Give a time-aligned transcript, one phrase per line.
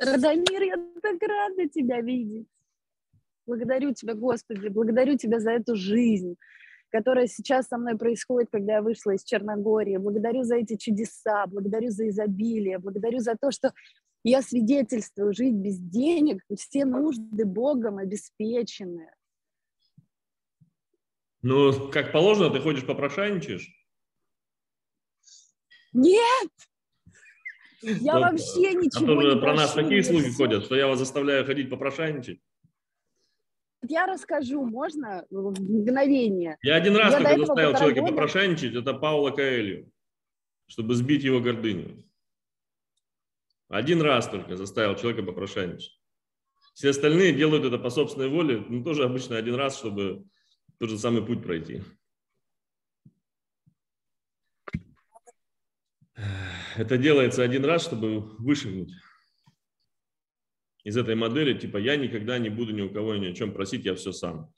[0.00, 2.48] Радомир, я так рада тебя видеть.
[3.46, 6.36] Благодарю тебя, Господи, благодарю тебя за эту жизнь,
[6.88, 9.98] которая сейчас со мной происходит, когда я вышла из Черногории.
[9.98, 13.72] Благодарю за эти чудеса, благодарю за изобилие, благодарю за то, что
[14.24, 19.10] я свидетельствую жить без денег, все нужды Богом обеспечены.
[21.42, 23.70] Ну, как положено, ты ходишь попрошайничаешь?
[25.92, 26.50] Нет!
[27.82, 31.44] Я Ну, вообще А ничего не про нас такие слухи ходят, что я вас заставляю
[31.46, 32.40] ходить попрошайничать.
[33.88, 36.58] Я расскажу, можно в мгновение?
[36.62, 39.90] Я один раз Я только заставил человека года- попрошайничать, это Паула Каэлью,
[40.66, 42.04] чтобы сбить его гордыню.
[43.68, 45.98] Один раз только заставил человека попрошайничать.
[46.74, 50.24] Все остальные делают это по собственной воле, ну тоже обычно один раз, чтобы
[50.78, 51.82] тот же самый путь пройти.
[56.80, 58.90] Это делается один раз, чтобы вышагнуть
[60.82, 63.84] из этой модели, типа я никогда не буду ни у кого ни о чем просить,
[63.84, 64.50] я все сам.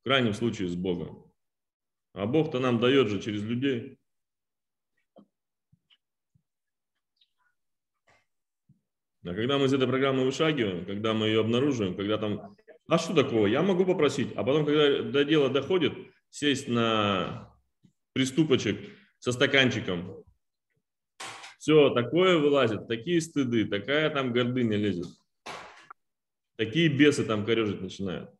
[0.00, 1.32] В крайнем случае с Богом.
[2.14, 3.96] А Бог-то нам дает же через людей.
[9.24, 12.56] А когда мы из этой программы вышагиваем, когда мы ее обнаруживаем, когда там,
[12.88, 15.92] а что такого, я могу попросить, а потом, когда до дела доходит,
[16.28, 17.56] сесть на
[18.14, 18.80] приступочек
[19.20, 20.25] со стаканчиком,
[21.66, 25.08] все, такое вылазит, такие стыды, такая там гордыня лезет,
[26.54, 28.30] такие бесы там корежить начинают.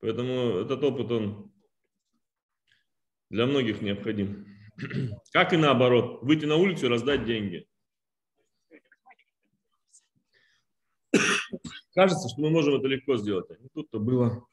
[0.00, 1.52] Поэтому этот опыт, он
[3.30, 4.44] для многих необходим.
[5.32, 7.64] Как и наоборот, выйти на улицу и раздать деньги.
[11.94, 13.48] Кажется, что мы можем это легко сделать.
[13.52, 14.44] А не тут-то было.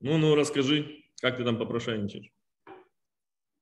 [0.00, 2.32] Ну, ну, расскажи, как ты там попрошайничаешь?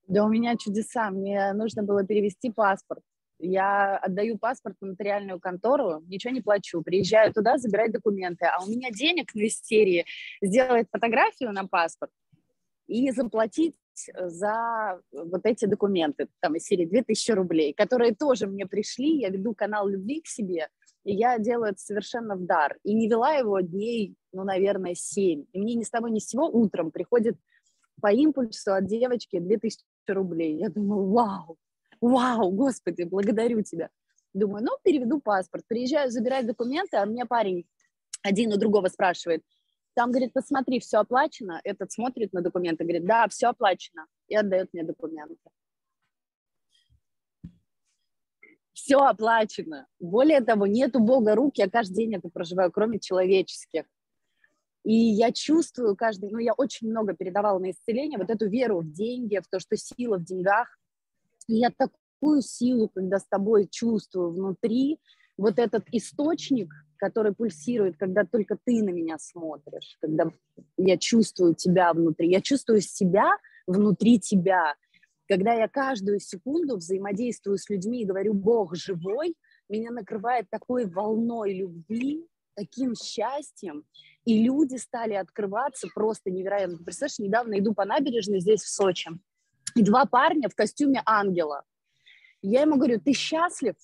[0.07, 1.09] Да у меня чудеса.
[1.09, 3.01] Мне нужно было перевести паспорт.
[3.39, 6.81] Я отдаю паспорт в нотариальную контору, ничего не плачу.
[6.81, 8.45] Приезжаю туда забирать документы.
[8.45, 10.05] А у меня денег на истерии
[10.41, 12.11] сделать фотографию на паспорт
[12.87, 13.75] и заплатить
[14.15, 19.19] за вот эти документы, там из серии 2000 рублей, которые тоже мне пришли.
[19.19, 20.69] Я веду канал любви к себе,
[21.03, 22.77] и я делаю это совершенно в дар.
[22.83, 25.45] И не вела его дней, ну, наверное, 7.
[25.51, 27.37] И мне ни с того ни с сего утром приходит
[28.01, 30.57] по импульсу от девочки 2000 рублей.
[30.57, 31.57] Я думаю, вау,
[32.01, 33.89] вау, господи, благодарю тебя.
[34.33, 35.63] Думаю, ну, переведу паспорт.
[35.67, 37.65] Приезжаю забирать документы, а мне парень
[38.23, 39.43] один у другого спрашивает,
[39.95, 41.61] там, говорит, посмотри, все оплачено.
[41.63, 44.07] Этот смотрит на документы, говорит, да, все оплачено.
[44.27, 45.37] И отдает мне документы.
[48.73, 49.85] Все оплачено.
[49.99, 53.83] Более того, нет у Бога рук, я каждый день это проживаю, кроме человеческих.
[54.83, 58.91] И я чувствую каждый, ну, я очень много передавала на исцеление, вот эту веру в
[58.91, 60.77] деньги, в то, что сила в деньгах.
[61.47, 64.99] И я такую силу, когда с тобой чувствую внутри,
[65.37, 70.31] вот этот источник, который пульсирует, когда только ты на меня смотришь, когда
[70.77, 74.75] я чувствую тебя внутри, я чувствую себя внутри тебя,
[75.27, 79.35] когда я каждую секунду взаимодействую с людьми и говорю, Бог живой,
[79.69, 83.85] меня накрывает такой волной любви, таким счастьем,
[84.25, 86.77] и люди стали открываться просто невероятно.
[86.77, 89.11] Ты представляешь, недавно иду по набережной здесь, в Сочи,
[89.75, 91.63] и два парня в костюме ангела.
[92.41, 93.75] Я ему говорю, ты счастлив?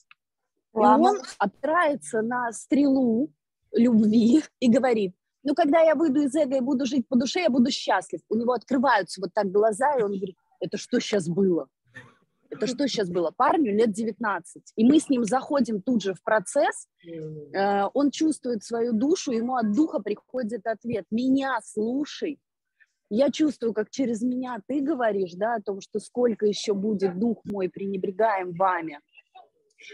[0.75, 3.31] И он опирается на стрелу
[3.71, 7.49] любви и говорит, ну, когда я выйду из эго и буду жить по душе, я
[7.49, 8.21] буду счастлив.
[8.29, 11.67] У него открываются вот так глаза, и он говорит, это что сейчас было?
[12.49, 13.31] Это что сейчас было?
[13.31, 14.73] Парню лет 19.
[14.75, 19.55] И мы с ним заходим тут же в процесс, э, он чувствует свою душу, ему
[19.55, 22.39] от духа приходит ответ, меня слушай.
[23.11, 27.41] Я чувствую, как через меня ты говоришь, да, о том, что сколько еще будет дух
[27.43, 28.99] мой пренебрегаем вами.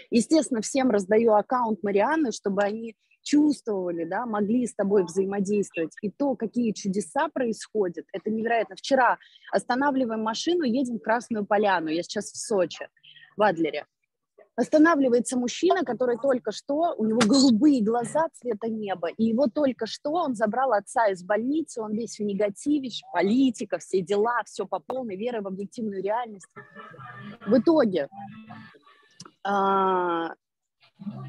[0.10, 2.96] Естественно, всем раздаю аккаунт Марианны, чтобы они
[3.26, 5.92] чувствовали, да, могли с тобой взаимодействовать.
[6.02, 8.76] И то, какие чудеса происходят, это невероятно.
[8.76, 9.18] Вчера
[9.52, 12.88] останавливаем машину, едем в Красную Поляну, я сейчас в Сочи,
[13.36, 13.86] в Адлере.
[14.56, 20.12] Останавливается мужчина, который только что, у него голубые глаза цвета неба, и его только что
[20.12, 25.18] он забрал отца из больницы, он весь в негативе, политика, все дела, все по полной,
[25.18, 26.48] вера в объективную реальность.
[27.46, 28.08] В итоге
[29.44, 30.36] а,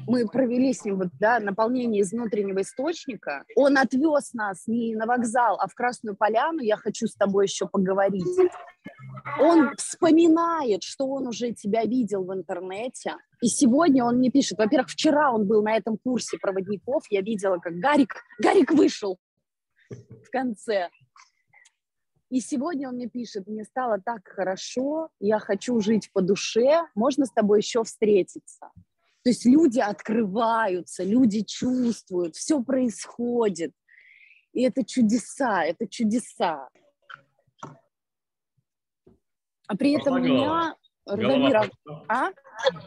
[0.07, 3.43] мы провели с ним вот, да, наполнение из внутреннего источника.
[3.55, 6.61] Он отвез нас не на вокзал, а в Красную Поляну.
[6.61, 8.23] Я хочу с тобой еще поговорить.
[9.39, 13.15] Он вспоминает, что он уже тебя видел в интернете.
[13.41, 14.57] И сегодня он мне пишет.
[14.57, 17.03] Во-первых, вчера он был на этом курсе проводников.
[17.09, 19.19] Я видела, как Гарик, Гарик вышел
[19.89, 20.89] в конце.
[22.29, 27.25] И сегодня он мне пишет, мне стало так хорошо, я хочу жить по душе, можно
[27.25, 28.69] с тобой еще встретиться?
[29.27, 33.73] То есть люди открываются, люди чувствуют, все происходит.
[34.53, 36.69] И это чудеса, это чудеса.
[39.67, 40.77] А при этом у меня...
[41.05, 41.69] Радомира,
[42.07, 42.29] а?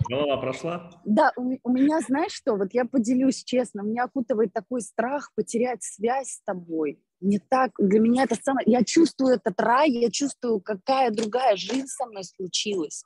[0.08, 1.02] Голова прошла?
[1.04, 5.82] Да, у, у меня, знаешь что, вот я поделюсь честно, меня окутывает такой страх потерять
[5.82, 7.02] связь с тобой.
[7.20, 11.86] Не так, для меня это самое, я чувствую этот рай, я чувствую, какая другая жизнь
[11.86, 13.04] со мной случилась.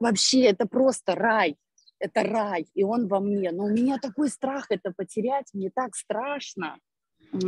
[0.00, 1.56] Вообще, это просто рай,
[1.98, 3.50] это рай, и он во мне.
[3.50, 6.78] Но у меня такой страх это потерять, мне так страшно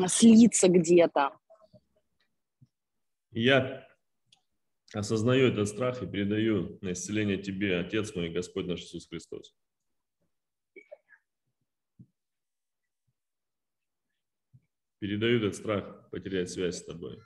[0.09, 1.37] слиться где-то.
[3.31, 3.87] Я
[4.93, 9.55] осознаю этот страх и передаю на исцеление тебе, Отец мой, Господь наш Иисус Христос.
[14.99, 17.21] Передаю этот страх потерять связь с тобой.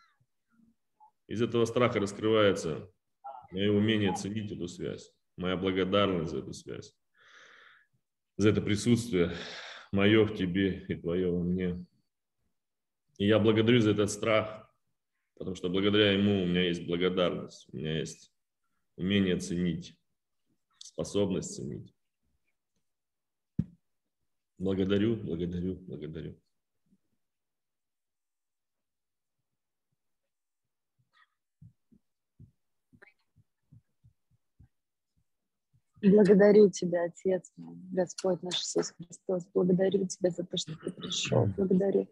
[1.27, 2.89] Из этого страха раскрывается
[3.55, 6.93] мое умение ценить эту связь, моя благодарность за эту связь,
[8.37, 9.33] за это присутствие
[9.93, 11.87] мое в тебе и твое во мне.
[13.19, 14.69] И я благодарю за этот страх,
[15.39, 18.33] потому что благодаря ему у меня есть благодарность, у меня есть
[18.97, 19.97] умение ценить,
[20.79, 21.95] способность ценить.
[24.59, 26.44] Благодарю, благодарю, благодарю.
[36.05, 39.47] Благодарю Тебя, Отец мой, Господь наш Иисус Христос.
[39.55, 41.47] Благодарю Тебя за то, что Ты пришел.
[41.57, 42.09] Благодарю.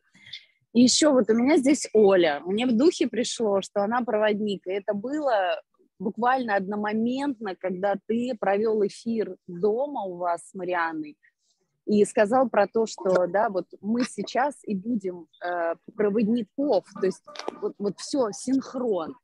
[0.72, 2.40] И еще вот у меня здесь Оля.
[2.46, 4.66] Мне в духе пришло, что она проводник.
[4.66, 5.60] И это было
[5.98, 11.16] буквально одномоментно, когда ты провел эфир дома у вас с Марианной
[11.86, 17.22] и сказал про то, что, да, вот мы сейчас и будем э, проводников, то есть
[17.60, 19.16] вот, вот все, синхрон.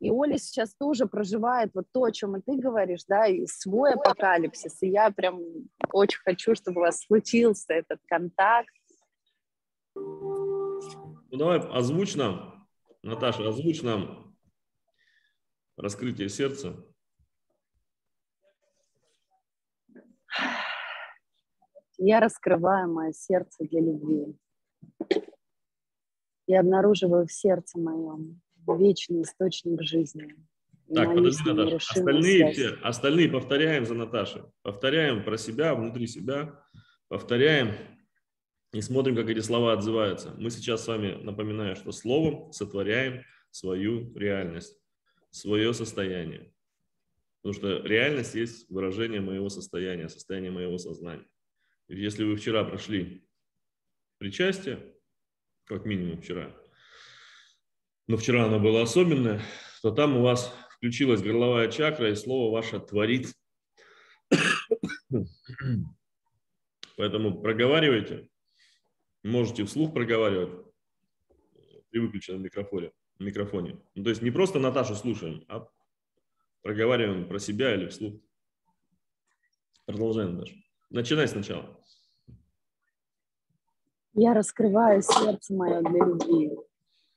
[0.00, 3.92] И Оля сейчас тоже проживает вот то, о чем и ты говоришь, да, и свой
[3.92, 4.82] апокалипсис.
[4.82, 5.40] И я прям
[5.92, 8.70] очень хочу, чтобы у вас случился этот контакт,
[9.94, 12.68] ну давай озвучь нам,
[13.02, 14.36] Наташа, озвучь нам
[15.76, 16.76] раскрытие сердца.
[21.98, 24.36] Я раскрываю мое сердце для любви.
[26.46, 30.34] Я обнаруживаю в сердце моем вечный источник жизни.
[30.94, 31.76] Так, подожди, Наташа.
[31.76, 34.42] Остальные все, остальные повторяем за Наташей.
[34.62, 36.64] Повторяем про себя, внутри себя.
[37.08, 37.74] Повторяем
[38.72, 40.34] и смотрим, как эти слова отзываются.
[40.38, 44.76] Мы сейчас с вами, напоминаю, что словом сотворяем свою реальность,
[45.30, 46.52] свое состояние.
[47.42, 51.26] Потому что реальность есть выражение моего состояния, состояние моего сознания.
[51.88, 53.26] Если вы вчера прошли
[54.18, 54.94] причастие,
[55.64, 56.54] как минимум вчера,
[58.06, 59.40] но вчера оно было особенное,
[59.82, 63.34] то там у вас включилась горловая чакра, и слово ваше творит.
[66.96, 68.28] Поэтому проговаривайте,
[69.22, 70.66] можете вслух проговаривать
[71.90, 72.92] при выключенном микрофоне.
[73.18, 73.80] микрофоне.
[73.94, 75.68] Ну, то есть не просто Наташу слушаем, а
[76.62, 78.20] проговариваем про себя или вслух.
[79.86, 80.56] Продолжаем, Наташа.
[80.90, 81.78] Начинай сначала.
[84.14, 86.50] Я раскрываю сердце мое для любви.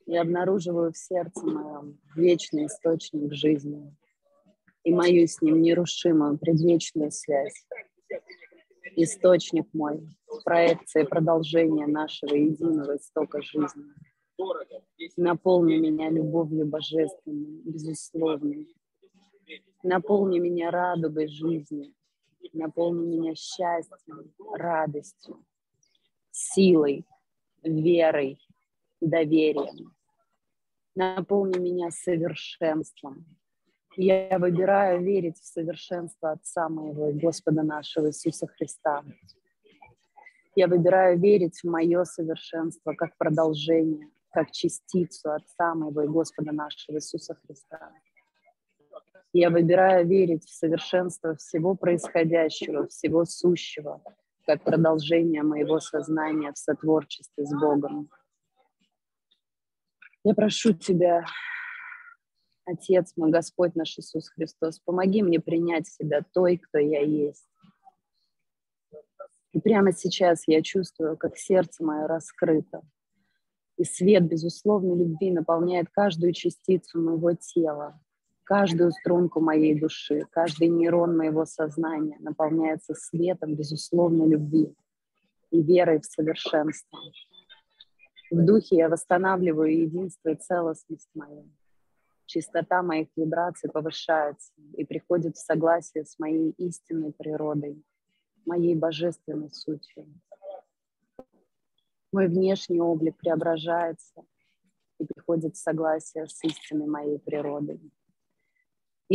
[0.05, 3.95] Я обнаруживаю в сердце моем вечный источник жизни
[4.83, 7.65] и мою с ним нерушимую предвечную связь
[8.95, 10.07] источник мой,
[10.43, 13.85] проекция продолжения нашего единого истока жизни.
[15.17, 18.67] Наполни меня любовью божественной, безусловной.
[19.83, 21.93] Наполни меня радугой жизни.
[22.51, 25.43] Наполни меня счастьем, радостью,
[26.31, 27.05] силой,
[27.63, 28.39] верой,
[29.07, 29.93] доверием.
[30.95, 33.25] Наполни меня совершенством,
[33.95, 39.03] я выбираю верить в совершенство Отца моего и Господа нашего Иисуса Христа.
[40.55, 46.97] Я выбираю верить в мое совершенство как продолжение, как частицу Отца моего и Господа нашего
[46.97, 47.91] Иисуса Христа.
[49.31, 54.01] Я выбираю верить в совершенство всего происходящего, всего сущего,
[54.47, 58.09] как продолжение моего сознания в сотворчестве с Богом.
[60.25, 61.25] Я прошу Тебя,
[62.65, 67.45] Отец мой, Господь наш Иисус Христос, помоги мне принять себя той, кто я есть.
[69.51, 72.81] И прямо сейчас я чувствую, как сердце мое раскрыто.
[73.77, 77.99] И свет безусловной любви наполняет каждую частицу моего тела,
[78.45, 84.73] каждую струнку моей души, каждый нейрон моего сознания наполняется светом безусловной любви
[85.51, 87.32] и верой в–
[88.33, 91.47] в духе я восстанавливаю единство и целостность мою.
[92.25, 97.83] Чистота моих вибраций повышается и приходит в согласие с моей истинной природой,
[98.45, 100.07] моей божественной сутью.
[102.11, 104.23] Мой внешний облик преображается
[104.99, 107.79] и приходит в согласие с истинной моей природой.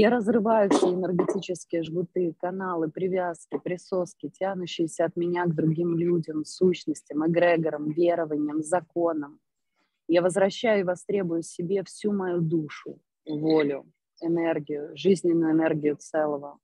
[0.01, 7.27] Я разрываю все энергетические жгуты, каналы, привязки, присоски, тянущиеся от меня к другим людям, сущностям,
[7.27, 9.41] эгрегорам, верованиям, законам.
[10.07, 13.87] Я возвращаю и востребую себе всю мою душу, волю,
[14.21, 16.61] энергию, жизненную энергию целого.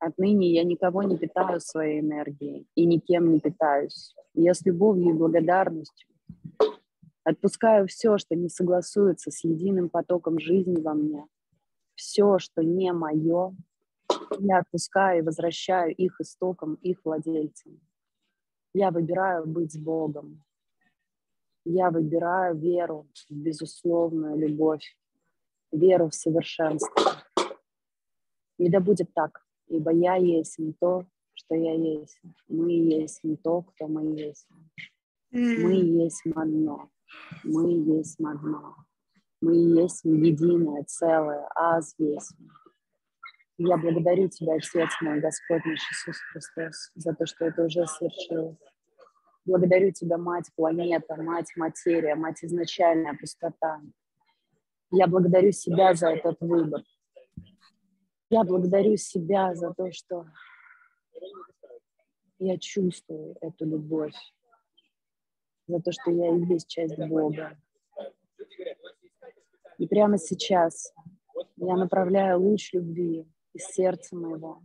[0.00, 4.12] Отныне я никого не питаю своей энергией и никем не питаюсь.
[4.34, 6.08] Я с любовью и благодарностью
[7.22, 11.24] отпускаю все, что не согласуется с единым потоком жизни во мне–
[11.98, 13.54] все, что не мое,
[14.38, 17.80] я отпускаю и возвращаю их истокам, их владельцам.
[18.72, 20.44] Я выбираю быть с Богом.
[21.64, 24.96] Я выбираю веру в безусловную любовь,
[25.72, 27.02] веру в совершенство.
[28.58, 32.20] И да будет так, ибо я есть не то, что я есть.
[32.46, 34.46] Мы есть не то, кто мы есть.
[35.32, 36.90] Мы есть одно.
[37.42, 38.76] Мы есть одно.
[39.40, 42.34] Мы есть единое, целое, аз есть.
[43.56, 48.56] Я благодарю Тебя, Отец мой, Господь наш Иисус Христос, за то, что это уже свершилось.
[49.44, 53.80] Благодарю Тебя, Мать планета, Мать материя, Мать изначальная пустота.
[54.90, 56.82] Я благодарю себя за этот выбор.
[58.30, 60.26] Я благодарю себя за то, что
[62.38, 64.14] я чувствую эту любовь,
[65.66, 67.58] за то, что я и есть часть Бога.
[69.78, 70.92] И прямо сейчас
[71.56, 74.62] я направляю луч любви из сердца моего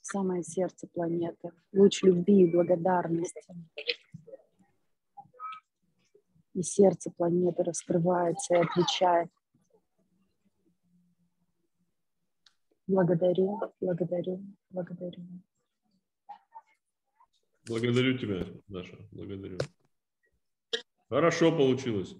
[0.00, 1.50] в самое сердце планеты.
[1.72, 3.42] Луч любви и благодарности.
[6.54, 9.28] И сердце планеты раскрывается и отвечает.
[12.86, 15.26] Благодарю, благодарю, благодарю.
[17.66, 19.58] Благодарю тебя, Даша, благодарю.
[21.08, 22.16] Хорошо получилось.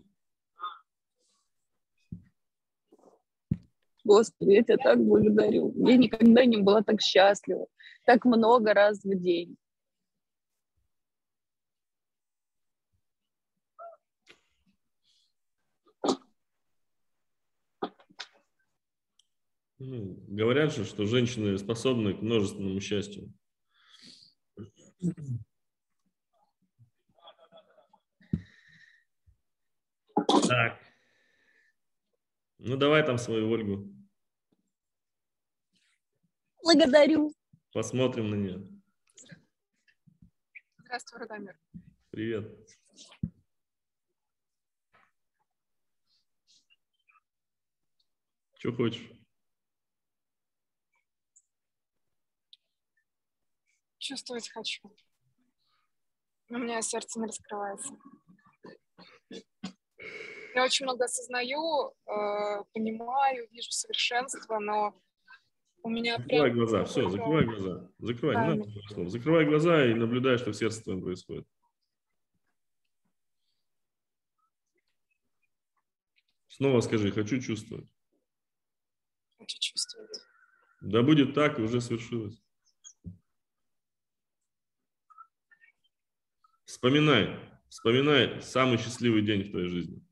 [4.07, 5.73] Господи, я тебя так благодарю.
[5.85, 7.67] Я никогда не была так счастлива,
[8.05, 9.57] так много раз в день.
[19.79, 23.33] Ну, говорят же, что женщины способны к множественному счастью.
[30.49, 30.81] Так.
[32.59, 33.96] Ну, давай там свою Ольгу.
[36.67, 37.33] Благодарю.
[37.73, 38.83] Посмотрим на нее.
[40.79, 41.57] Здравствуй, Радомир.
[42.11, 42.45] Привет.
[48.55, 49.09] Что хочешь?
[53.99, 54.93] Чувствовать хочу.
[56.49, 57.97] Но у меня сердце не раскрывается.
[60.57, 65.01] Я очень много осознаю, э, понимаю, вижу совершенство, но
[65.87, 66.57] у меня закрывай прям...
[66.57, 67.91] глаза, все, закрывай глаза.
[67.99, 69.09] Закрывай, да, не надо слов.
[69.09, 71.47] Закрывай глаза и наблюдай, что в сердце твоем происходит.
[76.49, 77.87] Снова скажи, хочу чувствовать.
[79.39, 80.23] Хочу чувствовать.
[80.81, 82.43] Да будет так, и уже свершилось.
[86.65, 87.39] Вспоминай,
[87.69, 90.06] вспоминай самый счастливый день в твоей жизни.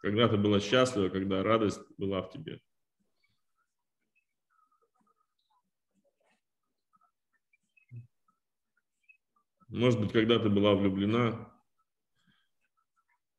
[0.00, 2.60] Когда ты была счастлива, когда радость была в тебе.
[9.68, 11.52] Может быть, когда ты была влюблена,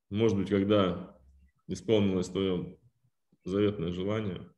[0.10, 1.20] может быть, когда
[1.68, 2.78] исполнилось твое
[3.44, 4.50] заветное желание,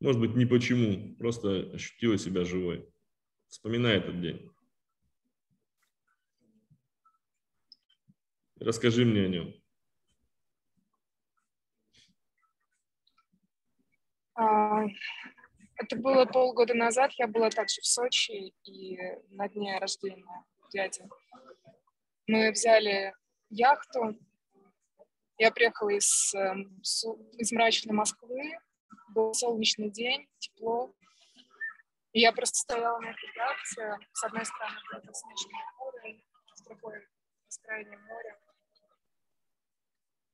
[0.00, 2.88] может быть, не почему, просто ощутила себя живой.
[3.48, 4.50] Вспоминай этот день.
[8.58, 9.54] Расскажи мне о нем.
[14.34, 14.75] А,
[15.76, 18.98] это было полгода назад, я была также в Сочи, и
[19.30, 21.02] на дне рождения дяди
[22.26, 23.14] мы взяли
[23.50, 24.18] яхту.
[25.38, 26.80] Я приехала из, эм,
[27.38, 28.58] из мрачной Москвы,
[29.10, 30.94] был солнечный день, тепло.
[32.12, 36.22] И я просто стояла на этой яхте, с одной стороны было снежное море,
[36.54, 37.06] с другой
[37.46, 38.38] бескрайнее море.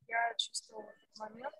[0.07, 1.55] Я чувствовала этот момент,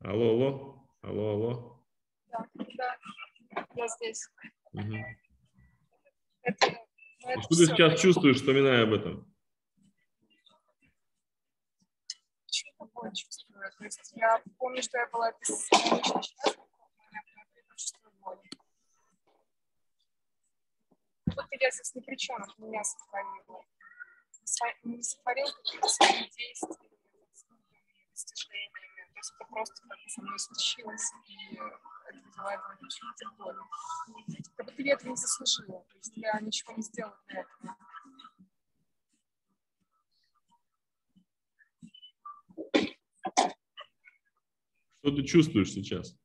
[0.00, 1.84] Алло, алло, алло, алло.
[2.30, 4.28] Да, да, я здесь.
[4.72, 4.94] Угу.
[6.42, 9.34] Это, ну, это что ты сейчас чувствуешь, вспоминая об этом?
[12.50, 13.70] Что такое чувствую?
[13.78, 16.22] То есть я помню, что я была беспомощна,
[17.76, 18.40] чувствую боль.
[21.26, 23.64] Вот я здесь ни при чем, это меня сотворило.
[24.44, 26.88] Со- Не сотворил какие-то свои действия,
[28.12, 29.12] достижениями.
[29.12, 33.58] То есть это просто как бы со мной случилось, и это вызывает чувство боли.
[34.56, 35.80] Как будто я этого не заслужила.
[35.84, 37.76] То есть я ничего не сделала для этого.
[45.00, 46.16] Что ты чувствуешь сейчас?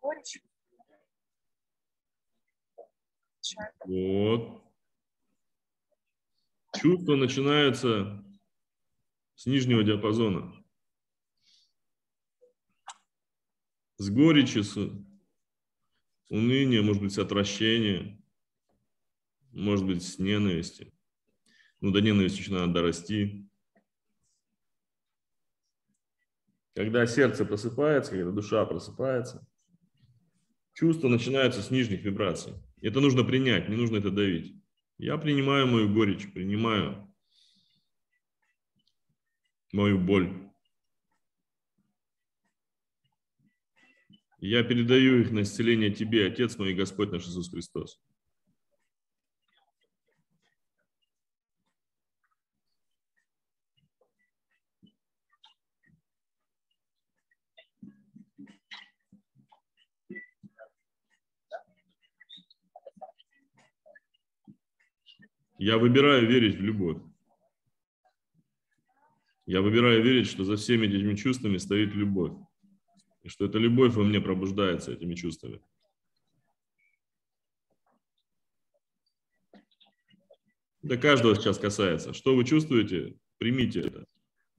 [0.00, 0.40] Горечь.
[2.70, 3.35] Печаль.
[3.84, 4.62] Вот.
[6.74, 8.24] Чувства начинаются
[9.34, 10.52] с нижнего диапазона.
[13.98, 14.76] С горечи, с
[16.28, 18.22] уныния, может быть, с отвращения,
[19.52, 20.92] может быть, с ненависти.
[21.80, 23.48] Ну, до ненависти еще надо дорасти.
[26.74, 29.46] Когда сердце просыпается, когда душа просыпается,
[30.74, 32.52] чувства начинаются с нижних вибраций.
[32.80, 34.54] Это нужно принять, не нужно это давить.
[34.98, 37.12] Я принимаю мою горечь, принимаю
[39.72, 40.32] мою боль.
[44.38, 48.00] Я передаю их на исцеление Тебе, Отец мой Господь наш Иисус Христос.
[65.58, 66.98] Я выбираю верить в любовь.
[69.46, 72.32] Я выбираю верить, что за всеми этими чувствами стоит любовь.
[73.22, 75.60] И что эта любовь во мне пробуждается этими чувствами.
[80.82, 82.12] Это каждого сейчас касается.
[82.12, 84.06] Что вы чувствуете, примите это.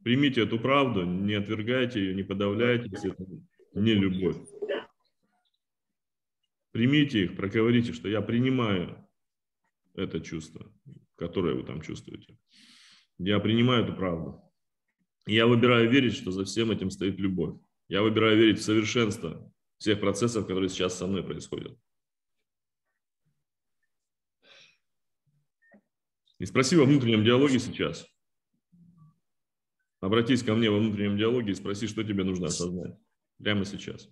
[0.03, 3.25] Примите эту правду, не отвергайте ее, не подавляйте, если это
[3.73, 4.37] не любовь.
[6.71, 9.06] Примите их, проговорите, что я принимаю
[9.97, 10.71] это чувство,
[11.15, 12.37] которое вы там чувствуете.
[13.17, 14.41] Я принимаю эту правду.
[15.25, 17.59] Я выбираю верить, что за всем этим стоит любовь.
[17.89, 21.77] Я выбираю верить в совершенство всех процессов, которые сейчас со мной происходят.
[26.39, 28.07] И спроси во внутреннем диалоге сейчас.
[29.99, 32.95] Обратись ко мне во внутреннем диалоге и спроси, что тебе нужно осознать.
[33.39, 34.09] Прямо сейчас.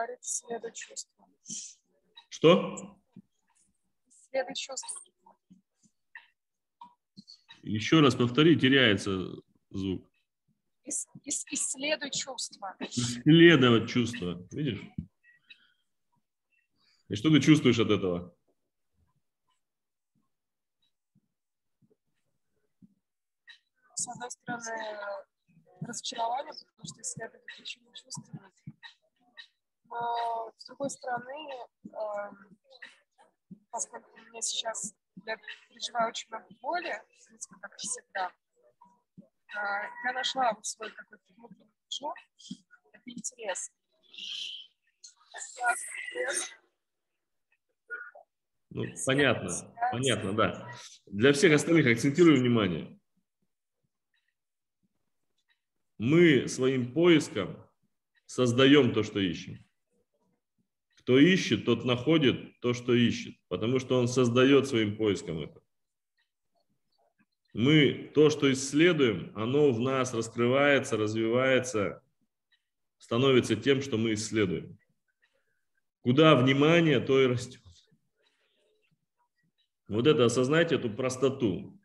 [0.00, 1.28] Говорит, следует чувство.
[2.30, 2.98] Что?
[4.30, 5.02] Следует чувство.
[7.62, 9.10] Еще раз повтори, теряется
[9.68, 10.10] звук.
[10.88, 12.74] Ис- ис- Исследуй чувства.
[12.80, 14.42] Исследовать чувства.
[14.52, 14.80] Видишь?
[17.10, 18.34] И что ты чувствуешь от этого?
[23.96, 24.98] С одной стороны,
[25.82, 28.54] разочарование, потому что исследовать ничего не чувствовать.
[29.90, 31.50] Но с другой стороны,
[31.84, 32.58] эм,
[33.70, 34.94] поскольку у меня сейчас
[35.26, 35.36] я
[35.68, 38.32] переживаю очень много боли, в принципе, как и всегда,
[39.18, 42.14] э, я нашла вот свой какой-то внутренний движок,
[42.92, 43.70] это интерес.
[45.58, 45.74] Я-
[48.72, 49.48] Ну, понятно,
[49.90, 50.72] понятно, да.
[51.06, 52.96] Для всех остальных акцентирую внимание.
[55.98, 57.68] Мы своим поиском
[58.26, 59.58] создаем то, что ищем.
[61.00, 65.60] Кто ищет, тот находит то, что ищет, потому что он создает своим поиском это.
[67.54, 72.02] Мы то, что исследуем, оно в нас раскрывается, развивается,
[72.98, 74.78] становится тем, что мы исследуем.
[76.02, 77.62] Куда внимание, то и растет.
[79.88, 81.80] Вот это осознайте, эту простоту.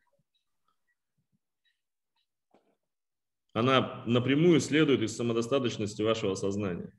[3.54, 6.92] Она напрямую следует из самодостаточности вашего сознания.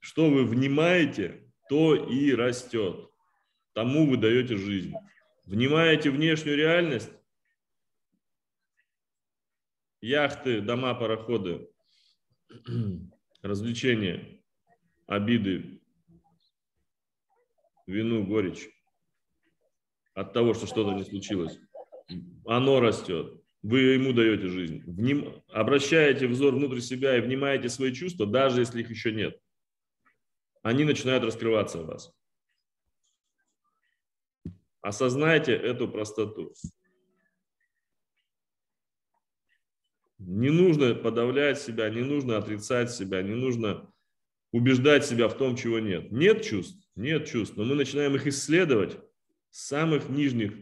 [0.00, 3.10] Что вы внимаете, то и растет.
[3.74, 4.92] Тому вы даете жизнь.
[5.44, 7.10] Внимаете внешнюю реальность,
[10.00, 11.68] яхты, дома, пароходы,
[13.42, 14.42] развлечения,
[15.06, 15.80] обиды,
[17.86, 18.68] вину, горечь.
[20.14, 21.58] от того, что что-то не случилось.
[22.44, 23.40] Оно растет.
[23.62, 24.82] Вы ему даете жизнь.
[24.86, 25.42] Вним...
[25.48, 29.40] Обращаете взор внутрь себя и внимаете свои чувства, даже если их еще нет.
[30.62, 32.12] Они начинают раскрываться в вас.
[34.80, 36.54] Осознайте эту простоту.
[40.18, 43.92] Не нужно подавлять себя, не нужно отрицать себя, не нужно
[44.50, 46.10] убеждать себя в том, чего нет.
[46.10, 48.98] Нет чувств, нет чувств, но мы начинаем их исследовать
[49.50, 50.54] с самых нижних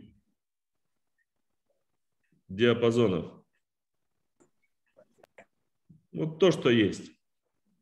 [2.48, 3.32] диапазонов.
[6.12, 7.12] Вот то, что есть.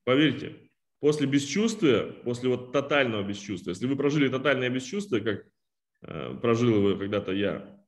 [0.04, 0.63] Поверьте,
[1.04, 5.46] после бесчувствия, после вот тотального бесчувствия, если вы прожили тотальное бесчувствие, как
[6.00, 7.78] э, прожил его когда-то я,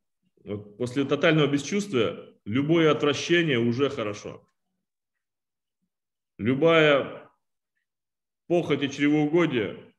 [0.44, 4.46] вот после тотального бесчувствия любое отвращение уже хорошо.
[6.36, 7.30] Любая
[8.48, 9.94] похоть и чревоугодие,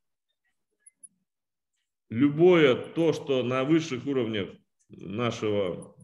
[2.12, 4.50] любое то, что на высших уровнях
[4.90, 5.98] нашего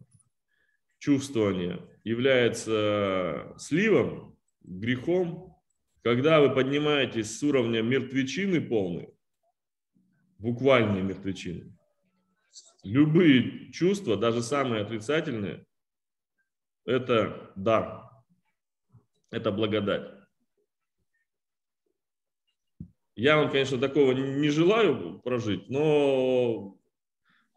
[0.98, 5.53] чувствования является сливом, грехом,
[6.04, 9.08] когда вы поднимаетесь с уровня мертвечины полной,
[10.38, 11.74] буквальной мертвечины,
[12.82, 15.66] любые чувства, даже самые отрицательные,
[16.84, 18.10] это дар,
[19.30, 20.12] это благодать.
[23.16, 26.78] Я вам, конечно, такого не желаю прожить, но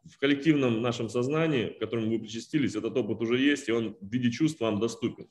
[0.05, 4.09] в коллективном нашем сознании, к которому вы причастились, этот опыт уже есть, и он в
[4.09, 5.27] виде чувств вам доступен.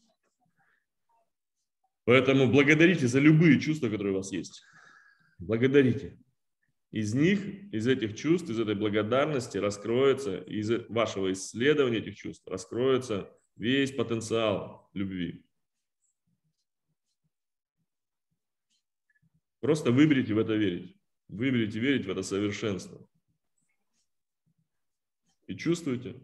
[2.06, 4.62] Поэтому благодарите за любые чувства, которые у вас есть.
[5.38, 6.16] Благодарите.
[6.92, 7.40] Из них,
[7.72, 14.88] из этих чувств, из этой благодарности раскроется, из вашего исследования этих чувств раскроется весь потенциал
[14.94, 15.44] любви.
[19.58, 20.96] Просто выберите в это верить.
[21.26, 23.04] Выберите верить в это совершенство.
[25.48, 26.14] И чувствуете.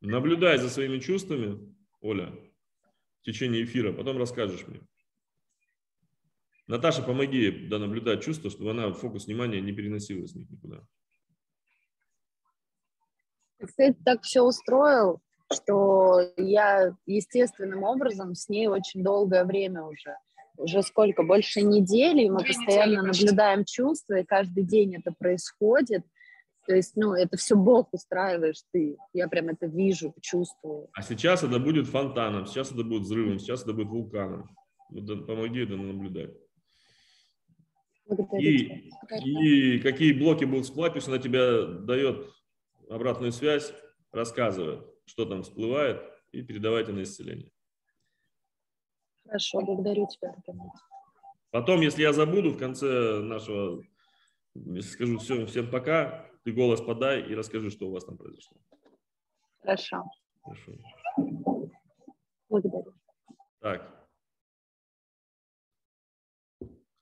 [0.00, 2.32] Наблюдай за своими чувствами, Оля,
[3.20, 4.80] в течение эфира, потом расскажешь мне.
[6.66, 10.82] Наташа, помоги да, наблюдать чувства, чтобы она фокус внимания не переносила с них никуда.
[13.62, 15.20] Кстати, так все устроил,
[15.52, 20.16] что я естественным образом с ней очень долгое время уже.
[20.56, 21.22] Уже сколько?
[21.22, 26.04] Больше недели, мы постоянно наблюдаем чувства, и каждый день это происходит.
[26.66, 28.96] То есть, ну, это все Бог устраиваешь ты.
[29.12, 30.88] Я прям это вижу, чувствую.
[30.92, 34.48] А сейчас это будет фонтаном, сейчас это будет взрывом, сейчас это будет вулканом.
[35.26, 36.30] Помоги это наблюдать.
[38.38, 38.90] И,
[39.24, 42.28] и какие блоки будут всплывать, она тебе дает
[42.88, 43.72] обратную связь,
[44.10, 47.50] рассказывает, что там всплывает, и передавайте на исцеление.
[49.24, 50.34] Хорошо, благодарю тебя.
[51.50, 53.82] Потом, если я забуду, в конце нашего,
[54.54, 58.56] если скажу всем, всем пока, ты голос подай и расскажи, что у вас там произошло.
[59.60, 60.04] Хорошо.
[60.42, 60.72] Хорошо.
[62.48, 62.94] Благодарю.
[63.60, 64.08] Так.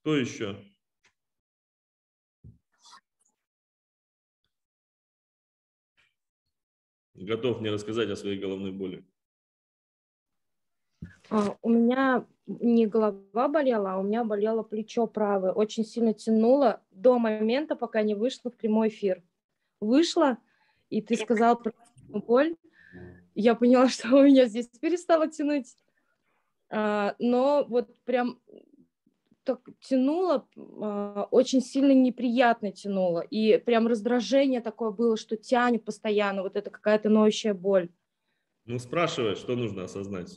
[0.01, 0.57] Кто еще?
[7.29, 9.05] готов мне рассказать о своей головной боли?
[11.31, 15.53] А, у меня не голова болела, а у меня болело плечо правое.
[15.53, 19.22] Очень сильно тянуло до момента, пока не вышла в прямой эфир.
[19.81, 20.38] Вышла,
[20.91, 21.73] и ты сказал про
[22.09, 22.57] боль.
[23.35, 25.77] Я поняла, что у меня здесь перестало тянуть.
[26.71, 28.41] А, но вот прям
[29.45, 33.21] так тянуло, а, очень сильно неприятно тянуло.
[33.21, 37.88] И прям раздражение такое было, что тянет постоянно, вот это какая-то ноющая боль.
[38.67, 40.29] Ну, спрашивай, что нужно осознать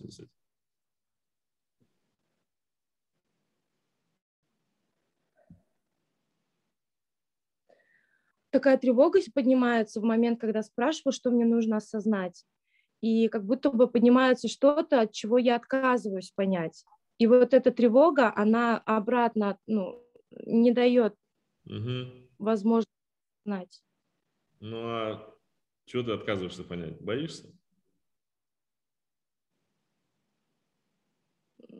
[8.51, 12.45] Такая тревога поднимается в момент, когда спрашиваю, что мне нужно осознать.
[12.99, 16.85] И как будто бы поднимается что-то, от чего я отказываюсь понять.
[17.17, 20.03] И вот эта тревога, она обратно ну,
[20.45, 21.15] не дает
[21.65, 22.29] угу.
[22.39, 22.91] возможности
[23.45, 23.81] знать.
[24.59, 25.35] Ну а
[25.85, 27.01] чего ты отказываешься понять?
[27.01, 27.51] Боишься?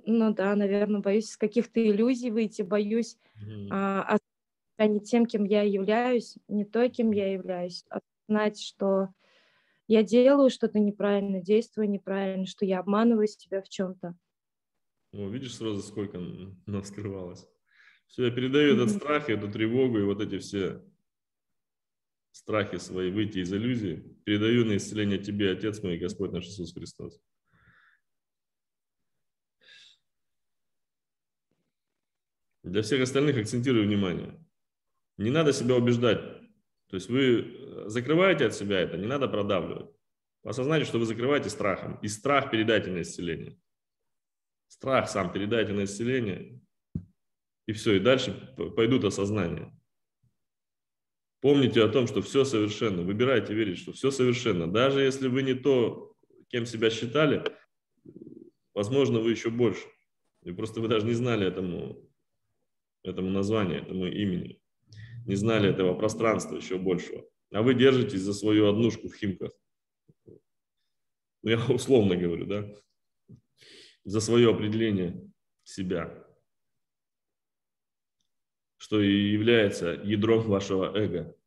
[0.06, 3.68] Ну да, наверное, боюсь из каких-то иллюзий выйти, боюсь угу.
[3.72, 4.18] а,
[4.82, 9.10] а не тем, кем я являюсь, не той, кем я являюсь, а знать, что
[9.88, 14.18] я делаю что-то неправильно, действую неправильно, что я обманываю себя в чем-то.
[15.12, 16.18] О, видишь сразу, сколько
[16.66, 17.48] нам скрывалось.
[18.08, 20.84] Все, я передаю этот страх, эту тревогу и вот эти все
[22.32, 27.22] страхи свои, выйти из иллюзии, передаю на исцеление тебе, Отец мой, Господь наш Иисус Христос.
[32.64, 34.44] Для всех остальных акцентирую внимание.
[35.22, 36.20] Не надо себя убеждать.
[36.88, 39.90] То есть вы закрываете от себя это, не надо продавливать.
[40.44, 42.00] Осознайте, что вы закрываете страхом.
[42.02, 43.58] И страх передайте на исцеление.
[44.68, 46.60] Страх сам передайте на исцеление.
[47.68, 48.34] И все, и дальше
[48.76, 49.72] пойдут осознания.
[51.40, 53.04] Помните о том, что все совершенно.
[53.04, 54.72] Выбирайте верить, что все совершенно.
[54.72, 56.16] Даже если вы не то,
[56.50, 57.44] кем себя считали,
[58.74, 59.86] возможно, вы еще больше.
[60.44, 62.10] И просто вы даже не знали этому,
[63.04, 64.62] этому названию, этому имени.
[65.26, 67.26] Не знали этого пространства еще большего.
[67.52, 69.52] А вы держитесь за свою однушку в Химках.
[71.44, 72.68] Ну, я условно говорю, да?
[74.04, 75.32] За свое определение
[75.64, 76.22] себя
[78.82, 81.38] что и является ядром вашего эго.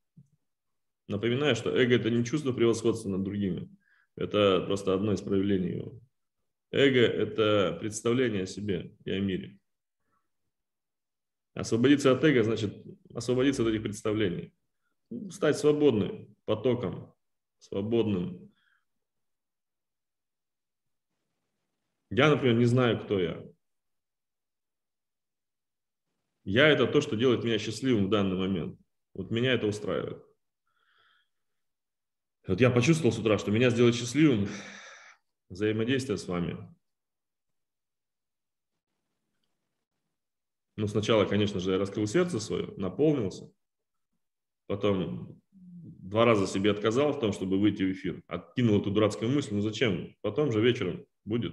[1.09, 3.69] Напоминаю, что эго– это не чувство превосходства над другими.
[4.15, 6.01] Это просто одно из проявлений его.
[6.71, 9.59] Эго– это представление о себе и о мире.
[11.55, 14.53] Освободиться от эго значит освободиться от этих представлений.
[15.31, 17.15] Стать свободным потоком,
[17.59, 18.53] свободным.
[22.11, 23.45] Я, например, не знаю, кто я.
[26.43, 28.79] Я это то, что делает меня счастливым в данный момент.
[29.15, 30.23] Вот меня это устраивает.
[32.47, 34.49] Вот я почувствовал с утра, что меня сделает счастливым
[35.49, 36.74] взаимодействие с вами.
[40.77, 43.53] Ну, сначала, конечно же, я раскрыл сердце свое, наполнился.
[44.67, 48.23] Потом два раза себе отказал в том, чтобы выйти в эфир.
[48.27, 49.55] Откинул эту дурацкую мысль.
[49.55, 50.17] Ну, зачем?
[50.21, 51.53] Потом же вечером будет.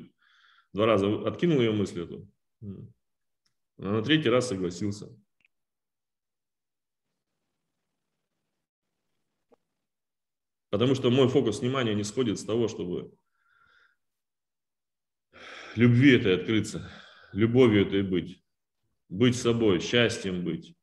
[0.73, 2.29] Два раза откинул ее мысль эту.
[2.61, 5.07] А на третий раз согласился.
[10.69, 13.13] Потому что мой фокус внимания не сходит с того, чтобы
[15.75, 16.89] любви этой открыться,
[17.33, 18.40] любовью этой быть,
[19.11, 20.73] быть собой, счастьем быть.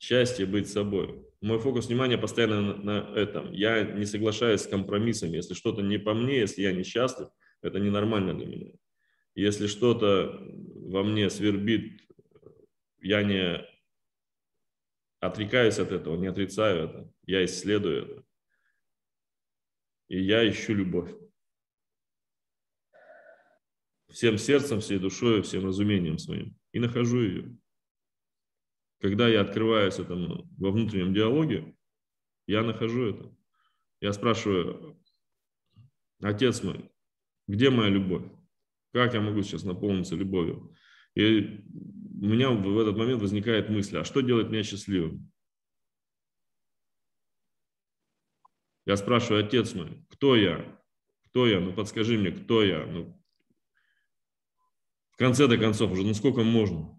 [0.00, 1.22] Счастье быть собой.
[1.42, 3.52] Мой фокус внимания постоянно на, на этом.
[3.52, 5.36] Я не соглашаюсь с компромиссами.
[5.36, 7.28] Если что-то не по мне, если я несчастлив,
[7.60, 8.72] это ненормально для меня.
[9.34, 12.00] Если что-то во мне свербит,
[12.98, 13.62] я не
[15.20, 18.24] отрекаюсь от этого, не отрицаю это, я исследую это.
[20.08, 21.14] И я ищу любовь.
[24.08, 26.59] Всем сердцем, всей душой, всем разумением своим.
[26.72, 27.58] И нахожу ее.
[29.00, 31.76] Когда я открываюсь этому во внутреннем диалоге,
[32.46, 33.36] я нахожу это.
[34.00, 35.02] Я спрашиваю,
[36.20, 36.90] отец мой,
[37.46, 38.24] где моя любовь?
[38.92, 40.74] Как я могу сейчас наполниться любовью?
[41.14, 41.64] И
[42.20, 45.30] у меня в этот момент возникает мысль, а что делает меня счастливым?
[48.86, 50.80] Я спрашиваю, отец мой, кто я?
[51.26, 51.60] Кто я?
[51.60, 52.84] Ну подскажи мне, кто я?
[52.86, 53.19] Ну,
[55.20, 56.98] конце до концов уже, ну сколько можно?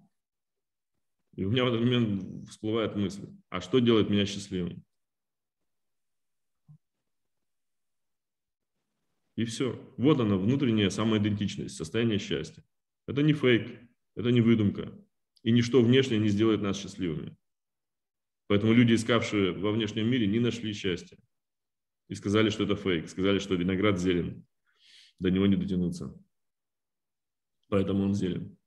[1.36, 4.86] И у меня в этот момент всплывает мысль, а что делает меня счастливым?
[9.38, 9.74] И все.
[9.98, 12.64] Вот она, внутренняя самоидентичность, состояние счастья.
[13.08, 13.80] Это не фейк,
[14.16, 14.94] это не выдумка.
[15.42, 17.36] И ничто внешнее не сделает нас счастливыми.
[18.46, 21.18] Поэтому люди, искавшие во внешнем мире, не нашли счастья.
[22.08, 23.10] И сказали, что это фейк.
[23.10, 24.46] Сказали, что виноград зелен.
[25.18, 26.14] До него не дотянуться.
[27.72, 28.58] Поэтому он зелен.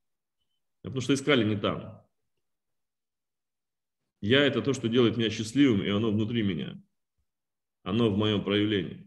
[0.82, 2.02] Потому что искали не там.
[4.22, 6.82] Я– это то, что делает меня счастливым, и оно внутри меня.
[7.82, 9.06] Оно в моем проявлении.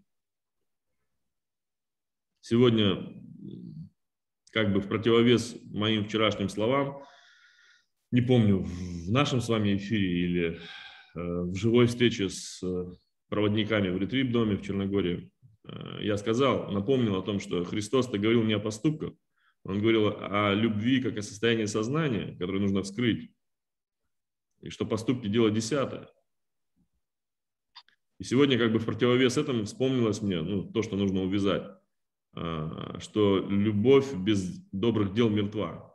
[2.41, 3.12] Сегодня,
[4.51, 7.03] как бы в противовес моим вчерашним словам,
[8.12, 10.60] не помню, в нашем с вами эфире или э,
[11.15, 12.93] в живой встрече с э,
[13.29, 15.31] проводниками в ретрит-доме в Черногории,
[15.67, 19.13] э, я сказал, напомнил о том, что Христос-то говорил не о поступках,
[19.67, 23.30] он говорил о любви как о состоянии сознания, которое нужно вскрыть,
[24.62, 26.10] и что поступки– дело десятое.
[28.19, 31.63] И сегодня как бы в противовес этому вспомнилось мне ну, то, что нужно увязать.
[32.34, 35.93] А, что любовь без добрых дел мертва.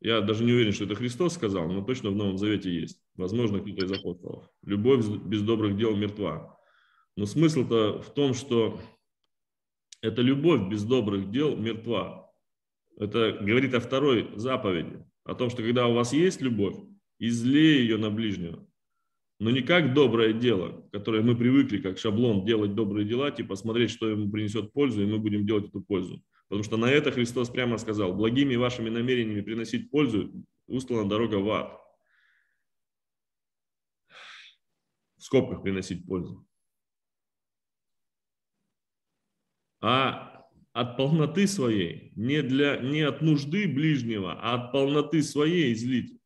[0.00, 3.00] Я даже не уверен, что это Христос сказал, но точно в Новом Завете есть.
[3.16, 4.48] Возможно, кто-то из апостолов.
[4.62, 6.58] Любовь без добрых дел мертва.
[7.16, 8.80] Но смысл-то в том, что
[10.02, 12.30] эта любовь без добрых дел мертва.
[12.98, 15.02] Это говорит о второй заповеди.
[15.24, 16.76] О том, что когда у вас есть любовь,
[17.18, 18.66] излей ее на ближнего
[19.42, 23.90] но не как доброе дело, которое мы привыкли, как шаблон, делать добрые дела, типа смотреть,
[23.90, 26.22] что ему принесет пользу, и мы будем делать эту пользу.
[26.48, 30.30] Потому что на это Христос прямо сказал, благими вашими намерениями приносить пользу,
[30.68, 31.76] устлана дорога в ад.
[35.16, 36.46] в скобках приносить пользу,
[39.82, 46.18] а от полноты своей, не, для, не от нужды ближнего, а от полноты своей излить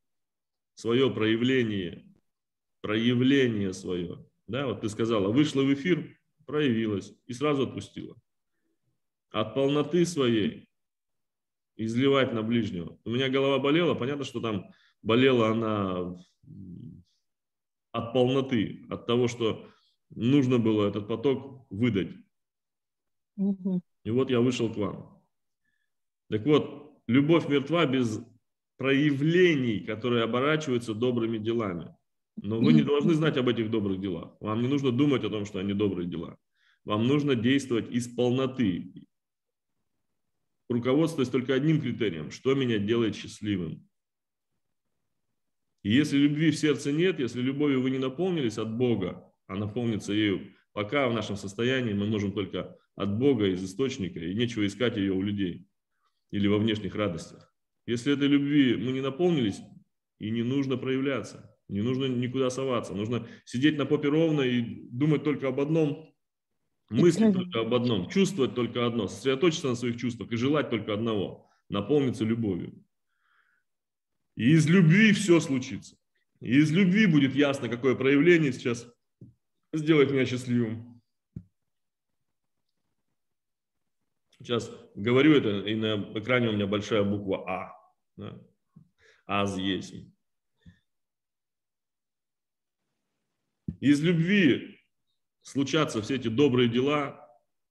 [0.75, 2.05] свое проявление,
[2.81, 4.25] проявление свое.
[4.47, 8.15] Да, вот ты сказала, вышла в эфир, проявилась и сразу отпустила.
[9.31, 10.69] От полноты своей
[11.75, 12.97] изливать на ближнего.
[13.03, 16.15] У меня голова болела, понятно, что там болела она
[17.91, 19.67] от полноты, от того, что
[20.11, 22.11] нужно было этот поток выдать.
[23.37, 23.81] Угу.
[24.03, 25.21] И вот я вышел к вам.
[26.29, 28.21] Так вот, любовь мертва без
[28.77, 31.95] проявлений, которые оборачиваются добрыми делами.
[32.35, 34.35] Но вы не должны знать об этих добрых делах.
[34.39, 36.37] Вам не нужно думать о том, что они добрые дела.
[36.83, 38.93] Вам нужно действовать из полноты.
[40.69, 43.87] Руководствуясь только одним критерием, что меня делает счастливым.
[45.83, 50.13] И если любви в сердце нет, если любовью вы не наполнились от Бога, а наполнится
[50.13, 54.95] ею, пока в нашем состоянии мы можем только от Бога, из источника, и нечего искать
[54.95, 55.67] ее у людей
[56.29, 57.51] или во внешних радостях.
[57.87, 59.59] Если этой любви мы не наполнились,
[60.19, 65.23] и не нужно проявляться, не нужно никуда соваться, нужно сидеть на попе ровно и думать
[65.23, 66.15] только об одном,
[66.91, 71.49] мыслить только об одном, чувствовать только одно, сосредоточиться на своих чувствах и желать только одного,
[71.69, 72.85] наполниться любовью.
[74.35, 75.97] И из любви все случится.
[76.39, 78.87] И из любви будет ясно, какое проявление сейчас
[79.77, 81.01] сделает меня счастливым.
[84.39, 87.73] Сейчас говорю это, и на экране у меня большая буква А.
[88.17, 88.39] Да?
[89.25, 89.95] Аз есть.
[93.79, 94.79] Из любви
[95.41, 97.27] случатся все эти добрые дела,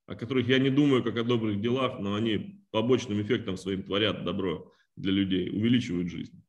[0.07, 4.25] о которых я не думаю как о добрых делах, но они побочным эффектом своим творят
[4.25, 6.42] добро для людей, увеличивают жизнь.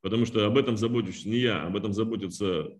[0.00, 2.78] Потому что об этом забочусь не я, об этом заботится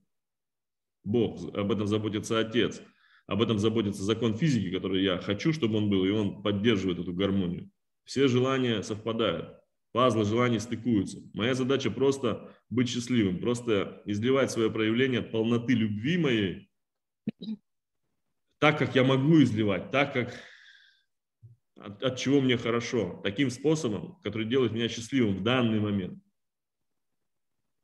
[1.06, 2.82] Бог, об этом заботится Отец–
[3.26, 7.12] об этом заботится закон физики, который я хочу, чтобы он был, и он поддерживает эту
[7.12, 7.70] гармонию.
[8.04, 9.58] Все желания совпадают,
[9.92, 11.20] пазлы желаний стыкуются.
[11.34, 16.70] Моя задача просто быть счастливым, просто изливать свое проявление от полноты любви моей,
[18.58, 20.34] так, как я могу изливать, так, как
[21.74, 26.22] от, от чего мне хорошо, таким способом, который делает меня счастливым в данный момент.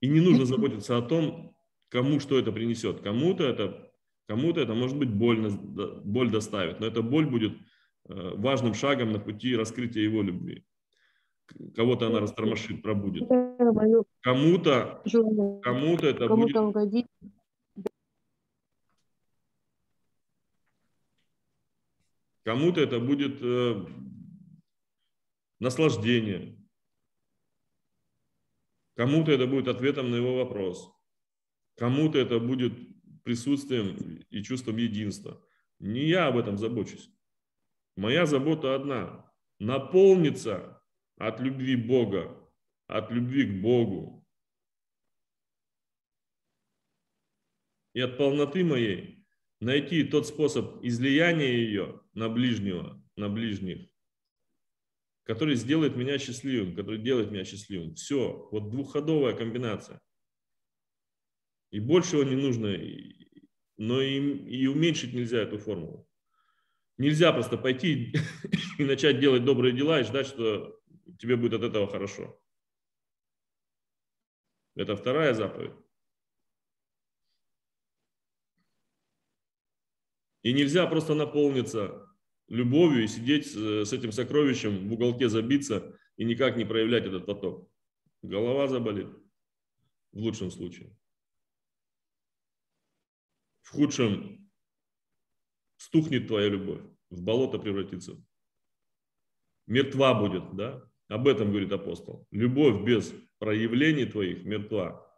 [0.01, 1.52] И не нужно заботиться о том,
[1.93, 3.01] кому что это принесет.
[3.01, 3.93] Кому-то это
[4.27, 7.53] Кому-то это может быть больно, боль доставит, но эта боль будет
[8.09, 10.65] э, важным шагом на пути раскрытия его любви.
[11.75, 13.29] Кого-то она растормошит, пробудет.
[14.23, 15.03] Кому-то,
[15.63, 17.07] кому-то это кому-то будет...
[22.45, 23.87] Кому-то это будет э,
[25.59, 26.59] наслаждение.
[28.95, 30.91] Кому-то это будет ответом на его вопрос.
[31.77, 32.73] Кому-то это будет
[33.23, 35.43] присутствием и чувством единства.
[35.79, 37.11] Не я об этом забочусь.
[37.97, 40.83] Моя забота одна– наполниться
[41.17, 42.37] от любви Бога,
[42.87, 44.27] от любви к Богу.
[47.95, 49.25] И от полноты моей
[49.61, 53.89] найти тот способ излияния ее на ближнего, на ближних,
[55.25, 57.95] который сделает меня счастливым, который делает меня счастливым.
[57.95, 60.01] Все, вот двухходовая комбинация–
[61.73, 62.69] и большего не нужно,
[63.79, 66.07] но и, и уменьшить нельзя эту формулу.
[66.99, 68.15] Нельзя просто пойти
[68.79, 70.79] и начать делать добрые дела и ждать, что
[71.19, 72.39] тебе будет от этого хорошо.
[74.75, 75.73] Это вторая заповедь.
[80.43, 82.07] И нельзя просто наполниться
[82.49, 87.71] любовью и сидеть с этим сокровищем в уголке забиться и никак не проявлять этот поток.
[88.21, 89.09] Голова заболит
[90.13, 90.95] в лучшем случае
[93.63, 94.51] в худшем
[95.77, 98.23] стухнет твоя любовь, в болото превратится.
[99.67, 100.89] Мертва будет, да?
[101.09, 102.27] Об этом говорит апостол.
[102.31, 105.09] Любовь без проявлений твоих мертва.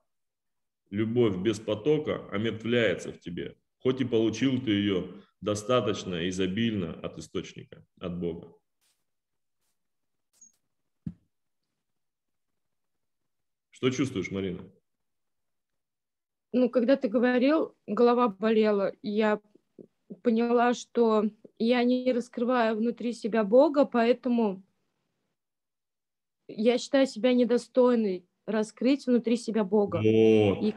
[0.90, 3.56] Любовь без потока омертвляется в тебе.
[3.78, 8.54] Хоть и получил ты ее достаточно, изобильно от источника, от Бога.
[13.70, 14.70] Что чувствуешь, Марина?
[16.54, 19.40] Ну, когда ты говорил, голова болела, я
[20.22, 21.24] поняла, что
[21.58, 24.62] я не раскрываю внутри себя Бога, поэтому
[26.46, 29.96] я считаю себя недостойной раскрыть внутри себя Бога.
[29.96, 30.62] Вот.
[30.62, 30.74] И...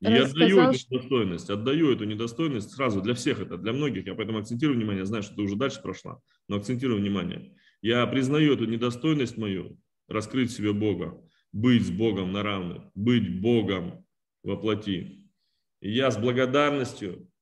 [0.00, 0.94] Я отдаю эту что...
[0.94, 4.06] недостойность, отдаю эту недостойность сразу для всех это, для многих.
[4.06, 7.56] Я поэтому акцентирую внимание, знаю, что ты уже дальше прошла, но акцентирую внимание.
[7.82, 11.20] Я признаю эту недостойность мою, раскрыть себе Бога
[11.56, 14.06] быть с Богом на равных, быть Богом
[14.42, 15.26] во плоти.
[15.80, 17.32] И я с благодарностью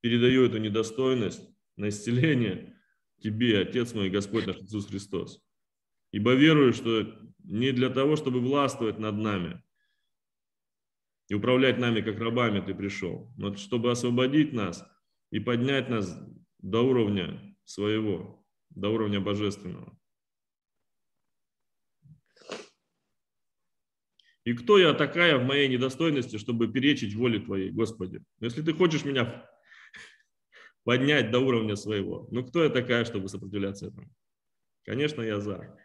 [0.00, 2.80] передаю эту недостойность на исцеление
[3.20, 5.44] тебе, Отец мой, Господь наш Иисус Христос.
[6.12, 7.14] Ибо верую, что
[7.44, 9.62] не для того, чтобы властвовать над нами
[11.28, 14.82] и управлять нами, как рабами ты пришел, но чтобы освободить нас
[15.30, 16.18] и поднять нас
[16.60, 19.98] до уровня своего, до уровня божественного.
[24.46, 28.22] И кто я такая в моей недостойности, чтобы перечить воле Твоей, Господи?
[28.38, 29.44] Если Ты хочешь меня
[30.84, 34.08] поднять до уровня своего, ну кто я такая, чтобы сопротивляться этому?
[34.84, 35.76] Конечно, я за.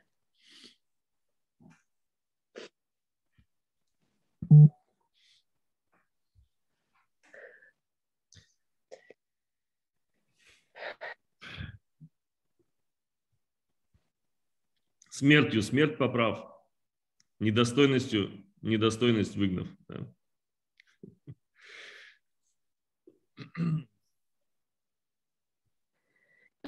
[15.10, 16.48] Смертью смерть поправ,
[17.40, 19.68] недостойностью недостойность выгнав.
[19.88, 20.08] Да.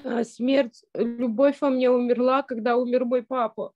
[0.03, 3.73] А, смерть, любовь во мне умерла, когда умер мой папа.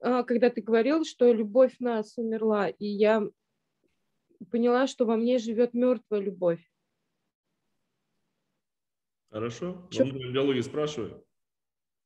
[0.00, 3.22] А, когда ты говорил, что любовь нас умерла, и я
[4.50, 6.64] поняла, что во мне живет мертвая любовь.
[9.30, 9.88] Хорошо.
[9.90, 10.04] Чё?
[10.04, 11.24] В диалоге спрашиваю,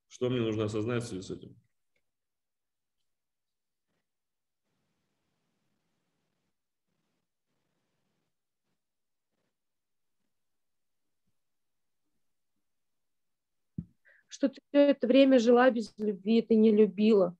[0.09, 1.57] что мне нужно осознать в связи с этим.
[14.41, 17.37] Что ты все это время жила без любви, ты не любила.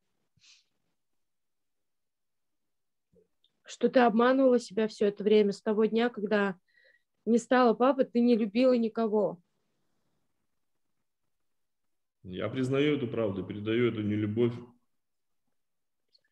[3.63, 6.59] Что ты обманывала себя все это время с того дня, когда
[7.25, 9.41] не стала папой, ты не любила никого.
[12.23, 14.55] Я признаю эту правду, передаю эту нелюбовь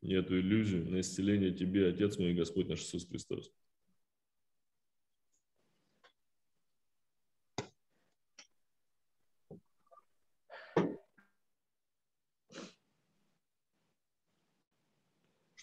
[0.02, 3.50] и эту иллюзию на исцеление тебе, Отец мой Господь наш Иисус Христос.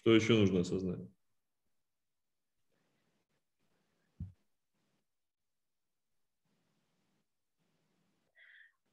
[0.06, 1.00] Что еще нужно осознать?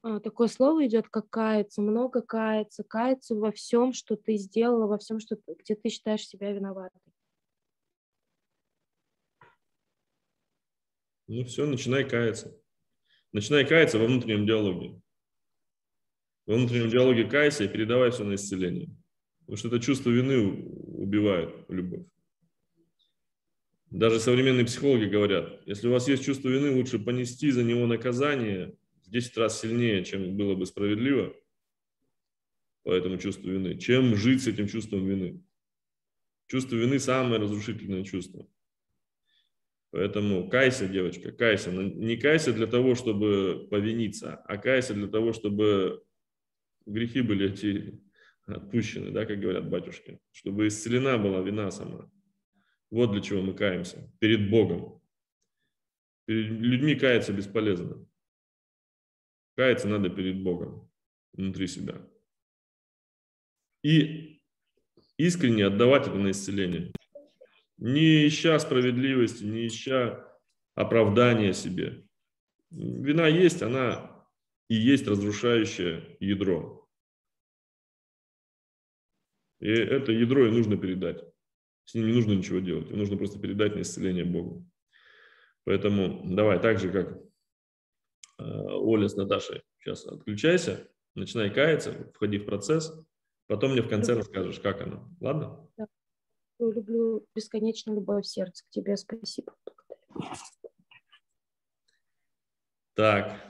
[0.01, 4.97] А, такое слово идет, как каяться, много каяться, каяться во всем, что ты сделала, во
[4.97, 6.99] всем, что, где ты считаешь себя виноватой.
[11.28, 12.59] Ну все, начинай каяться.
[13.34, 14.99] Начинай каяться во внутреннем диалоге.
[16.47, 18.89] Во внутреннем диалоге кайся и передавай все на исцеление.
[19.46, 22.06] Потому что это чувство вины убивает любовь.
[23.89, 28.76] Даже современные психологи говорят, если у вас есть чувство вины, лучше понести за него наказание
[29.06, 31.36] в 10 раз сильнее, чем было бы справедливо
[32.84, 35.44] по этому чувству вины, чем жить с этим чувством вины.
[36.48, 38.48] Чувство вины– самое разрушительное чувство.
[39.91, 41.72] Поэтому кайся, девочка, кайся.
[41.72, 46.04] Но не кайся для того, чтобы повиниться, а кайся для того, чтобы
[46.88, 48.02] грехи были эти
[48.46, 52.12] отпущены, да, как говорят батюшки, чтобы исцелена была вина сама.
[52.89, 54.12] Вот для чего мы каемся.
[54.20, 55.02] Перед Богом.
[56.26, 58.06] Перед людьми каяться бесполезно.
[59.56, 60.91] Каяться надо перед Богом,
[61.34, 62.02] внутри себя.
[63.84, 64.41] И
[65.18, 66.91] искренне отдавать это на исцеление.
[67.78, 70.26] Не ища справедливости, не ища
[70.74, 72.08] оправдания себе.
[72.72, 74.26] Вина есть, она
[74.70, 76.82] и есть разрушающее ядро.
[79.64, 81.24] И это ядро и нужно передать.
[81.86, 84.70] С ним не нужно ничего делать, его нужно просто передать на исцеление Богу.
[85.64, 87.18] Поэтому давай, так же, как
[88.39, 92.93] э, Оля с Наташей, сейчас отключайся, начинай каяться, входи в процесс,
[93.47, 95.09] потом мне в конце расскажешь, как оно.
[95.22, 95.66] Ладно?
[95.78, 95.88] Да.
[96.59, 98.97] Люблю бесконечно любовь в сердце к тебе.
[98.97, 99.55] Спасибо.
[102.95, 103.41] Так.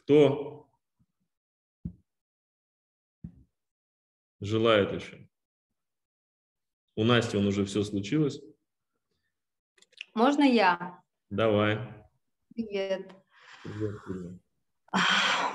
[0.00, 0.63] Кто
[4.44, 5.28] желает еще?
[6.96, 8.40] У Насти он уже все случилось.
[10.14, 11.02] Можно я?
[11.30, 11.78] Давай.
[12.54, 13.10] Привет.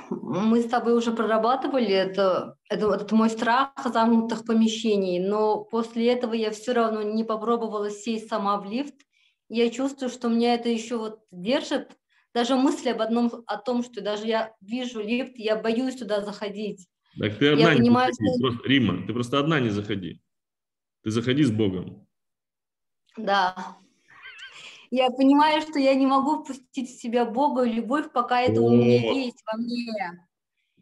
[0.10, 6.34] Мы с тобой уже прорабатывали это, это, этот мой страх замкнутых помещений, но после этого
[6.34, 8.96] я все равно не попробовала сесть сама в лифт.
[9.48, 11.96] Я чувствую, что меня это еще вот держит.
[12.34, 16.88] Даже мысли об одном, о том, что даже я вижу лифт, я боюсь туда заходить.
[17.18, 18.32] Так ты одна я не понимаю, заходи.
[18.32, 18.42] Что...
[18.42, 20.22] Просто, Рима, ты просто одна не заходи.
[21.04, 22.08] Ты заходи с Богом.
[23.18, 23.78] Да.
[24.92, 28.72] Я понимаю, что я не могу впустить в себя Бога и любовь, пока это вот.
[28.72, 30.28] у меня есть во мне.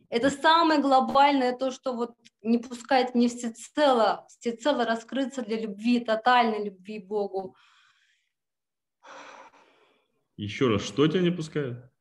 [0.09, 6.65] Это самое глобальное, то, что вот не пускает мне всецело, всецело раскрыться для любви, тотальной
[6.65, 7.55] любви Богу.
[10.37, 11.91] Еще раз, что тебя не пускает?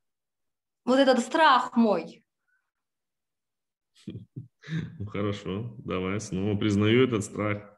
[0.84, 2.24] Вот этот страх мой.
[4.98, 7.76] Ну хорошо, давай снова признаю этот страх.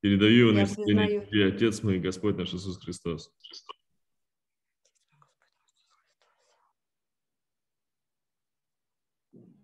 [0.00, 3.32] Передаю его на тебе, Отец мой, Господь наш Иисус Христос.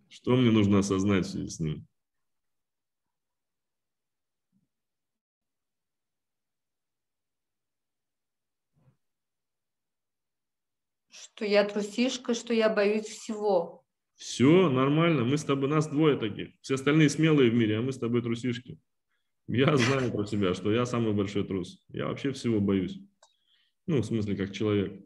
[0.08, 1.86] Что мне нужно осознать в связи с ним?
[11.10, 13.81] Что я трусишка, что я боюсь всего.
[14.22, 16.50] Все нормально, мы с тобой, нас двое таких.
[16.60, 18.78] Все остальные смелые в мире, а мы с тобой трусишки.
[19.48, 21.84] Я знаю про себя, что я самый большой трус.
[21.88, 23.00] Я вообще всего боюсь.
[23.88, 25.04] Ну, в смысле, как человек.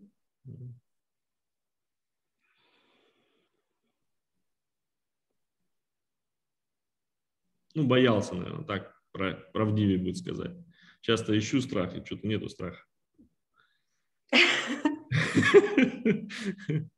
[7.75, 10.55] Ну, боялся, наверное, так правдивее будет сказать.
[11.01, 12.85] Часто ищу страх, и что-то нету страха.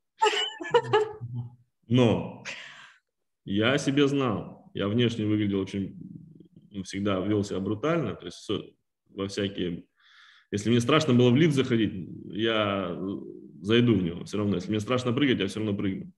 [1.88, 2.44] Но
[3.44, 5.96] я себе знал, я внешне выглядел очень,
[6.70, 8.48] ну, всегда вел себя брутально, то есть
[9.08, 9.84] во всякие...
[10.50, 11.92] Если мне страшно было в лифт заходить,
[12.30, 12.96] я
[13.60, 14.56] зайду в него все равно.
[14.56, 16.12] Если мне страшно прыгать, я все равно прыгну.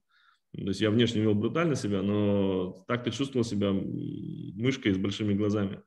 [0.53, 5.35] То есть я внешне вел брутально себя, но так ты чувствовал себя мышкой с большими
[5.35, 5.81] глазами,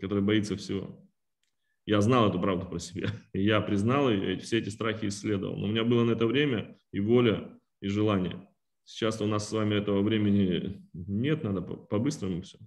[0.00, 1.04] которая боится всего.
[1.84, 3.08] Я знал эту правду про себя.
[3.32, 5.56] Я признал и все эти страхи исследовал.
[5.56, 8.47] Но у меня было на это время и воля, и желание.
[8.88, 12.58] Сейчас у нас с вами этого времени нет, надо по-быстрому все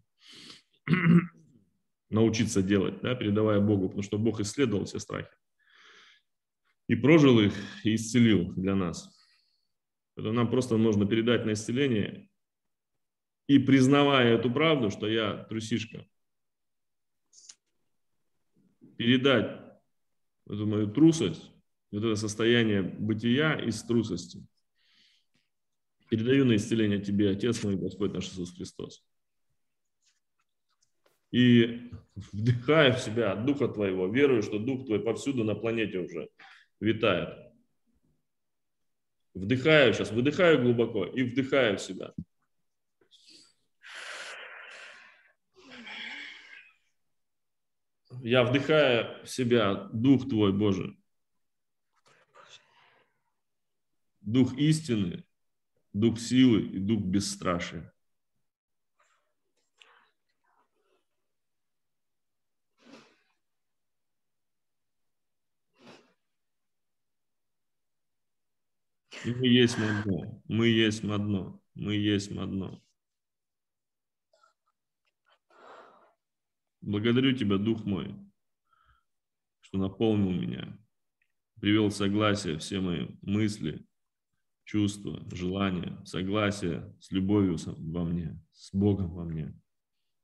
[2.11, 5.36] научиться делать, да, передавая Богу, потому что Бог исследовал все страхи
[6.88, 7.53] и прожил их,
[7.84, 9.09] и исцелил для нас.
[10.15, 12.30] Это нам просто нужно передать на исцеление
[13.47, 16.05] и признавая эту правду, что я трусишка,
[18.95, 19.59] передать
[20.47, 21.49] эту мою трусость,
[21.91, 24.45] вот это состояние бытия из трусости–
[26.12, 29.01] Передаю на исцеление Тебе, Отец мой, Господь наш Иисус Христос.
[31.32, 31.89] И
[32.34, 36.28] вдыхая в себя от Духа Твоего, верую, что Дух Твой повсюду на планете уже
[36.82, 37.30] витает.
[39.34, 42.14] Вдыхаю сейчас, выдыхаю глубоко и вдыхаю в себя.
[48.22, 50.93] Я вдыхаю в себя Дух Твой, Боже.
[54.20, 55.24] Дух истины,
[55.93, 57.93] дух силы и дух бесстрашия.
[69.23, 72.81] И мы есть одно, мы есть одно, мы есть одно.
[76.81, 78.15] Благодарю Тебя, Дух мой,
[79.59, 80.75] что наполнил меня,
[81.59, 83.85] привел согласие все мои мысли,
[84.72, 89.53] чувства, желания, согласие с любовью во мне, с Богом во мне,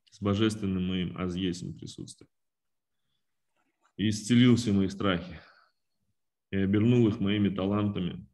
[0.09, 2.29] с божественным моим азъесим присутствием.
[3.97, 5.37] И исцелил все мои страхи
[6.51, 8.25] и обернул их моими талантами.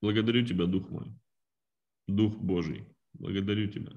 [0.00, 1.12] Благодарю Тебя, Дух мой,
[2.06, 3.92] Дух Божий, благодарю Тебя,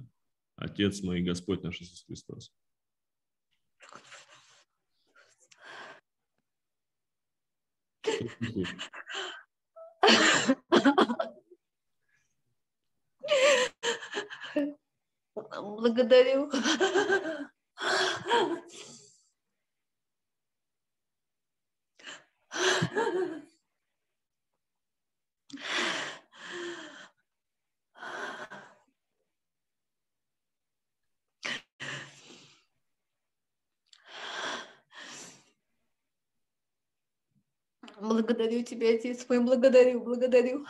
[0.57, 2.53] Отец мой, Господь наш Иисус Христос.
[15.35, 16.49] Благодарю.
[38.01, 40.65] Благодарю тебя, Отец мой, благодарю, благодарю.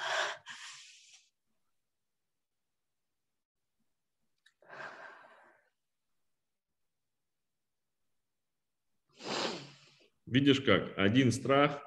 [10.25, 10.97] Видишь как?
[10.97, 11.81] Один страх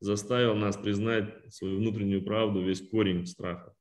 [0.00, 3.74] заставил нас признать свою внутреннюю правду, весь корень страха.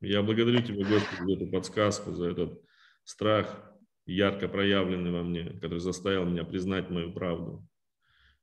[0.00, 2.60] Я благодарю Тебя, Господи, за эту подсказку, за этот
[3.04, 3.73] страх,
[4.06, 7.66] ярко проявленный во мне, который заставил меня признать мою правду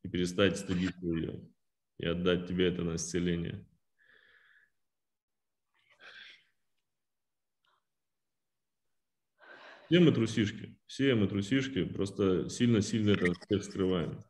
[0.04, 1.42] и перестать стыдиться ее
[2.00, 3.66] и отдать тебе это на исцеление.
[9.86, 14.24] Все мы трусишки, все мы трусишки, просто сильно-сильно это от всех скрываем.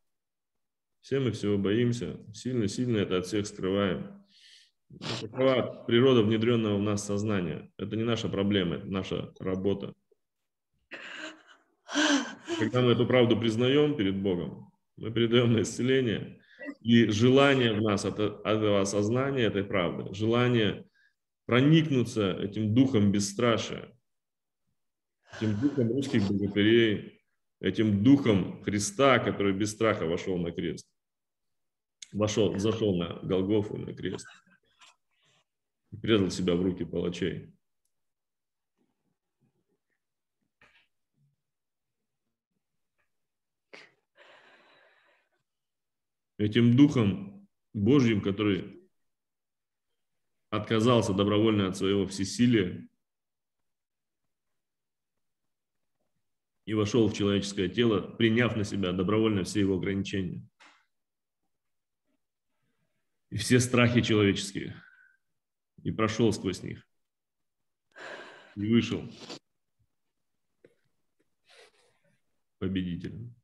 [1.02, 4.26] Все мы всего боимся, сильно-сильно это от всех скрываем.
[5.22, 7.72] Такова природа внедренного в нас сознания.
[7.78, 9.94] Это не наша проблема, это наша работа.
[12.62, 16.40] Когда мы эту правду признаем перед Богом, мы передаем на исцеление,
[16.82, 20.86] и желание в нас от этого осознания этой правды, желание
[21.48, 23.92] проникнуться этим духом бесстрашия,
[25.34, 27.24] этим духом русских богатырей,
[27.62, 30.86] этим духом Христа, который без страха вошел на крест,
[32.14, 34.28] вошел, зашел на Голгофу на крест
[35.92, 37.56] и предал себя в руки палачей.
[46.42, 48.90] Этим духом Божьим, который
[50.50, 52.90] отказался добровольно от своего всесилия
[56.66, 60.44] и вошел в человеческое тело, приняв на себя добровольно все его ограничения.
[63.30, 64.82] И все страхи человеческие,
[65.84, 66.88] и прошел сквозь них,
[68.56, 69.08] и вышел
[72.58, 73.40] победителем.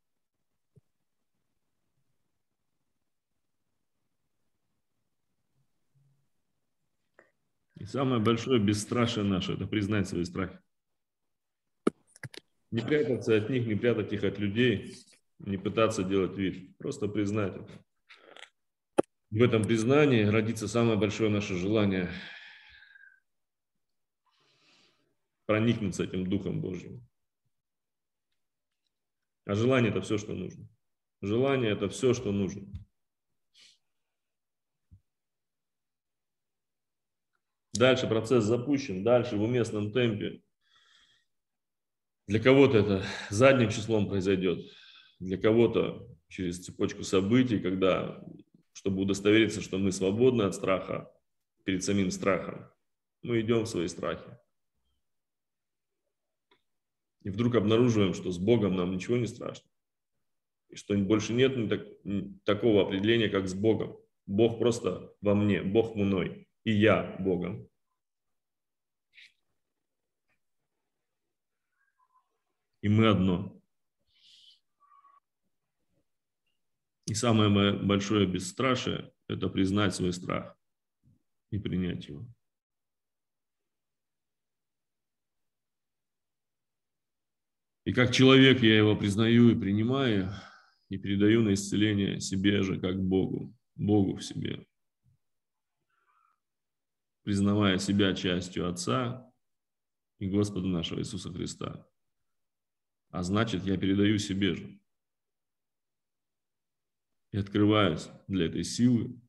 [7.80, 10.60] И самое большое бесстрашие наше– это признать свои страхи.
[12.72, 14.96] Не прятаться от них, не прятать их от людей,
[15.40, 17.86] не пытаться делать вид, просто признать это.
[19.30, 22.10] В этом признании родится самое большое наше желание
[25.46, 27.08] проникнуться этим Духом Божьим.
[29.46, 30.68] А желание– это все, что нужно.
[31.22, 32.68] Желание– это все, что нужно.
[37.78, 40.42] Дальше процесс запущен, дальше в уместном темпе.
[42.28, 44.66] Для кого-то это задним числом произойдет,
[45.20, 48.22] для кого-то через цепочку событий, когда,
[48.74, 51.12] чтобы удостовериться, что мы свободны от страха,
[51.64, 52.70] перед самим страхом,
[53.22, 54.38] мы идем в свои страхи.
[57.24, 59.70] И вдруг обнаруживаем, что с Богом нам ничего не страшно.
[60.70, 61.54] И что больше нет
[62.44, 63.98] такого определения, как с Богом.
[64.26, 67.70] Бог просто во мне, Бог мной и я Богом.
[72.82, 73.58] И мы одно.
[77.06, 80.58] И самое большое бесстрашие– это признать свой страх
[81.52, 82.28] и принять его.
[87.86, 90.34] И как человек я его признаю и принимаю,
[90.90, 94.68] и передаю на исцеление себе же, как Богу, Богу в себе
[97.28, 99.30] признавая себя частью Отца
[100.18, 101.86] и Господа нашего Иисуса Христа.
[103.10, 104.80] А значит, я передаю себе же.
[107.34, 109.20] И открываюсь для этой силы.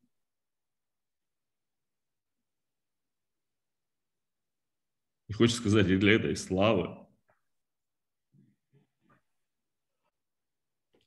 [5.27, 7.05] И хочется сказать, и для этой славы.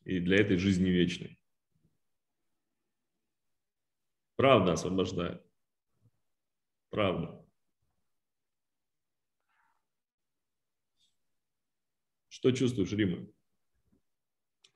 [0.04, 1.40] И для этой жизни вечной.
[4.36, 5.51] Правда освобождает.
[6.92, 7.42] Правда.
[12.28, 13.28] Что чувствуешь, Рима?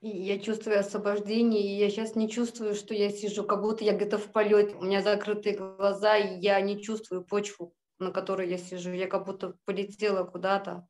[0.02, 4.18] Я чувствую освобождение, и я сейчас не чувствую, что я сижу, как будто я где-то
[4.18, 8.92] в полете, у меня закрытые глаза, и я не чувствую почву, на которой я сижу.
[8.92, 10.88] Я как будто полетела куда-то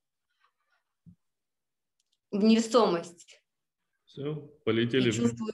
[2.31, 3.41] в невесомость.
[4.03, 5.11] Все, полетели.
[5.11, 5.53] чувствую,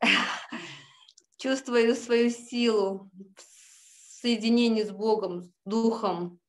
[1.38, 3.10] чувствую свою силу,
[4.20, 6.40] соединении с Богом, с Духом.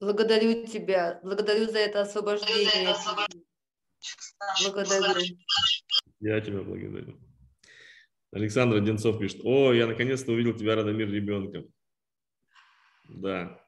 [0.00, 2.94] Благодарю Тебя, благодарю за это освобождение.
[4.64, 5.36] Благодарю.
[6.20, 7.18] Я Тебя благодарю.
[8.30, 11.72] Александр Одинцов пишет, о, я наконец-то увидел тебя, Радомир, ребенком.
[13.08, 13.58] Да.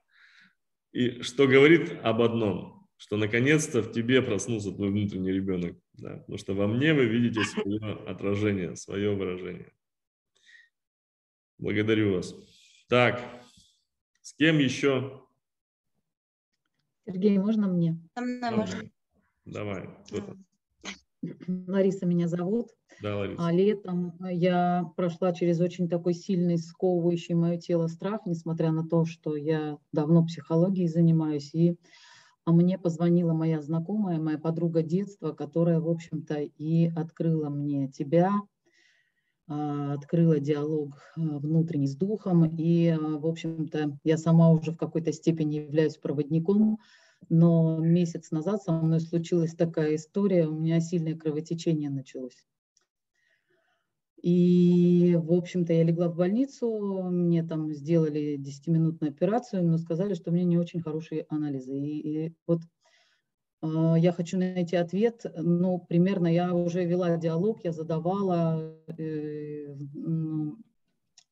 [0.93, 5.79] И что говорит об одном, что наконец-то в тебе проснулся твой внутренний ребенок.
[5.95, 6.19] Да?
[6.19, 9.73] Потому что во мне вы видите свое отражение, свое выражение.
[11.61, 12.35] Благодарю вас.
[12.89, 13.21] Так,
[14.23, 15.21] с кем еще?
[17.07, 18.01] Сергей, можно мне?
[18.17, 18.91] Можно.
[19.45, 19.91] Давай.
[21.67, 22.69] Лариса меня зовут.
[23.03, 23.47] Да, Лариса.
[23.47, 29.05] А летом я прошла через очень такой сильный, сковывающий мое тело страх, несмотря на то,
[29.05, 31.55] что я давно психологией занимаюсь.
[31.55, 31.77] И
[32.47, 38.33] а мне позвонила моя знакомая, моя подруга детства, которая, в общем-то, и открыла мне тебя,
[39.51, 45.13] открыла диалог а, внутренний с духом, и, а, в общем-то, я сама уже в какой-то
[45.13, 46.79] степени являюсь проводником,
[47.29, 52.45] но месяц назад со мной случилась такая история, у меня сильное кровотечение началось.
[54.23, 60.31] И, в общем-то, я легла в больницу, мне там сделали 10-минутную операцию, но сказали, что
[60.31, 61.77] у меня не очень хорошие анализы.
[61.77, 62.61] И, и вот
[63.63, 69.67] я хочу найти ответ, ну, примерно я уже вела диалог, я задавала, э,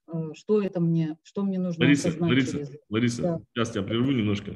[0.07, 2.71] э, что это мне, что мне нужно Лариса, Лариса, через...
[2.91, 3.41] Лариса, да.
[3.55, 4.55] сейчас тебя прерву немножко.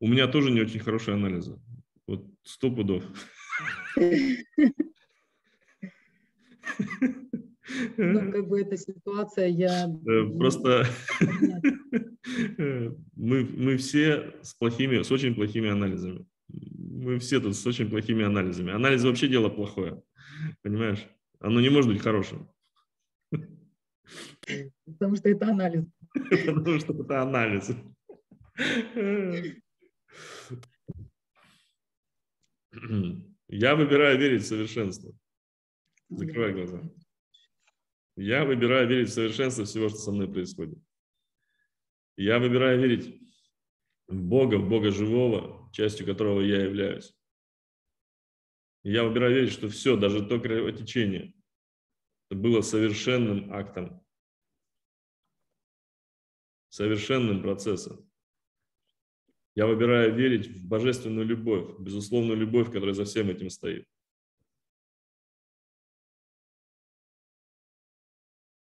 [0.00, 1.60] У меня тоже не очень хорошие анализы.
[2.06, 3.04] Вот сто пудов.
[7.96, 9.86] Ну, как бы эта ситуация, я...
[10.06, 10.86] Э, просто
[13.16, 16.26] мы, мы все с плохими, с очень плохими анализами.
[17.04, 18.72] Мы все тут с очень плохими анализами.
[18.72, 20.02] Анализ вообще дело плохое,
[20.62, 21.06] понимаешь?
[21.38, 22.48] Оно не может быть хорошим.
[24.86, 25.84] Потому что это анализ.
[26.14, 27.72] Потому что это анализ.
[33.48, 35.12] Я выбираю верить в совершенство.
[36.08, 36.80] Закрывай глаза.
[38.16, 40.78] Я выбираю верить в совершенство всего, что со мной происходит.
[42.16, 43.20] Я выбираю верить
[44.08, 47.12] в Бога, в Бога живого, частью которого я являюсь.
[48.84, 51.34] Я выбираю верить, что все, даже то кровотечение,
[52.30, 54.04] было совершенным актом,
[56.68, 58.08] совершенным процессом.
[59.56, 63.88] Я выбираю верить в божественную любовь, безусловную любовь, которая за всем этим стоит.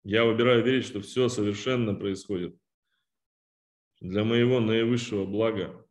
[0.03, 2.59] Я выбираю верить, что все совершенно происходит
[4.01, 5.85] для моего наивысшего блага.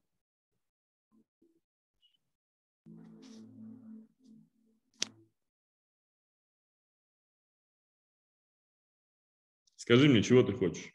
[9.89, 10.93] Скажи мне, чего ты хочешь?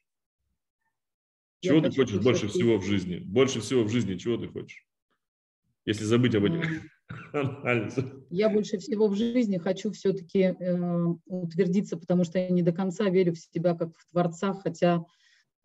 [1.62, 3.18] Чего Я ты хочешь больше всего в жизни?
[3.18, 4.86] Больше всего в жизни чего ты хочешь?
[5.84, 6.62] Если забыть об этих
[8.30, 13.10] Я больше всего в жизни хочу все-таки э, утвердиться, потому что я не до конца
[13.10, 15.04] верю в себя как в Творца, хотя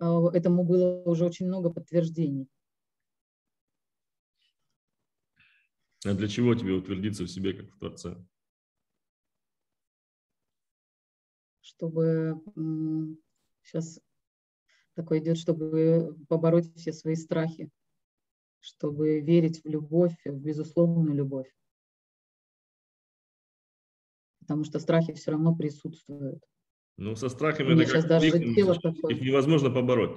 [0.00, 2.48] э, этому было уже очень много подтверждений.
[6.06, 8.16] А для чего тебе утвердиться в себе как в Творце?
[11.78, 12.40] Чтобы
[13.62, 14.00] сейчас
[14.94, 17.70] такое идет, чтобы побороть все свои страхи
[18.60, 21.46] чтобы верить в любовь, в безусловную любовь.
[24.40, 26.42] Потому что страхи все равно присутствуют.
[26.96, 30.16] Ну, со страхами это как даже их, их невозможно побороть.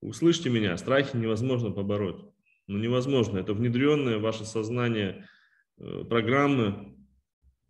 [0.00, 2.22] Услышьте меня, страхи невозможно побороть.
[2.66, 3.38] Ну, невозможно.
[3.38, 5.26] Это внедренное в ваше сознание
[5.78, 6.96] э, программы,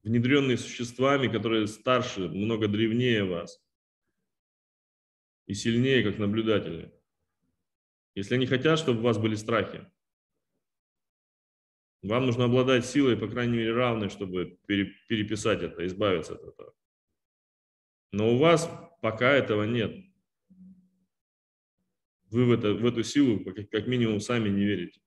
[0.03, 3.63] внедренные существами, которые старше, много древнее вас
[5.47, 6.93] и сильнее, как наблюдатели.
[8.15, 9.87] Если они хотят, чтобы у вас были страхи,
[12.03, 16.75] вам нужно обладать силой, по крайней мере, равной, чтобы переписать это, избавиться от этого.
[18.11, 18.69] Но у вас
[19.01, 20.05] пока этого нет.
[22.31, 25.01] Вы в, это, в эту силу как минимум сами не верите.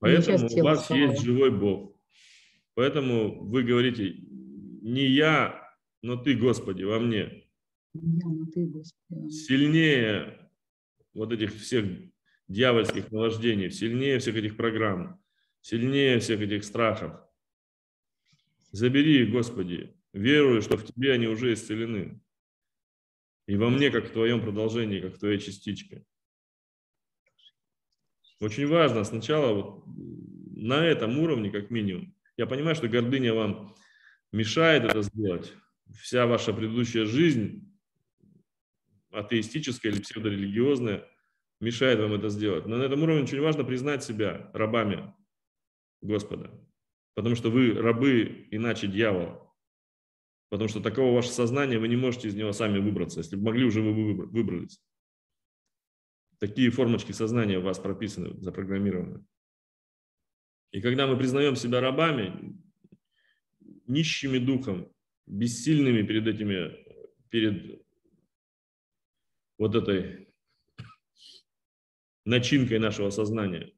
[0.00, 1.99] Поэтому у вас есть живой Бог.
[2.80, 4.14] Поэтому вы говорите,
[4.80, 5.70] не я,
[6.00, 7.46] но ты, Господи, во мне.
[7.92, 9.28] Я, но ты, Господи.
[9.28, 10.50] Сильнее
[11.12, 11.84] вот этих всех
[12.48, 15.22] дьявольских наваждений, сильнее всех этих программ,
[15.60, 17.20] сильнее всех этих страхов.
[18.72, 22.18] Забери их, Господи, верую, что в Тебе они уже исцелены.
[23.46, 26.06] И во мне, как в Твоем продолжении, как в Твоей частичке.
[28.40, 29.84] Очень важно сначала вот
[30.56, 32.14] на этом уровне, как минимум.
[32.40, 33.74] Я понимаю, что гордыня вам
[34.32, 35.52] мешает это сделать.
[35.92, 37.70] Вся ваша предыдущая жизнь,
[39.10, 41.06] атеистическая или псевдорелигиозная,
[41.60, 42.64] мешает вам это сделать.
[42.64, 45.12] Но на этом уровне очень важно признать себя рабами
[46.00, 46.50] Господа.
[47.12, 49.46] Потому что вы рабы, иначе дьявола.
[50.48, 53.20] Потому что такого ваше сознание, вы не можете из него сами выбраться.
[53.20, 54.82] Если бы могли, уже вы выбрались.
[56.38, 59.26] Такие формочки сознания у вас прописаны, запрограммированы.
[60.72, 62.56] И когда мы признаем себя рабами,
[63.86, 64.92] нищими духом,
[65.26, 66.76] бессильными перед этими,
[67.28, 67.82] перед
[69.58, 70.28] вот этой
[72.24, 73.72] начинкой нашего сознания.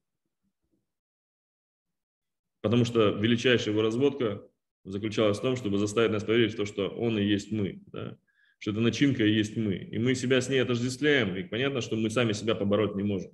[2.61, 4.47] Потому что величайшая его разводка
[4.85, 7.83] заключалась в том, чтобы заставить нас поверить в то, что он и есть мы.
[7.87, 8.17] Да?
[8.59, 9.75] Что эта начинка и есть мы.
[9.75, 11.35] И мы себя с ней отождествляем.
[11.37, 13.33] И понятно, что мы сами себя побороть не можем.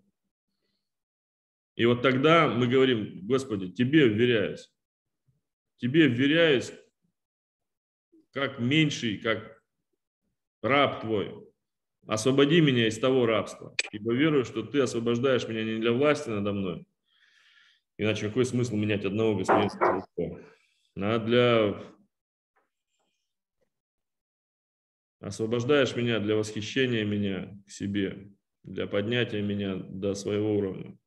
[1.79, 4.69] И вот тогда мы говорим, Господи, Тебе вверяюсь.
[5.77, 6.73] Тебе вверяюсь
[8.33, 9.63] как меньший, как
[10.61, 11.49] раб твой.
[12.09, 16.53] Освободи меня из того рабства, ибо верую, что ты освобождаешь меня не для власти надо
[16.53, 16.85] мной,
[17.97, 20.41] иначе какой смысл менять одного господина,
[20.97, 21.81] а для
[25.21, 28.33] освобождаешь меня для восхищения меня к себе,
[28.65, 30.99] для поднятия меня до своего уровня.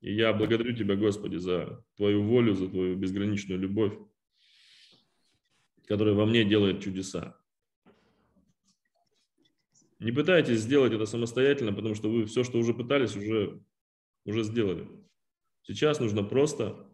[0.00, 3.98] И я благодарю Тебя, Господи, за Твою волю, за Твою безграничную любовь,
[5.86, 7.36] которая во мне делает чудеса.
[9.98, 13.62] Не пытайтесь сделать это самостоятельно, потому что вы все, что уже пытались, уже,
[14.24, 14.88] уже сделали.
[15.62, 16.88] Сейчас нужно просто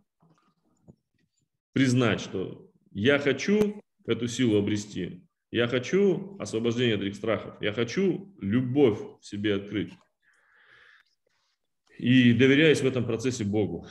[1.72, 8.34] признать, что я хочу эту силу обрести, я хочу освобождения от этих страхов, я хочу
[8.40, 9.92] любовь в себе открыть.
[11.98, 13.86] И доверяюсь в этом процессе Богу.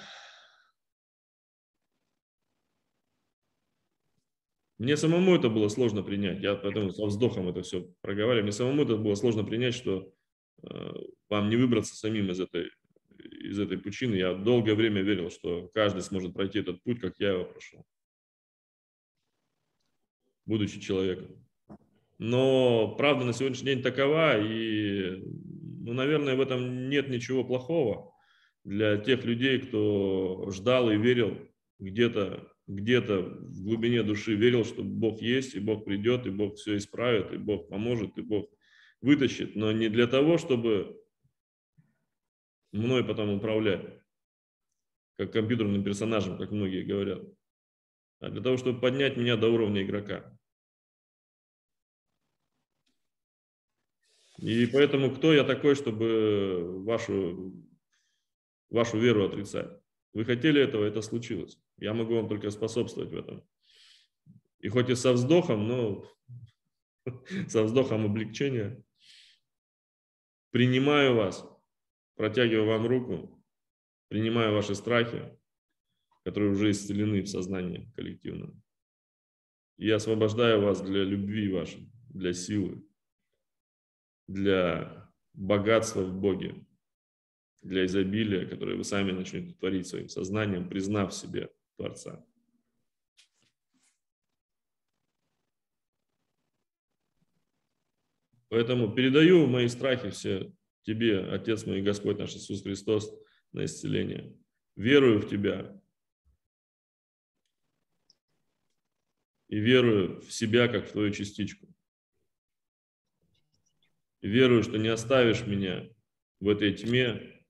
[4.78, 6.42] Мне самому это было сложно принять.
[6.42, 8.44] Я поэтому со вздохом это все проговариваю.
[8.44, 10.12] Мне самому это было сложно принять, что
[10.64, 10.92] э,
[11.30, 12.70] вам не выбраться самим из этой,
[13.18, 14.16] из этой пучины.
[14.16, 17.86] Я долгое время верил, что каждый сможет пройти этот путь, как я его прошел,
[20.46, 21.46] будучи человеком.
[22.18, 25.22] Но правда на сегодняшний день такова, и,
[25.86, 28.12] ну, наверное, в этом нет ничего плохого
[28.64, 31.38] для тех людей, кто ждал и верил
[31.78, 36.78] где-то где-то в глубине души верил, что Бог есть, и Бог придет, и Бог все
[36.78, 38.50] исправит, и Бог поможет, и Бог
[39.02, 41.00] вытащит, но не для того, чтобы
[42.72, 43.86] мной потом управлять,
[45.18, 47.22] как компьютерным персонажем, как многие говорят,
[48.20, 50.35] а для того, чтобы поднять меня до уровня игрока.
[54.38, 57.54] И поэтому кто я такой, чтобы вашу,
[58.70, 59.70] вашу веру отрицать?
[60.14, 61.58] Вы хотели этого, это случилось.
[61.78, 63.44] Я могу вам только способствовать в этом.
[64.60, 66.06] И хоть и со вздохом, но
[67.48, 68.84] со вздохом облегчения,
[70.52, 71.46] принимаю вас,
[72.16, 73.44] протягиваю вам руку,
[74.08, 75.38] принимаю ваши страхи,
[76.24, 78.62] которые уже исцелены в сознании коллективном.
[79.78, 82.85] И освобождаю вас для любви вашей, для силы,
[84.28, 86.66] для богатства в Боге,
[87.62, 92.26] для изобилия, которое вы сами начнете творить своим сознанием, признав себе Творца.
[98.50, 100.54] Поэтому передаю мои страхи все
[100.84, 103.12] Тебе, Отец мой Господь наш Иисус Христос,
[103.52, 104.38] на исцеление.
[104.76, 105.82] Верую в Тебя
[109.48, 111.75] и верую в себя, как в Твою частичку.
[114.26, 115.88] И верую, что не оставишь меня
[116.40, 117.46] в этой тьме,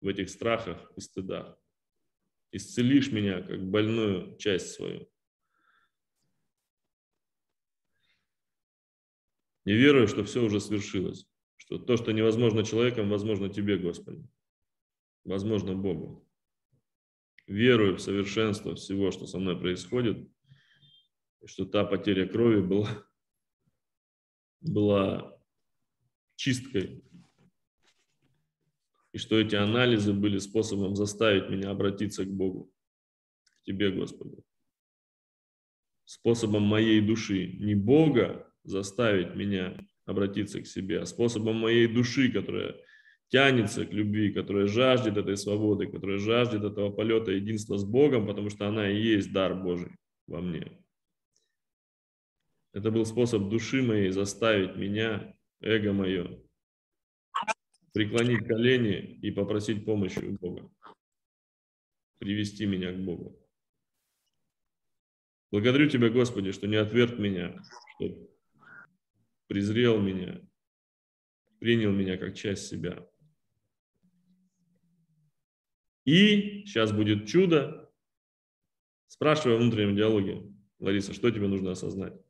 [0.00, 1.58] в этих страхах и стыдах.
[2.52, 5.06] Исцелишь меня, как больную часть свою.
[9.66, 14.26] Не верую, что все уже свершилось, что то, что невозможно человеком, возможно тебе, Господи,
[15.24, 16.26] возможно Богу.
[17.46, 20.26] Верую в совершенство всего, что со мной происходит,
[21.44, 22.88] что та потеря крови была,
[24.62, 25.36] была
[26.36, 27.02] чисткой
[29.12, 32.72] и что эти анализы были способом заставить меня обратиться к Богу,
[33.44, 34.38] к Тебе, Господи.
[36.04, 42.74] Способом моей души, не Бога заставить меня обратиться к себе, а способом моей души, которая
[43.28, 48.50] тянется к любви, которая жаждет этой свободы, которая жаждет этого полета единства с Богом, потому
[48.50, 49.92] что она и есть дар Божий
[50.26, 50.81] во мне.
[52.72, 56.42] Это был способ души моей заставить меня, эго мое,
[57.92, 60.70] преклонить колени и попросить помощи у Бога,
[62.18, 63.38] привести меня к Богу.
[65.50, 67.62] Благодарю Тебя, Господи, что не отверг меня,
[67.94, 68.30] что
[69.48, 70.40] презрел меня,
[71.58, 73.06] принял меня как часть себя.
[76.04, 77.92] И сейчас будет чудо.
[79.08, 82.21] Спрашивай в внутреннем диалоге, Лариса, что тебе нужно осознать?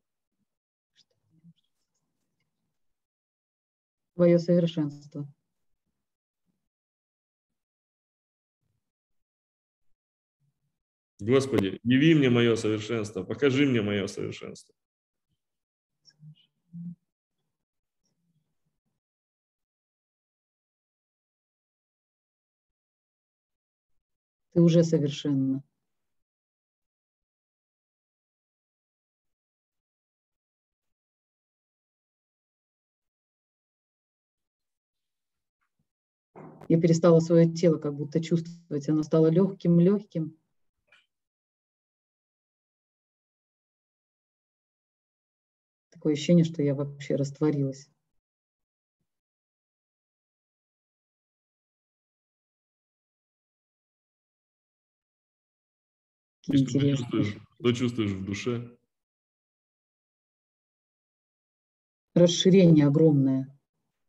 [4.23, 5.27] Твое совершенство.
[11.19, 14.73] Господи, яви мне мое совершенство, покажи мне мое совершенство.
[24.53, 25.65] Ты уже совершенна.
[36.69, 40.37] Я перестала свое тело как будто чувствовать, оно стало легким-легким.
[45.91, 47.89] Такое ощущение, что я вообще растворилась.
[56.43, 58.77] Что чувствуешь, что чувствуешь в душе?
[62.15, 63.57] Расширение огромное.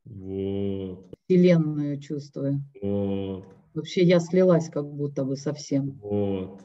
[0.06, 1.13] Вот.
[1.26, 2.64] Вселенную чувствую.
[2.82, 3.46] Вот.
[3.74, 5.92] Вообще я слилась как будто бы совсем.
[6.02, 6.62] Вот.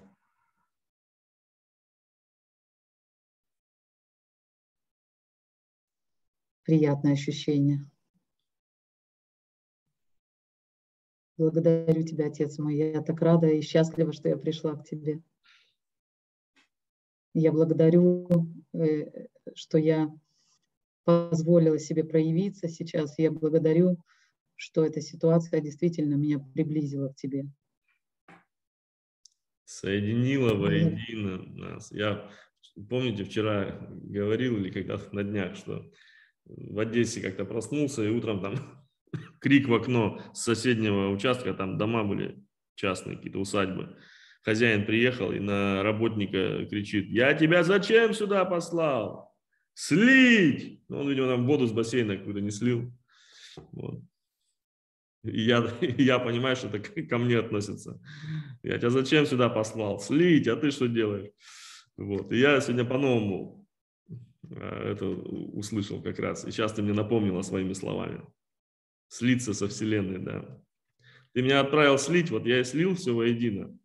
[6.65, 7.89] Приятное ощущение.
[11.39, 12.77] Благодарю тебя, Отец мой.
[12.77, 15.23] Я так рада и счастлива, что я пришла к тебе.
[17.33, 18.29] Я благодарю,
[18.75, 20.13] э, что я
[21.05, 23.19] позволила себе проявиться сейчас.
[23.19, 23.99] Я благодарю,
[24.59, 27.47] что эта ситуация действительно меня приблизила к тебе.
[29.65, 31.93] Соединила воедино нас.
[31.93, 32.29] Я,
[32.89, 35.89] помните, вчера говорил или когда-то на днях, что
[36.45, 38.89] в Одессе как-то проснулся, и утром там
[39.41, 42.45] крик в окно с соседнего участка, там дома были
[42.75, 43.97] частные, какие-то усадьбы.
[44.43, 49.37] Хозяин приехал и на работника кричит, я тебя зачем сюда послал?
[49.75, 50.83] Слить!
[50.89, 52.93] Ну, он, видимо, там воду с бассейна какую-то не слил.
[53.71, 54.03] Вот.
[55.25, 58.01] И я, я понимаю, что это ко мне относится.
[58.63, 59.99] Я тебя зачем сюда послал?
[60.01, 61.31] Слить, а ты что делаешь?
[61.97, 62.33] Вот.
[62.33, 63.67] И я сегодня по-новому
[64.51, 66.45] а, это услышал как раз.
[66.45, 68.23] И сейчас ты мне напомнила своими словами.
[69.09, 70.63] Слиться со Вселенной, да.
[71.33, 73.77] Ты меня отправил слить, вот я и слил все воедино.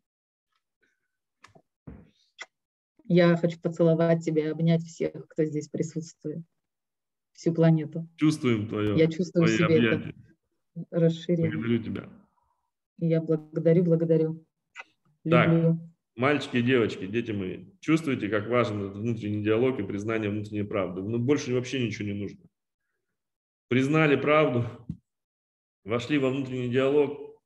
[3.05, 6.43] Я хочу поцеловать тебя, обнять всех, кто здесь присутствует,
[7.33, 8.09] всю планету.
[8.15, 8.97] Чувствуем твое.
[8.97, 10.09] Я чувствую себе объятия.
[10.09, 10.32] это
[10.91, 11.51] расширение.
[11.51, 12.09] Благодарю тебя.
[12.99, 14.45] Я благодарю, благодарю.
[15.29, 15.79] Так, Люблю.
[16.15, 21.01] мальчики и девочки, дети мои, чувствуете, как важен этот внутренний диалог и признание внутренней правды?
[21.01, 22.45] Ну, больше вообще ничего не нужно.
[23.69, 24.65] Признали правду,
[25.83, 27.41] вошли во внутренний диалог,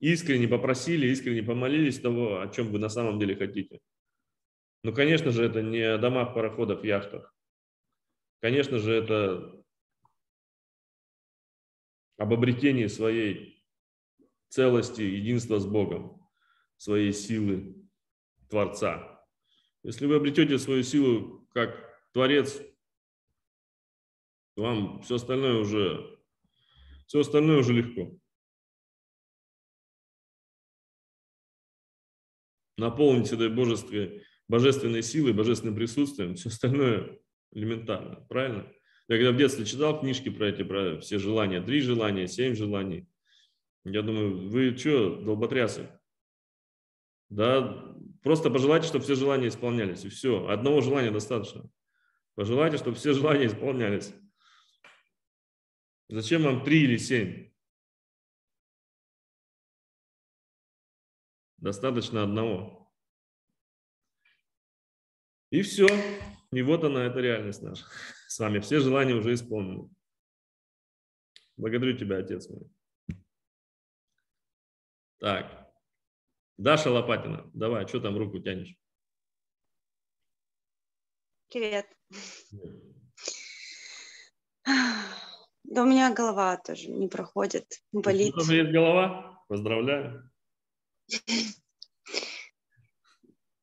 [0.00, 3.80] искренне попросили, искренне помолились того, о чем вы на самом деле хотите.
[4.82, 7.34] Ну, конечно же, это не о домах, пароходах, яхтах.
[8.40, 9.59] Конечно же, это
[12.20, 13.64] об обретении своей
[14.50, 16.22] целости, единства с Богом,
[16.76, 17.88] своей силы
[18.50, 19.24] Творца.
[19.82, 21.74] Если вы обретете свою силу как
[22.12, 22.60] Творец,
[24.54, 26.20] вам все остальное уже,
[27.06, 28.14] все остальное уже легко.
[32.76, 37.18] наполните этой божественной, божественной силой, божественным присутствием, все остальное
[37.52, 38.70] элементарно, правильно?
[39.10, 43.08] Я когда в детстве читал книжки про эти, про все желания, три желания, семь желаний,
[43.82, 45.90] я думаю, вы что, долботрясы?
[47.28, 47.92] Да,
[48.22, 50.46] просто пожелайте, чтобы все желания исполнялись, и все.
[50.46, 51.68] Одного желания достаточно.
[52.36, 54.14] Пожелайте, чтобы все желания исполнялись.
[56.08, 57.50] Зачем вам три или семь?
[61.56, 62.94] Достаточно одного.
[65.50, 65.88] И все.
[66.52, 67.84] И вот она, эта реальность наша.
[68.30, 69.90] С вами все желания уже исполнены.
[71.56, 72.70] Благодарю тебя, Отец мой.
[75.18, 75.74] Так.
[76.56, 78.76] Даша Лопатина, давай, что там руку тянешь?
[81.48, 81.88] Привет.
[85.64, 88.32] Да у меня голова тоже не проходит, болит.
[88.36, 89.44] У тебя есть голова?
[89.48, 90.30] Поздравляю.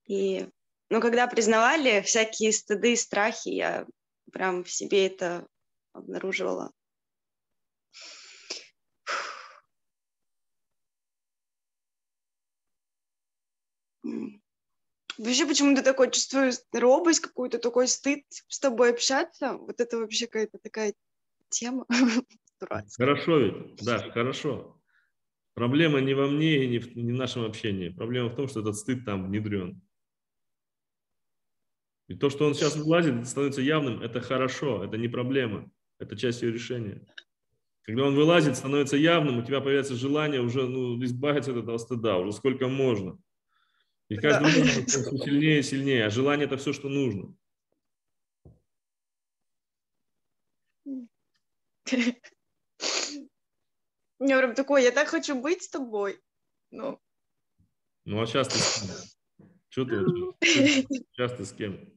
[0.07, 0.49] И,
[0.89, 3.87] ну, когда признавали всякие стыды и страхи, я
[4.31, 5.47] прям в себе это
[5.93, 6.71] обнаруживала.
[15.17, 19.53] Вообще почему-то такой чувствую робость какую-то, такой стыд с тобой общаться.
[19.53, 20.93] Вот это вообще какая-то такая
[21.49, 21.85] тема
[22.97, 24.79] Хорошо ведь, да, хорошо.
[25.53, 27.89] Проблема не во мне и не в, не в нашем общении.
[27.89, 29.81] Проблема в том, что этот стыд там внедрен.
[32.07, 36.41] И то, что он сейчас вылазит, становится явным, это хорошо, это не проблема, это часть
[36.41, 37.05] ее решения.
[37.81, 42.17] Когда он вылазит, становится явным, у тебя появляется желание уже ну, избавиться от этого стыда,
[42.17, 43.17] уже сколько можно.
[44.09, 44.59] И каждый да.
[44.61, 47.35] раз все сильнее и сильнее, а желание это все, что нужно.
[54.19, 56.19] У меня прям такое, я так хочу быть с тобой.
[56.71, 56.99] Ну,
[58.05, 59.47] ну а сейчас ты с кем?
[59.69, 60.05] Что ты
[61.13, 61.96] Сейчас ты с кем?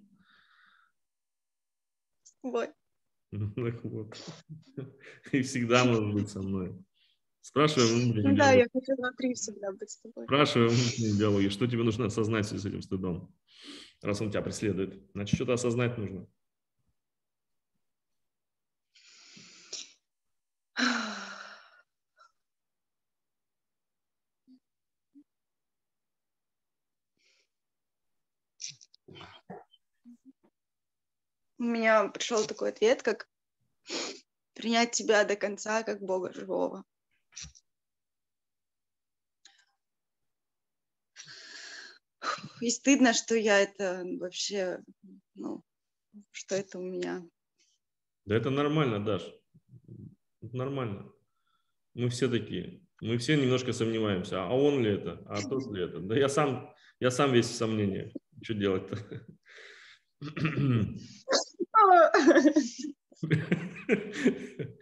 [2.42, 2.68] Тобой.
[3.30, 4.16] Так вот.
[5.32, 6.76] И всегда может быть со мной.
[7.42, 10.24] Спрашивай внутренний Да, я хочу внутри всегда быть с тобой.
[10.24, 13.34] Спрашивай внутренние диалоги, что тебе нужно осознать с этим стыдом.
[14.02, 15.00] раз он тебя преследует.
[15.14, 16.26] Значит, что-то осознать нужно.
[31.60, 33.28] У меня пришел такой ответ, как
[34.54, 36.84] принять тебя до конца, как Бога живого.
[42.62, 44.78] И стыдно, что я это вообще,
[45.34, 45.62] ну,
[46.30, 47.22] что это у меня.
[48.24, 49.22] Да это нормально, Даш.
[50.40, 51.12] Это нормально.
[51.92, 52.82] Мы все такие.
[53.02, 54.44] Мы все немножко сомневаемся.
[54.44, 55.22] А он ли это?
[55.26, 56.00] А тот ли это?
[56.00, 58.14] Да я сам, я сам весь в сомнениях.
[58.42, 59.26] Что делать-то?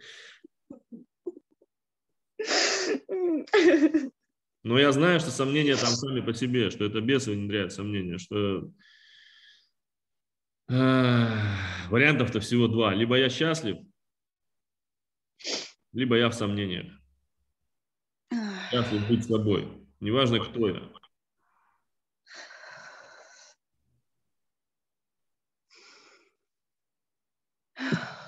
[4.63, 8.69] Но я знаю, что сомнения там сами по себе, что это бесы внедряют сомнения, что
[10.69, 11.27] э,
[11.89, 12.93] вариантов-то всего два.
[12.93, 13.77] Либо я счастлив,
[15.93, 16.93] либо я в сомнениях.
[18.71, 19.67] Счастлив быть собой.
[19.99, 20.98] Неважно, кто я.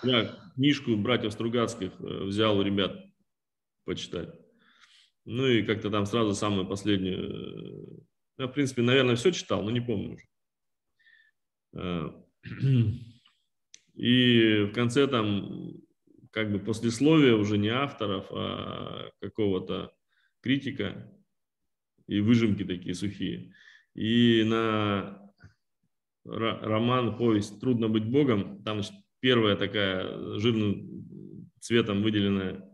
[0.04, 3.06] Я книжку братьев Стругацких э, взял у ребят
[3.86, 4.34] почитать.
[5.26, 8.02] Ну и как-то там сразу самую последнюю.
[8.40, 10.26] Э, я, в принципе, наверное, все читал, но не помню уже.
[11.74, 12.10] Э,
[13.96, 15.74] и в конце там
[16.32, 19.94] как бы послесловие уже не авторов, а какого-то
[20.42, 21.14] критика
[22.08, 23.54] и выжимки такие сухие.
[23.94, 25.22] И на
[26.24, 32.68] роман, повесть «Трудно быть Богом», там значит, первая такая жирным цветом выделенная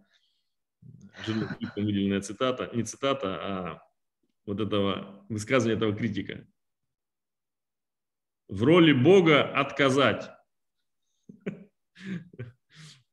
[1.25, 3.81] жирным цветом выделенная цитата, не цитата, а
[4.45, 6.47] вот этого высказывания этого критика.
[8.47, 10.31] В роли Бога отказать.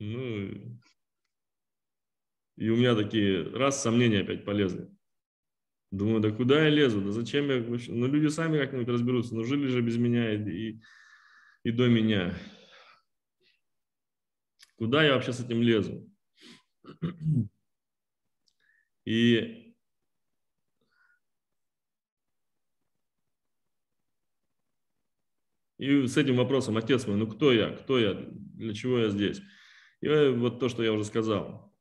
[0.00, 0.78] Ну,
[2.56, 4.90] и у меня такие, раз, сомнения опять полезли.
[5.90, 7.92] Думаю, да куда я лезу, да зачем я вообще?
[7.92, 10.80] Ну, люди сами как-нибудь разберутся, ну, жили же без меня и, и,
[11.62, 12.34] и до меня.
[14.76, 16.08] Куда я вообще с этим лезу?
[19.04, 19.64] И
[25.78, 29.42] И с этим вопросом, отец мой, ну кто я, кто я, для чего я здесь?
[30.00, 31.74] И вот то, что я уже сказал.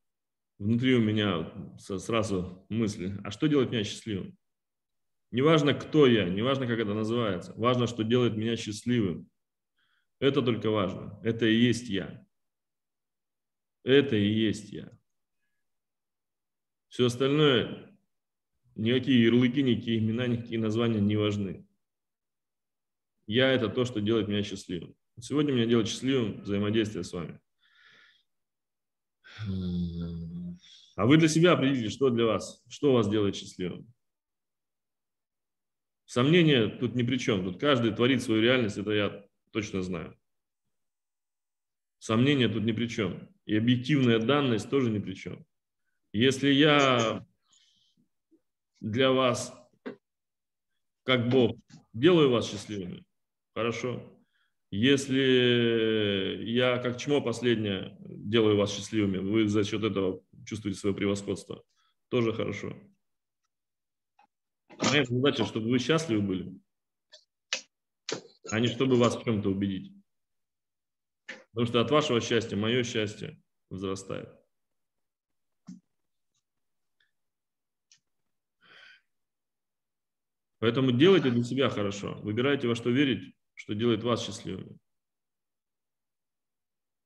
[0.58, 4.36] Внутри у меня сразу мысли, а что делает меня счастливым?
[5.32, 7.54] Неважно, кто я, неважно, как это называется.
[7.56, 9.30] Важно, что делает меня счастливым.
[10.20, 11.20] Это только важно.
[11.24, 12.23] Это и есть я.
[13.84, 14.92] Это и есть я.
[16.88, 17.98] Все остальное,
[18.76, 21.68] никакие ярлыки, никакие имена, никакие названия не важны.
[23.26, 24.96] Я– это то, что делает меня счастливым.
[25.20, 27.40] Сегодня меня делает счастливым взаимодействие с вами.
[30.96, 33.92] А вы для себя определите, что для вас, что вас делает счастливым.
[36.06, 37.44] Сомнения тут ни при чем.
[37.44, 40.18] Тут каждый творит свою реальность, это я точно знаю.
[42.04, 43.30] Сомнения тут ни при чем.
[43.46, 45.46] И объективная данность тоже ни при чем.
[46.12, 47.26] Если я
[48.82, 49.54] для вас,
[51.04, 51.58] как Бог,
[51.94, 53.06] делаю вас счастливыми,
[53.56, 54.04] хорошо.
[54.70, 61.64] Если я, как чмо последнее, делаю вас счастливыми, вы за счет этого чувствуете свое превосходство,
[62.10, 62.76] тоже хорошо.
[64.78, 66.60] Моя задача, чтобы вы счастливы были,
[68.52, 70.03] а не чтобы вас в чем-то убедить.
[71.54, 73.40] Потому что от вашего счастья мое счастье
[73.70, 74.30] возрастает.
[80.60, 82.20] Поэтому делайте для себя хорошо.
[82.22, 84.78] Выбирайте, во что верить, что делает вас счастливыми.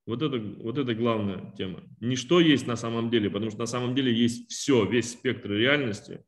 [0.05, 1.83] Вот это, вот это главная тема.
[1.99, 5.51] Не что есть на самом деле, потому что на самом деле есть все, весь спектр
[5.51, 6.23] реальности,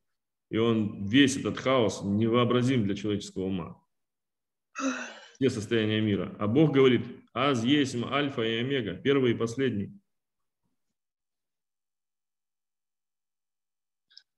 [0.49, 3.81] и он, весь этот хаос невообразим для человеческого ума.
[5.39, 6.35] Все состояния мира.
[6.37, 9.97] А Бог говорит, аз есть альфа и омега, первый и последний.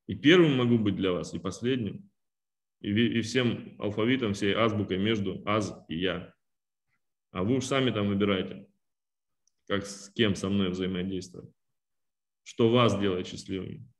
[0.05, 2.07] И первым могу быть для вас, и последним.
[2.81, 6.35] И, всем алфавитом, всей азбукой между аз и я.
[7.31, 8.67] А вы уж сами там выбирайте,
[9.67, 11.51] как с кем со мной взаимодействовать.
[12.43, 13.91] Что вас делает счастливым.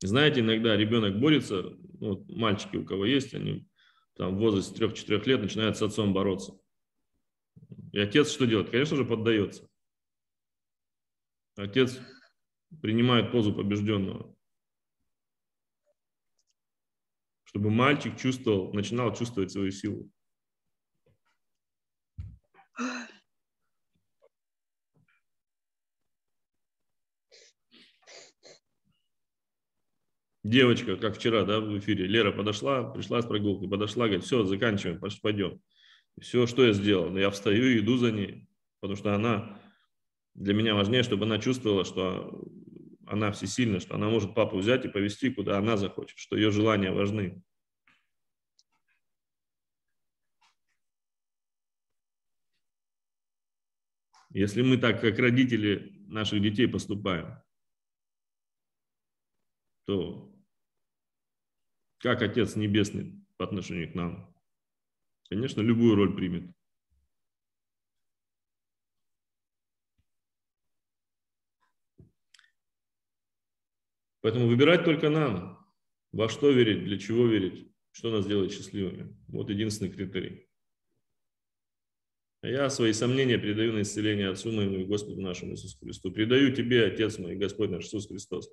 [0.00, 3.66] Знаете, иногда ребенок борется, ну, вот мальчики у кого есть, они
[4.14, 6.58] там в возрасте 3-4 лет начинают с отцом бороться.
[7.92, 8.70] И отец что делает?
[8.70, 9.68] Конечно же, поддается.
[11.56, 11.98] Отец
[12.82, 14.34] принимает позу побежденного.
[17.54, 20.10] чтобы мальчик чувствовал, начинал чувствовать свою силу.
[30.44, 35.00] Девочка, как вчера, да, в эфире, Лера подошла, пришла с прогулки, подошла, говорит, все, заканчиваем,
[35.22, 35.58] пойдем.
[36.20, 38.46] Все, что я сделал, ну, я встаю и иду за ней,
[38.80, 39.58] потому что она,
[40.34, 42.44] для меня важнее, чтобы она чувствовала, что
[43.06, 46.92] она всесильна, что она может папу взять и повести, куда она захочет, что ее желания
[46.92, 47.42] важны.
[54.28, 57.38] Если мы так, как родители наших детей поступаем,
[59.86, 60.33] то
[62.04, 64.30] как Отец Небесный по отношению к нам?
[65.30, 66.54] Конечно, любую роль примет.
[74.20, 75.66] Поэтому выбирать только нам,
[76.12, 79.16] во что верить, для чего верить, что нас делает счастливыми.
[79.28, 80.46] Вот единственный критерий.
[82.42, 86.12] А я свои сомнения передаю на исцеление Отцу моему и Господу нашему Иисусу Христу.
[86.12, 88.50] Предаю тебе, Отец мой, Господь наш Иисус Христос.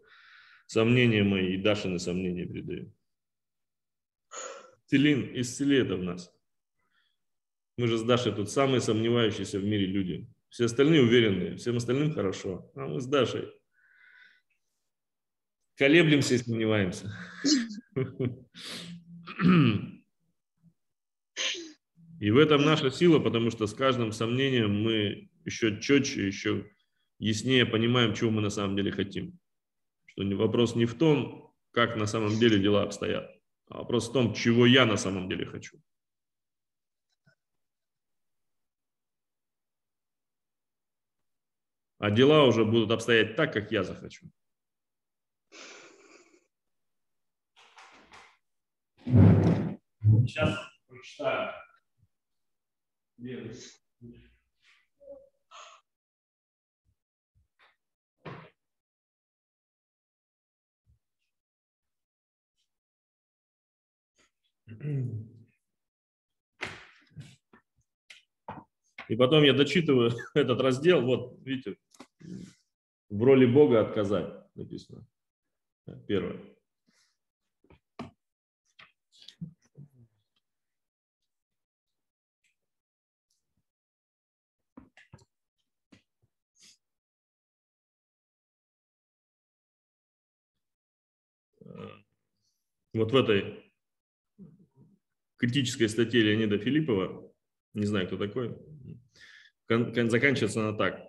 [0.67, 2.93] Сомнения мои и Дашины сомнения передаю.
[4.91, 6.35] Целин, исцели это в нас.
[7.77, 10.27] Мы же с Дашей тут самые сомневающиеся в мире люди.
[10.49, 12.69] Все остальные уверенные, всем остальным хорошо.
[12.75, 13.47] А мы с Дашей
[15.77, 17.09] колеблемся и сомневаемся.
[22.19, 26.69] И в этом наша сила, потому что с каждым сомнением мы еще четче, еще
[27.17, 29.39] яснее понимаем, чего мы на самом деле хотим.
[30.03, 33.40] Что вопрос не в том, как на самом деле дела обстоят,
[33.77, 35.81] вопрос в том, чего я на самом деле хочу.
[41.99, 44.27] А дела уже будут обстоять так, как я захочу.
[49.05, 50.57] Сейчас
[50.87, 51.53] прочитаю.
[69.09, 71.77] И потом я дочитываю этот раздел, вот видите,
[73.09, 75.05] в роли Бога отказать написано.
[76.07, 76.39] Первое.
[92.93, 93.60] вот в этой
[95.41, 97.33] критической статье Леонида Филиппова,
[97.73, 98.55] не знаю, кто такой,
[99.67, 101.01] заканчивается она так.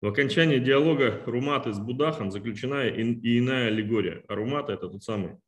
[0.00, 4.24] В окончании диалога Руматы с Будахом заключена и иная аллегория.
[4.26, 5.38] А Румата– это тот самый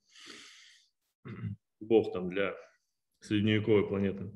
[1.81, 2.55] бог там для
[3.19, 4.31] средневековой планеты.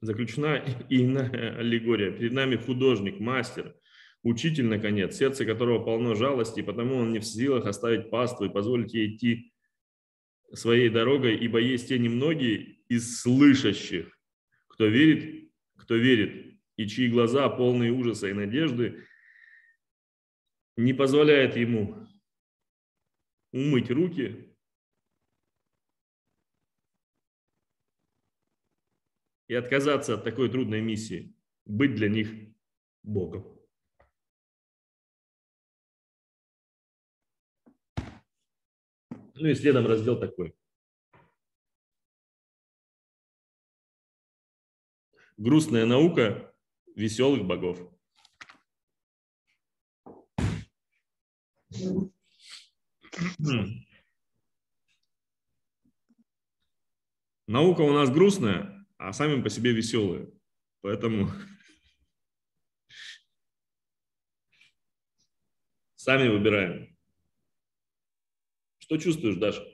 [0.00, 0.56] Заключена
[0.90, 2.10] и иная аллегория.
[2.10, 3.76] Перед нами художник, мастер,
[4.22, 8.94] Учитель, наконец, сердце которого полно жалости, потому он не в силах оставить паству и позволить
[8.94, 9.52] ей идти
[10.52, 14.16] своей дорогой, ибо есть те немногие из слышащих,
[14.68, 19.04] кто верит, кто верит, и чьи глаза, полные ужаса и надежды,
[20.76, 22.06] не позволяют ему
[23.50, 24.56] умыть руки
[29.48, 31.34] и отказаться от такой трудной миссии,
[31.66, 32.30] быть для них
[33.02, 33.51] Богом.
[39.42, 40.54] Ну и следом раздел такой.
[45.36, 46.54] Грустная наука
[46.94, 47.80] веселых богов.
[57.48, 60.32] Наука у нас грустная, а сами по себе веселые.
[60.82, 61.26] Поэтому
[65.96, 66.91] сами выбираем.
[68.92, 69.66] Что чувствуешь, Даша?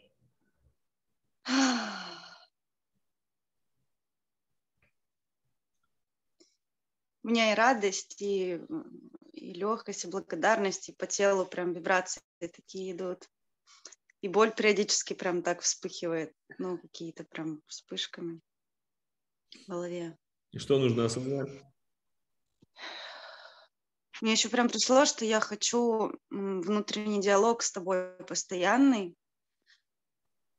[7.25, 8.61] У меня и радость, и,
[9.33, 13.29] и легкость, и благодарность, и по телу прям вибрации такие идут.
[14.21, 18.41] И боль периодически прям так вспыхивает, ну, какие-то прям вспышками
[19.53, 20.17] в голове.
[20.53, 21.51] И что нужно осознать?
[24.21, 29.15] Мне еще прям пришло, что я хочу внутренний диалог с тобой постоянный,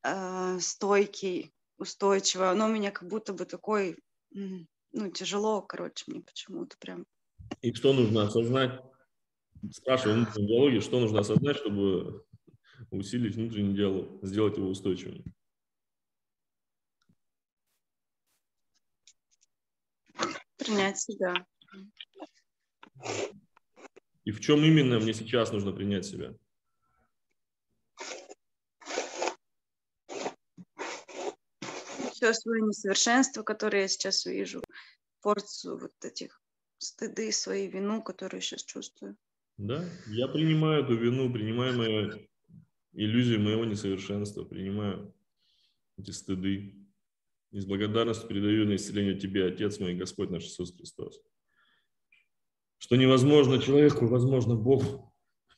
[0.04, 2.50] э, стойкий, устойчивый.
[2.50, 3.98] Оно у меня как будто бы такой,
[4.32, 7.06] ну, тяжело, короче, мне почему-то прям.
[7.62, 8.82] И что нужно осознать?
[9.74, 12.26] спрашиваю внутренней диалоге, что нужно осознать, чтобы
[12.92, 15.24] усилить внутренний диалог, сделать его устойчивым.
[20.58, 21.46] Принять себя.
[24.30, 26.36] И в чем именно мне сейчас нужно принять себя?
[32.12, 34.62] Все свое несовершенство, которое я сейчас вижу,
[35.22, 36.44] порцию вот этих
[36.78, 39.18] стыды, свою вину, которую я сейчас чувствую.
[39.58, 42.28] Да, я принимаю эту вину, принимаю мою
[42.94, 45.12] иллюзию моего несовершенства, принимаю
[45.98, 46.76] эти стыды.
[47.50, 51.20] И с благодарностью передаю на исцеление Тебе, Отец мой, Господь наш Иисус Христос.
[52.80, 55.14] Что невозможно человеку, возможно Богу.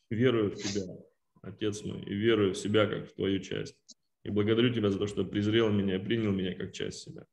[0.10, 0.84] Верую в Тебя,
[1.42, 3.78] Отец мой, и верую в себя, как в Твою часть.
[4.24, 7.26] И благодарю Тебя за то, что презрел меня и принял меня как часть себя.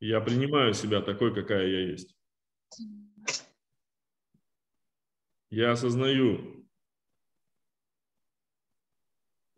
[0.00, 2.14] Я принимаю себя такой, какая я есть.
[5.50, 6.66] Я осознаю,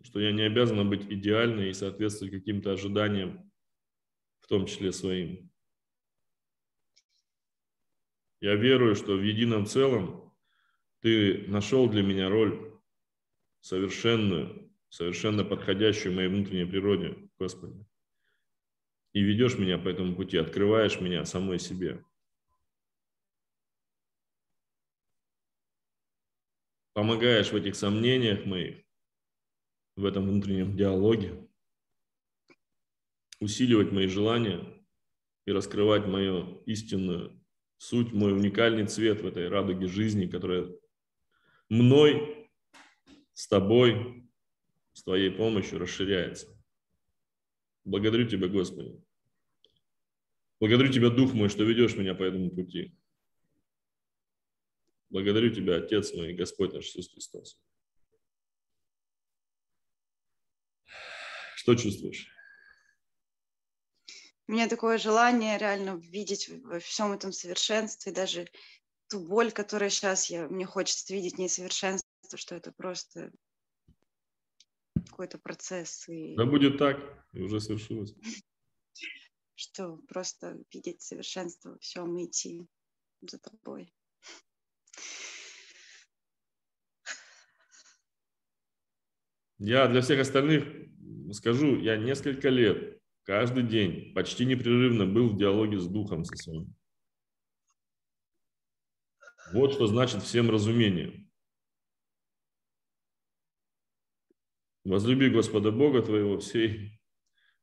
[0.02, 3.50] что я не обязана быть идеальной и соответствовать каким-то ожиданиям,
[4.40, 5.50] в том числе своим.
[8.40, 10.32] Я верую, что в едином целом
[11.00, 12.72] ты нашел для меня роль
[13.60, 17.84] совершенную, совершенно подходящую моей внутренней природе, Господи
[19.12, 22.04] и ведешь меня по этому пути, открываешь меня самой себе.
[26.92, 28.84] Помогаешь в этих сомнениях моих,
[29.96, 31.48] в этом внутреннем диалоге,
[33.38, 34.66] усиливать мои желания
[35.46, 37.40] и раскрывать мою истинную
[37.78, 40.70] суть, мой уникальный цвет в этой радуге жизни, которая
[41.68, 42.50] мной,
[43.32, 44.28] с тобой,
[44.92, 46.48] с твоей помощью расширяется.
[47.84, 49.02] Благодарю Тебя, Господи.
[50.60, 52.94] Благодарю Тебя, Дух мой, что ведешь меня по этому пути.
[55.11, 57.61] Благодарю Тебя, Отец мой, Господь наш Иисус Христос.
[61.57, 62.28] Что чувствуешь?
[64.47, 68.49] У меня такое желание реально видеть во всем этом совершенстве, даже
[69.09, 73.32] ту боль, которая сейчас я, мне хочется видеть несовершенство, что это просто
[75.09, 76.09] какой-то процесс.
[76.09, 76.35] И...
[76.37, 76.99] Да будет так,
[77.32, 78.15] и уже свершилось.
[79.55, 82.66] Что просто видеть совершенство во всем и идти
[83.20, 83.93] за тобой.
[89.61, 90.65] Я для всех остальных
[91.32, 96.74] скажу, я несколько лет, каждый день, почти непрерывно был в диалоге с Духом со своим.
[99.53, 101.28] Вот что значит всем разумение.
[104.85, 106.99] Возлюби Господа Бога твоего всей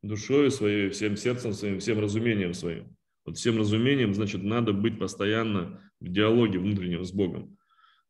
[0.03, 2.95] душой своей, всем сердцем своим, всем разумением своим.
[3.25, 7.57] Вот всем разумением, значит, надо быть постоянно в диалоге внутреннем с Богом.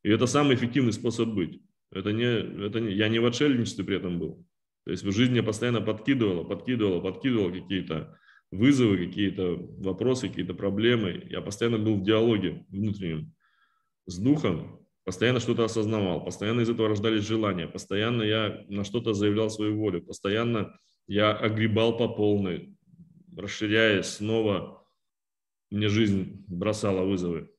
[0.02, 1.62] И это самый эффективный способ быть.
[1.90, 4.44] Это не, это не, я не в отшельничестве при этом был.
[4.84, 8.18] То есть в жизни я постоянно подкидывала, подкидывала, подкидывала какие-то
[8.50, 11.26] вызовы, какие-то вопросы, какие-то проблемы.
[11.28, 13.32] Я постоянно был в диалоге внутреннем
[14.06, 19.50] с Духом, постоянно что-то осознавал, постоянно из этого рождались желания, постоянно я на что-то заявлял
[19.50, 22.74] свою волю, постоянно я огребал по полной,
[23.36, 24.86] расширяясь снова,
[25.70, 27.50] мне жизнь бросала вызовы.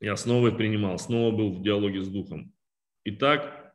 [0.00, 2.52] Я снова их принимал, снова был в диалоге с духом.
[3.04, 3.74] И так,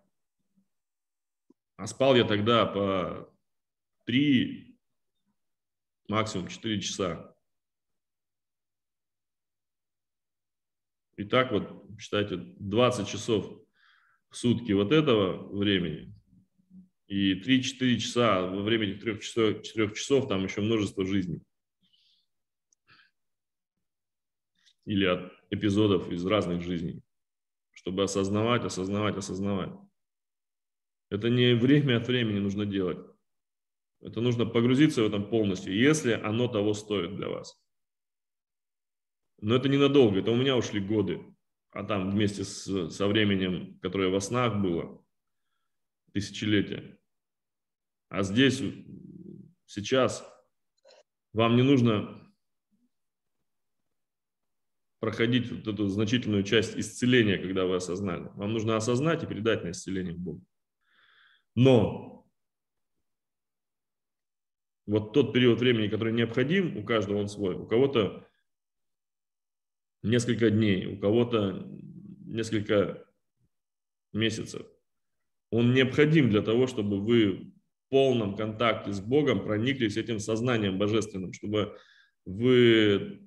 [1.76, 3.34] а спал я тогда по
[4.06, 4.80] три,
[6.08, 7.36] максимум четыре часа.
[11.18, 13.62] И так вот, считайте, 20 часов
[14.30, 16.14] в сутки вот этого времени
[17.08, 21.42] и 3-4 часа во время этих 3 часов, 4 часов там еще множество жизней.
[24.86, 27.02] Или от эпизодов из разных жизней,
[27.78, 29.70] чтобы осознавать, осознавать, осознавать.
[31.12, 32.98] Это не время от времени нужно делать.
[34.02, 37.64] Это нужно погрузиться в этом полностью, если оно того стоит для вас.
[39.40, 41.24] Но это ненадолго, это у меня ушли годы.
[41.70, 45.06] А там вместе с, со временем, которое во снах было,
[46.14, 47.00] тысячелетия.
[48.10, 48.60] А здесь,
[49.68, 50.28] сейчас,
[51.32, 52.27] вам не нужно
[55.00, 58.30] проходить вот эту значительную часть исцеления, когда вы осознали.
[58.36, 60.44] Вам нужно осознать и передать на исцеление Богу.
[61.56, 62.28] Но
[64.86, 67.56] вот тот период времени, который необходим, у каждого он свой.
[67.56, 68.28] У кого-то
[70.02, 71.68] несколько дней, у кого-то
[72.26, 73.06] несколько
[74.14, 74.66] месяцев,
[75.52, 77.54] он необходим для того, чтобы вы
[77.88, 81.78] в полном контакте с Богом прониклись этим сознанием божественным, чтобы
[82.26, 83.27] вы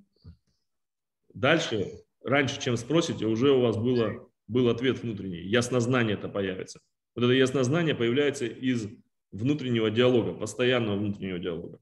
[1.35, 6.81] дальше, раньше, чем спросите, уже у вас было, был ответ внутренний, яснознание это появится.
[7.15, 8.89] Вот это яснознание появляется из
[9.33, 11.81] внутреннего диалога, постоянного внутреннего диалога.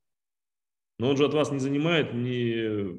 [0.99, 2.97] Но он же от вас не занимает ни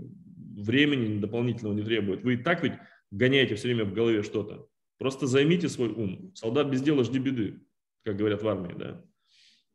[0.59, 2.23] времени ни дополнительного не требует.
[2.23, 2.73] Вы и так ведь
[3.11, 4.67] гоняете все время в голове что-то.
[4.97, 6.31] Просто займите свой ум.
[6.35, 7.61] Солдат без дела жди беды,
[8.03, 9.03] как говорят в армии, да.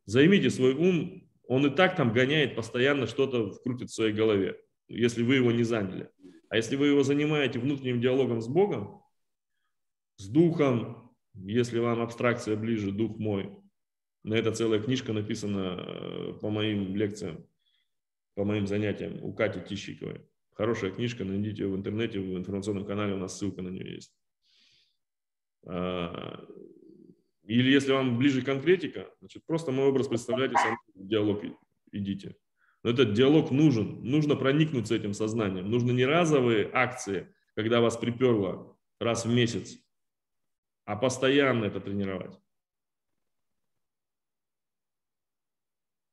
[0.05, 5.23] Займите свой ум, он и так там гоняет постоянно что-то вкрутит в своей голове, если
[5.23, 6.11] вы его не заняли.
[6.49, 9.03] А если вы его занимаете внутренним диалогом с Богом,
[10.16, 13.51] с Духом, если вам абстракция ближе, Дух мой,
[14.23, 17.47] на это целая книжка написана э, по моим лекциям,
[18.35, 20.27] по моим занятиям у Кати Тищиковой.
[20.55, 24.15] Хорошая книжка, найдите ее в интернете, в информационном канале, у нас ссылка на нее есть.
[25.66, 26.47] А,
[27.43, 31.43] или если вам ближе конкретика, значит, просто мой образ представляете, сам диалог
[31.93, 32.37] идите.
[32.85, 35.70] Но этот диалог нужен, нужно проникнуться этим сознанием.
[35.70, 39.78] Нужно не разовые акции, когда вас приперло раз в месяц,
[40.85, 42.39] а постоянно это тренировать.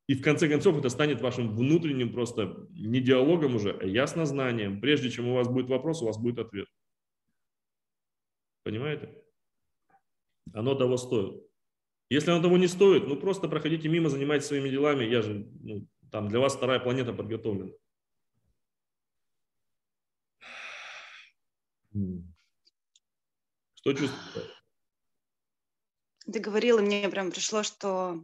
[0.07, 4.79] И в конце концов это станет вашим внутренним просто не диалогом уже, а яснознанием.
[4.79, 6.67] Прежде чем у вас будет вопрос, у вас будет ответ.
[8.63, 9.13] Понимаете?
[10.53, 11.43] Оно того стоит.
[12.09, 15.05] Если оно того не стоит, ну просто проходите мимо, занимайтесь своими делами.
[15.05, 17.71] Я же, ну, там для вас вторая планета подготовлена.
[23.75, 24.53] Что чувствуете?
[26.31, 28.23] Ты говорил, и мне прям пришло, что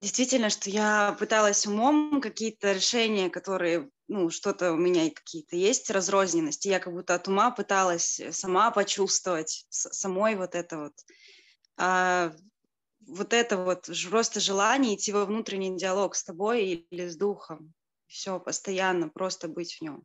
[0.00, 6.68] Действительно, что я пыталась умом какие-то решения, которые, ну, что-то у меня какие-то есть разрозненности,
[6.68, 10.92] я как будто от ума пыталась сама почувствовать, самой вот это вот.
[11.78, 12.32] А
[13.06, 17.72] вот это вот просто желание идти во внутренний диалог с тобой или с духом.
[18.06, 20.04] Все, постоянно просто быть в нем.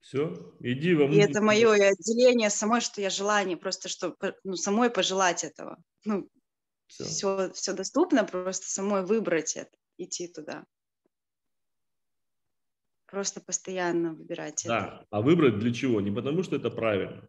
[0.00, 1.26] Все, иди во внутренний...
[1.26, 5.82] И это мое отделение самой, что я желание, просто что ну, самой пожелать этого.
[6.04, 6.28] Ну,
[6.86, 7.04] все.
[7.04, 10.64] все, все доступно, просто самой выбрать это, идти туда.
[13.06, 14.78] Просто постоянно выбирать да.
[14.78, 15.06] это.
[15.10, 16.00] А выбрать для чего?
[16.00, 17.28] Не потому, что это правильно.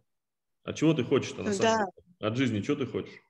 [0.64, 1.76] А чего ты хочешь на самом да.
[1.78, 2.06] деле?
[2.20, 3.20] От жизни что ты хочешь?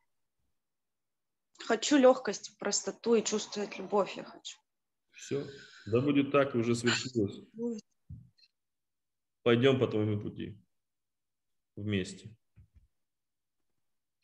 [1.66, 4.58] Хочу легкость, простоту и чувствовать любовь я хочу.
[5.12, 5.46] Все.
[5.86, 7.42] Да будет так, уже свершилось.
[9.42, 10.58] Пойдем по твоему пути.
[11.76, 12.34] Вместе.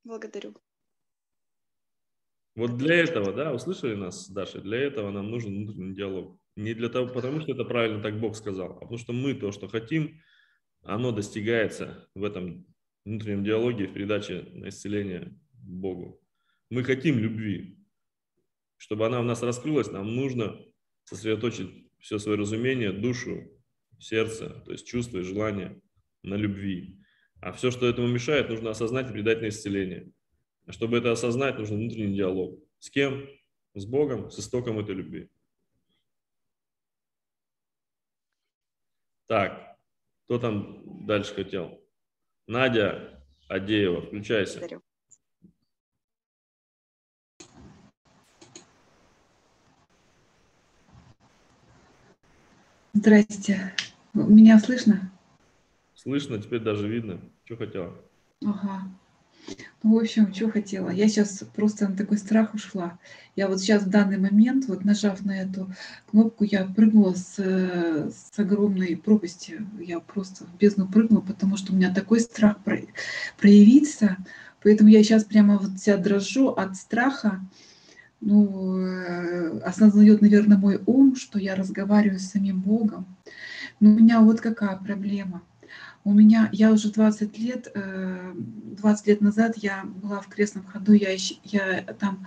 [0.05, 0.55] Благодарю.
[2.55, 6.41] Вот для этого, да, услышали нас, Даша, для этого нам нужен внутренний диалог.
[6.57, 9.53] Не для того, потому что это правильно так Бог сказал, а потому что мы то,
[9.53, 10.21] что хотим,
[10.83, 12.67] оно достигается в этом
[13.05, 16.21] внутреннем диалоге, в передаче на исцеление Богу.
[16.71, 17.79] Мы хотим любви.
[18.77, 20.61] Чтобы она в нас раскрылась, нам нужно
[21.05, 23.51] сосредоточить все свое разумение, душу,
[23.99, 25.81] сердце, то есть чувства и желания
[26.23, 27.01] на любви.
[27.41, 30.13] А все, что этому мешает, нужно осознать и передать на исцеление.
[30.67, 32.61] А чтобы это осознать, нужен внутренний диалог.
[32.79, 33.27] С кем?
[33.75, 35.31] С Богом, с истоком этой любви.
[39.27, 39.79] Так,
[40.25, 41.85] кто там дальше хотел?
[42.47, 44.59] Надя Адеева, включайся.
[44.59, 44.88] Благодарю.
[52.99, 53.75] Здрасте.
[54.13, 55.13] Меня слышно?
[55.95, 57.21] Слышно, теперь даже видно.
[57.45, 57.95] Что хотела?
[58.45, 58.89] Ага.
[59.85, 60.91] Ну, в общем, что хотела.
[60.91, 62.99] Я сейчас просто на такой страх ушла.
[63.37, 65.73] Я вот сейчас в данный момент, вот нажав на эту
[66.11, 69.65] кнопку, я прыгнула с, с огромной пропасти.
[69.79, 72.57] Я просто в бездну прыгнула, потому что у меня такой страх
[73.37, 74.17] проявиться.
[74.61, 77.49] Поэтому я сейчас прямо вот вся дрожу от страха.
[78.21, 83.07] Ну, э, осознает, наверное, мой ум, что я разговариваю с самим Богом.
[83.81, 85.43] Но у меня вот какая проблема–
[86.09, 90.93] у меня, я уже 20 лет, 20 э, лет назад я была в крестном ходу,
[90.93, 91.11] я,
[91.45, 92.27] я там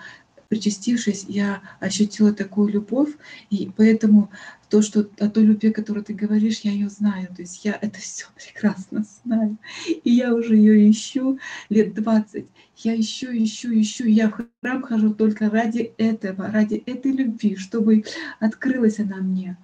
[0.52, 3.12] причастившись, я ощутила такую любовь,
[3.50, 4.30] и поэтому
[4.70, 7.80] то, что о той любви, о которой ты говоришь, я ее знаю, то есть я
[7.82, 9.58] это все прекрасно знаю,
[10.04, 12.46] и я уже ее ищу лет 20,
[12.84, 18.04] я ищу, ищу, ищу, я в храм хожу только ради этого, ради этой любви, чтобы
[18.42, 19.56] открылась она мне.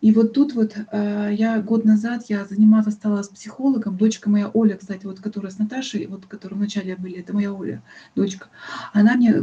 [0.00, 4.48] И вот тут вот э, я год назад я заниматься стала с психологом, дочка моя
[4.48, 7.82] Оля, кстати, вот которая с Наташей, вот которая вначале были, это моя Оля,
[8.14, 8.48] дочка.
[8.94, 9.34] Она мне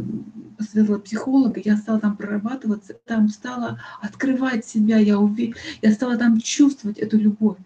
[0.57, 5.53] посоветовала психолога, я стала там прорабатываться, там стала открывать себя, я, уви...
[5.83, 7.57] я стала там чувствовать эту любовь.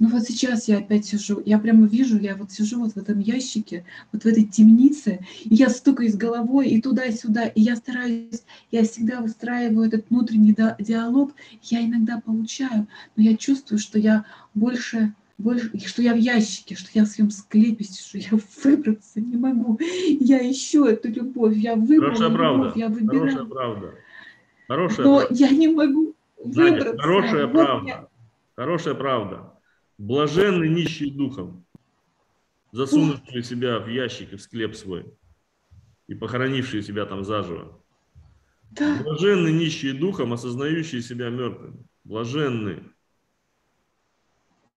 [0.00, 3.20] Ну вот сейчас я опять сижу, я прямо вижу, я вот сижу вот в этом
[3.20, 8.42] ящике, вот в этой темнице, и я стукаюсь головой и туда-сюда, и я стараюсь,
[8.72, 15.14] я всегда выстраиваю этот внутренний диалог, я иногда получаю, но я чувствую, что я больше
[15.36, 18.28] больше, что я в ящике, что я в своем склепе что я
[18.64, 19.78] выбраться не могу.
[20.20, 22.72] Я ищу эту любовь, я выбрала Хорошая любовь, правда.
[22.76, 23.20] я выбираю.
[23.30, 23.94] Хорошая правда.
[24.68, 25.34] Хорошая Но правда.
[25.34, 26.84] я не могу выбраться.
[26.84, 27.88] Надя, хорошая Вот правда.
[27.88, 28.08] я-
[28.54, 29.53] Хорошая правда.
[29.98, 31.64] Блаженны нищие духом,
[32.72, 35.06] засунувшие себя в ящик и в склеп свой
[36.06, 37.80] и похоронившие себя там заживо.
[38.72, 41.86] Да, Блаженны нищие духом, осознающие себя мертвыми.
[42.02, 42.92] Блаженны.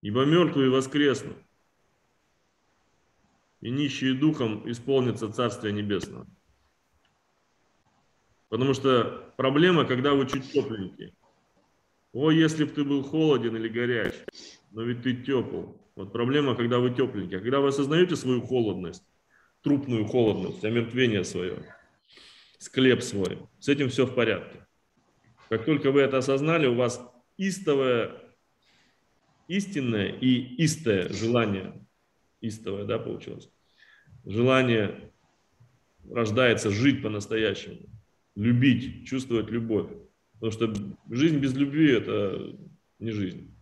[0.02, 1.36] Ибо мертвые воскреснут.
[3.60, 6.26] И нищие духом исполнится Царствие Небесного.
[8.50, 11.14] Потому что проблема, когда вы чуть тепленькие.
[12.12, 14.14] О, если бы ты был холоден или горяч,
[14.74, 15.62] но ведь ты тепл.
[15.94, 17.40] Вот проблема, когда вы тепленькие.
[17.40, 19.05] Когда вы осознаете свою холодность,
[19.62, 21.64] трупную холодность, омертвение свое,
[22.59, 24.66] склеп свой, с этим все в порядке.
[25.48, 27.01] Как только вы это осознали, у вас
[27.36, 28.20] истовое,
[29.46, 31.86] истинное и истое желание,
[32.40, 33.48] истовое, да, получилось,
[34.24, 35.12] желание
[36.10, 37.88] рождается жить по-настоящему,
[38.34, 39.90] любить, чувствовать любовь.
[40.40, 40.74] Потому что
[41.09, 42.56] жизнь без любви– это
[42.98, 43.53] не жизнь.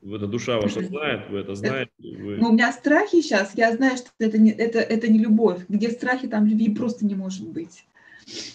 [0.00, 1.90] Это душа ваша знает, вы это знаете.
[1.98, 2.36] Вы...
[2.36, 5.64] но у меня страхи сейчас, я знаю, что это не, это, это не любовь.
[5.68, 7.84] Где страхи, там любви просто не может быть.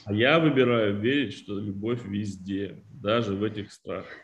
[0.06, 4.18] А я выбираю верить, что любовь везде, даже в этих страхах.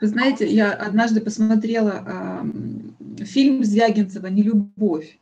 [0.00, 5.18] Вы знаете, я однажды посмотрела ам, фильм Звягинцева «Нелюбовь».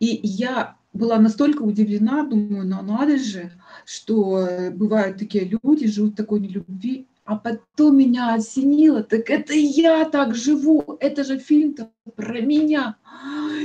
[0.00, 3.52] И я была настолько удивлена, думаю, ну надо же,
[3.84, 7.07] что э, бывают такие люди, живут в такой нелюбви.
[7.28, 12.96] А потом меня осенило, так это я так живу, это же фильм-то про меня.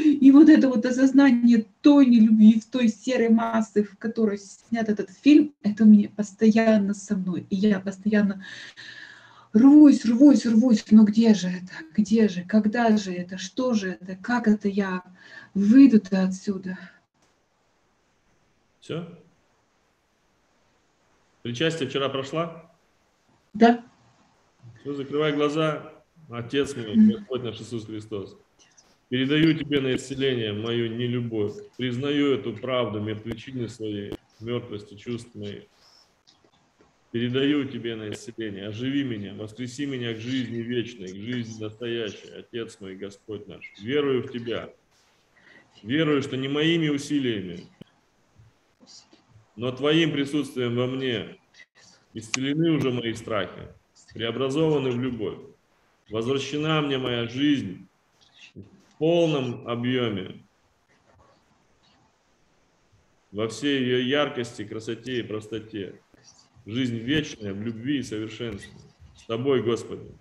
[0.03, 5.11] И вот это вот осознание той нелюбви, в той серой массы, в которой снят этот
[5.11, 7.48] фильм, это у меня постоянно со мной.
[7.49, 8.44] И я постоянно
[9.53, 14.18] рвусь, рвусь, рвусь, но где же это, где же, когда же это, что же это,
[14.22, 15.03] как это я
[15.53, 16.77] выйду-то отсюда?
[18.81, 19.07] Все?
[21.44, 22.72] Причастие вчера прошла?
[23.53, 23.85] Да,
[24.81, 25.93] Все, закрывай глаза.
[26.30, 28.38] Отец мой, Господь наш Иисус Христос.
[29.09, 31.53] Передаю тебе на исцеление мою нелюбовь.
[31.77, 35.65] Признаю эту правду мертвечины своей, мертвости чувств моих.
[37.11, 38.69] Передаю тебе на исцеление.
[38.69, 42.30] Оживи меня, воскреси меня к жизни вечной, к жизни настоящей.
[42.35, 43.71] Отец мой, Господь наш.
[43.80, 44.73] Верую в тебя.
[45.84, 47.67] Верую, что не моими усилиями,
[49.55, 51.38] но твоим присутствием во мне
[52.14, 53.68] исцелены уже мои страхи,
[54.14, 55.40] преобразованы в любовь.
[56.10, 57.88] Возвращена мне моя жизнь
[58.56, 60.44] в полном объеме,
[63.31, 65.99] во всей ее яркости, красоте и простоте.
[66.65, 68.72] Жизнь вечная в любви и совершенстве.
[69.18, 70.11] С тобой, Господи.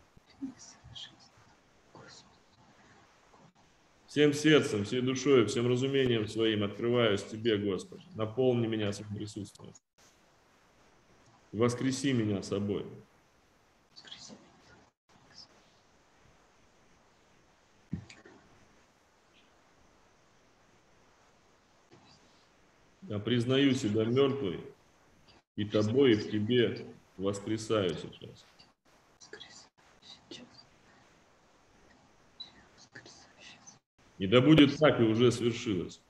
[4.06, 8.02] Всем сердцем, всей душой, всем разумением своим открываюсь Тебе, Господи.
[8.14, 9.72] Наполни меня своим присутствием.
[11.52, 12.86] Воскреси меня собой.
[23.02, 24.64] Я признаю себя мертвой,
[25.56, 26.86] и тобой, и в тебе
[27.18, 28.46] воскресаю сейчас.
[34.16, 36.00] И да будет так, и уже свершилось.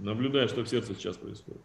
[0.00, 1.62] Наблюдай, что в сердце сейчас происходит.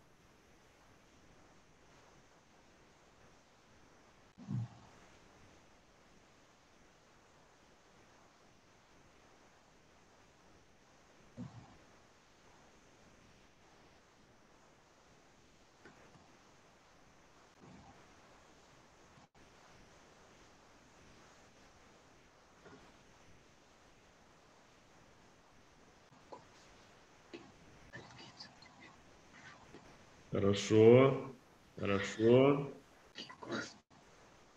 [30.56, 31.36] Хорошо,
[31.78, 32.72] хорошо.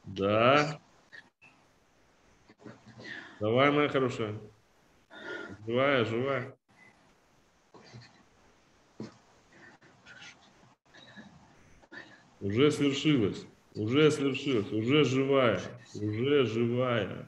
[0.04, 0.80] Да.
[3.40, 4.38] Давай, моя хорошая.
[5.66, 6.56] Живая, живая.
[12.40, 13.44] Уже свершилось,
[13.74, 15.60] уже свершилось, уже живая,
[15.96, 17.24] уже живая,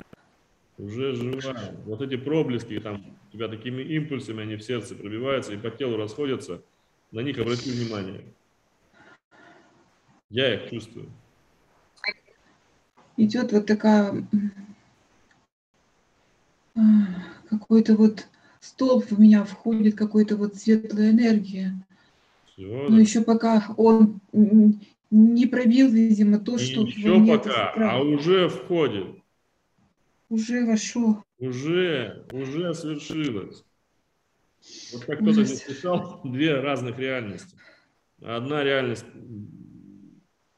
[0.78, 1.76] уже живая.
[1.86, 5.96] Вот эти проблески там у тебя такими импульсами, они в сердце пробиваются и по телу
[5.96, 6.62] расходятся,
[7.10, 8.32] на них обрати внимание.
[10.30, 11.10] Я их чувствую.
[13.16, 14.26] Идет вот такая
[16.74, 16.80] а,
[17.50, 18.26] какой-то вот
[18.60, 21.74] столб в меня входит, какой-то вот светлая энергия.
[22.46, 24.20] Все, Но еще пока он
[25.10, 29.16] не пробил, видимо, то, что во еще пока, а уже входит.
[30.28, 31.22] уже вошел.
[31.38, 33.64] Уже, уже свершилось.
[34.92, 37.56] Вот как кто-то здесь писал, две разных реальности.
[38.22, 39.06] Одна реальность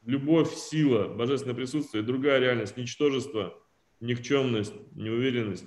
[0.05, 3.53] любовь, сила, божественное присутствие, другая реальность– ничтожество,
[3.99, 5.65] никчемность, неуверенность.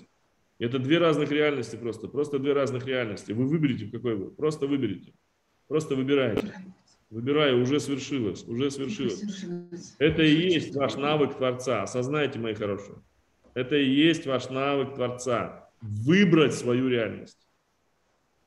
[0.58, 3.32] Это две разных реальности просто, просто две разных реальности.
[3.32, 5.12] Вы выберите, в какой вы, просто выберите.
[5.68, 6.54] Просто выбирайте.
[7.10, 9.18] Выбирая, уже свершилось, уже свершилось.
[9.18, 9.94] Свершилось.
[9.98, 11.82] Это и есть ваш навык Творца.
[11.82, 13.02] Осознайте, мои хорошие.
[13.54, 15.70] Это и есть ваш навык Творца.
[15.80, 17.38] Выбрать свою реальность.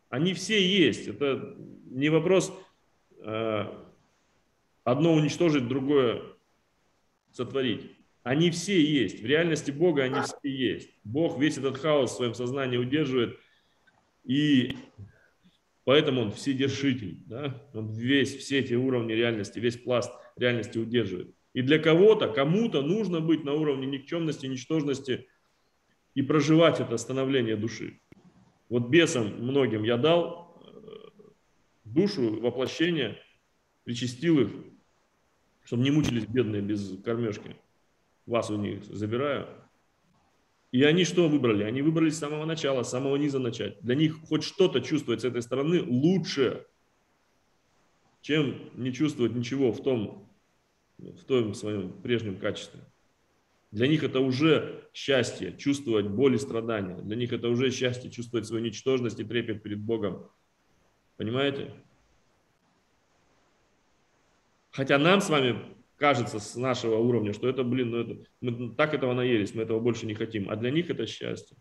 [0.10, 1.08] Они все есть.
[1.08, 1.56] Это
[1.86, 2.52] не вопрос
[3.22, 3.66] э,
[4.92, 6.22] одно уничтожить, другое
[7.32, 7.92] сотворить.
[8.24, 9.22] Они все есть.
[9.22, 10.90] В реальности Бога они все есть.
[11.04, 13.38] Бог весь этот хаос в своем сознании удерживает.
[14.24, 14.76] И
[15.84, 17.24] поэтому он вседержитель.
[17.26, 17.64] Да?
[17.74, 21.34] Он весь, все эти уровни реальности, весь пласт реальности удерживает.
[21.54, 25.28] И для кого-то, кому-то нужно быть на уровне никчемности, ничтожности
[26.14, 28.00] и проживать это становление души.
[28.70, 31.30] Вот бесам многим я дал э,
[31.86, 33.18] душу, воплощение,
[33.84, 34.50] причастил их,
[35.70, 37.56] чтобы не мучились бедные без кормежки.
[38.26, 39.48] Вас у них забираю.
[40.72, 41.64] И они что выбрали?
[41.64, 43.80] Они выбрали с самого начала, с самого низа начать.
[43.82, 46.66] Для них хоть что-то чувствовать с этой стороны лучше,
[48.22, 50.28] чем не чувствовать ничего в том,
[50.98, 52.80] в том своем прежнем качестве.
[53.70, 56.96] Для них это уже счастье, чувствовать боль и страдания.
[56.96, 60.32] Для них это уже счастье, чувствовать свою ничтожность и трепет перед Богом.
[61.18, 61.76] Понимаете?
[64.72, 65.56] Хотя нам с вами
[65.98, 69.80] кажется с нашего уровня, что это, блин, ну это, мы так этого наелись, мы этого
[69.80, 70.50] больше не хотим.
[70.50, 71.58] А для них это счастье.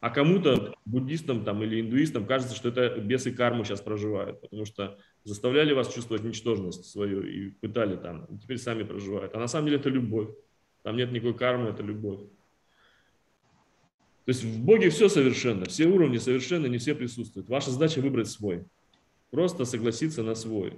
[0.00, 4.98] А кому-то, буддистам там, или индуистам, кажется, что это бесы карму сейчас проживают, потому что
[5.22, 9.32] заставляли вас чувствовать ничтожность свою и пытали там, и теперь сами проживают.
[9.34, 10.28] А на самом деле это любовь.
[10.82, 12.18] Там нет никакой кармы, это любовь.
[14.24, 17.48] То есть в Боге все совершенно, все уровни совершенны, не все присутствуют.
[17.48, 18.64] Ваша задача выбрать свой.
[19.30, 20.74] Просто согласиться на свой.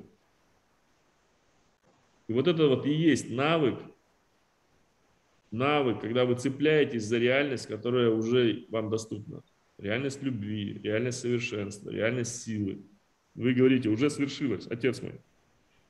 [2.26, 3.78] И вот это вот и есть навык,
[5.50, 9.42] навык, когда вы цепляетесь за реальность, которая уже вам доступна.
[9.78, 12.82] Реальность любви, реальность совершенства, реальность силы.
[13.34, 15.20] Вы говорите, уже свершилось, Отец мой.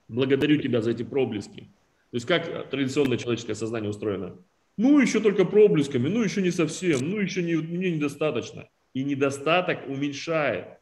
[0.09, 1.69] Благодарю Тебя за эти проблески.
[2.11, 4.37] То есть как традиционное человеческое сознание устроено?
[4.77, 8.69] Ну, еще только проблесками, ну, еще не совсем, ну, еще не, мне недостаточно.
[8.93, 10.79] И недостаток уменьшает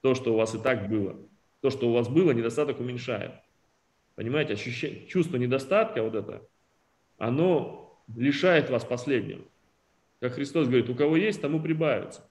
[0.00, 1.16] то, что у вас и так было.
[1.60, 3.32] То, что у вас было, недостаток уменьшает.
[4.16, 6.48] Понимаете, ощущение, чувство недостатка вот это,
[7.18, 9.42] оно лишает вас последнего.
[10.20, 12.28] Как Христос говорит, у кого есть, тому прибавится.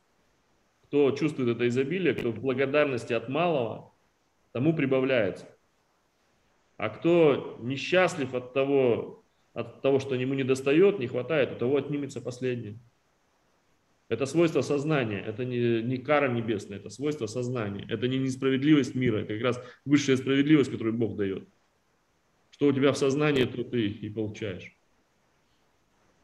[0.86, 3.94] Кто чувствует это изобилие, кто в благодарности от малого,
[4.52, 5.48] тому прибавляется.
[6.78, 11.78] А кто несчастлив от того, от того, что ему не достает, не хватает, у того
[11.78, 12.80] отнимется последнее.
[14.07, 17.86] Это свойство сознания, это не, не кара небесная, это свойство сознания.
[17.90, 21.48] Это не несправедливость мира, это как раз высшая справедливость, которую Бог дает.
[22.56, 24.73] Что у тебя в сознании, то ты и получаешь.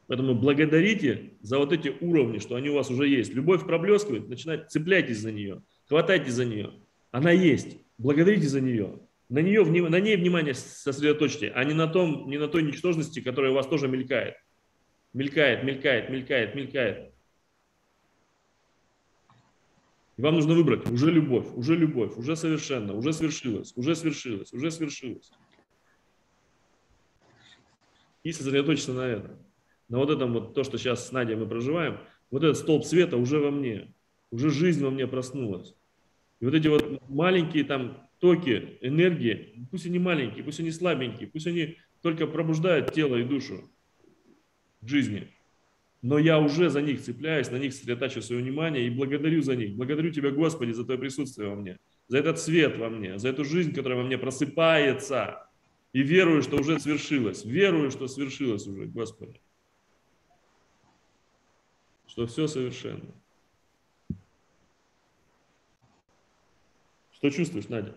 [0.08, 3.34] Поэтому благодарите за вот эти уровни, что они у вас уже есть.
[3.34, 6.72] Любовь проблескивает, начинайте, цепляйтесь за нее, хватайтесь за нее.
[7.12, 8.98] Она есть, благодарите за нее.
[9.28, 13.52] На, нее, на ней внимание сосредоточьте, а не на, том, не на той ничтожности, которая
[13.52, 14.36] у вас тоже мелькает.
[15.12, 17.14] Мелькает, мелькает, мелькает, мелькает.
[20.16, 24.72] И вам нужно выбрать уже любовь, уже любовь, уже совершенно, уже свершилось, уже свершилось, уже
[24.72, 25.30] свершилось.
[28.24, 29.32] И сосредоточиться на этом.
[29.90, 32.00] На вот этом вот то, что сейчас с Надей мы проживаем,
[32.30, 33.94] вот этот столб света уже во мне,
[34.32, 35.76] уже жизнь во мне проснулась.
[36.40, 41.48] И вот эти вот маленькие там токи энергии, пусть они маленькие, пусть они слабенькие, пусть
[41.48, 43.70] они только пробуждают тело и душу
[44.82, 45.28] к жизни.
[46.02, 49.76] Но я уже за них цепляюсь, на них сосредотачиваю свое внимание и благодарю за них.
[49.76, 51.78] Благодарю Тебя, Господи, за Твое присутствие во мне,
[52.08, 55.48] за этот свет во мне, за эту жизнь, которая во мне просыпается.
[55.94, 57.44] И верую, что уже свершилось.
[57.44, 59.42] Верую, что свершилось уже, Господи.
[62.08, 63.14] Что все совершенно.
[67.12, 67.94] Что чувствуешь, Надя?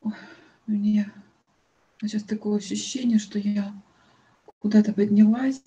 [0.00, 0.12] Ой,
[0.66, 1.12] у меня
[2.00, 3.72] сейчас такое ощущение, что я
[4.60, 5.62] куда-то поднялась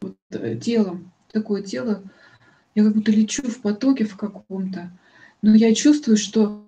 [0.00, 2.02] вот, э, телом, такое тело,
[2.74, 4.96] я как будто лечу в потоке в каком-то,
[5.42, 6.66] но я чувствую, что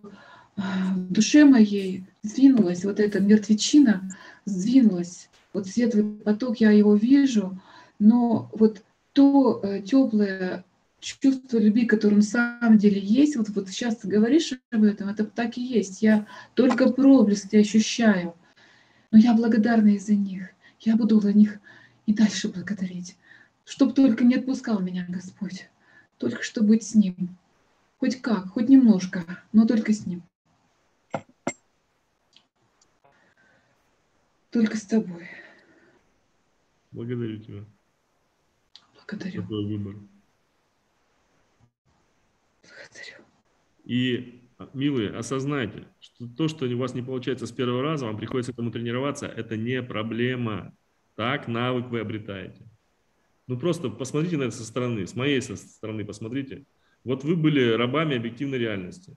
[0.58, 4.10] в душе моей сдвинулась вот эта мертвечина,
[4.44, 5.28] сдвинулась.
[5.52, 7.60] Вот светлый поток, я его вижу,
[7.98, 8.82] но вот
[9.12, 10.64] то э, теплое
[11.00, 15.24] чувство любви, которое на самом деле есть, вот, вот сейчас ты говоришь об этом, это
[15.24, 16.02] так и есть.
[16.02, 18.34] Я только проблески ощущаю,
[19.12, 20.50] но я благодарна из-за них.
[20.80, 21.60] Я буду за них
[22.06, 23.16] и дальше благодарить.
[23.64, 25.68] Чтоб только не отпускал меня Господь,
[26.18, 27.36] только что быть с Ним.
[27.98, 30.22] Хоть как, хоть немножко, но только с Ним.
[34.50, 35.28] Только с тобой.
[36.90, 37.64] Благодарю тебя.
[38.94, 39.42] Благодарю.
[39.42, 39.96] За твой выбор.
[42.62, 43.24] Благодарю.
[43.84, 44.42] И,
[44.72, 48.70] милые, осознайте, что то, что у вас не получается с первого раза, вам приходится этому
[48.70, 50.74] тренироваться, это не проблема.
[51.14, 52.64] Так навык вы обретаете.
[53.48, 56.64] Ну просто посмотрите на это со стороны, с моей со стороны посмотрите.
[57.02, 59.16] Вот вы были рабами объективной реальности.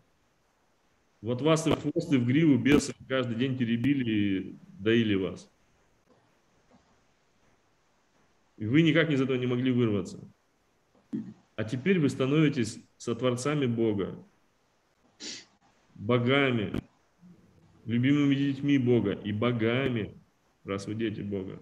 [1.22, 5.50] Вот вас и в хвост, и в гриву бесы каждый день теребили доили вас.
[8.58, 10.20] И вы никак из этого не могли вырваться.
[11.56, 14.16] А теперь вы становитесь сотворцами Бога,
[15.96, 16.74] богами,
[17.86, 20.16] любимыми детьми Бога и богами,
[20.64, 21.62] раз вы дети Бога.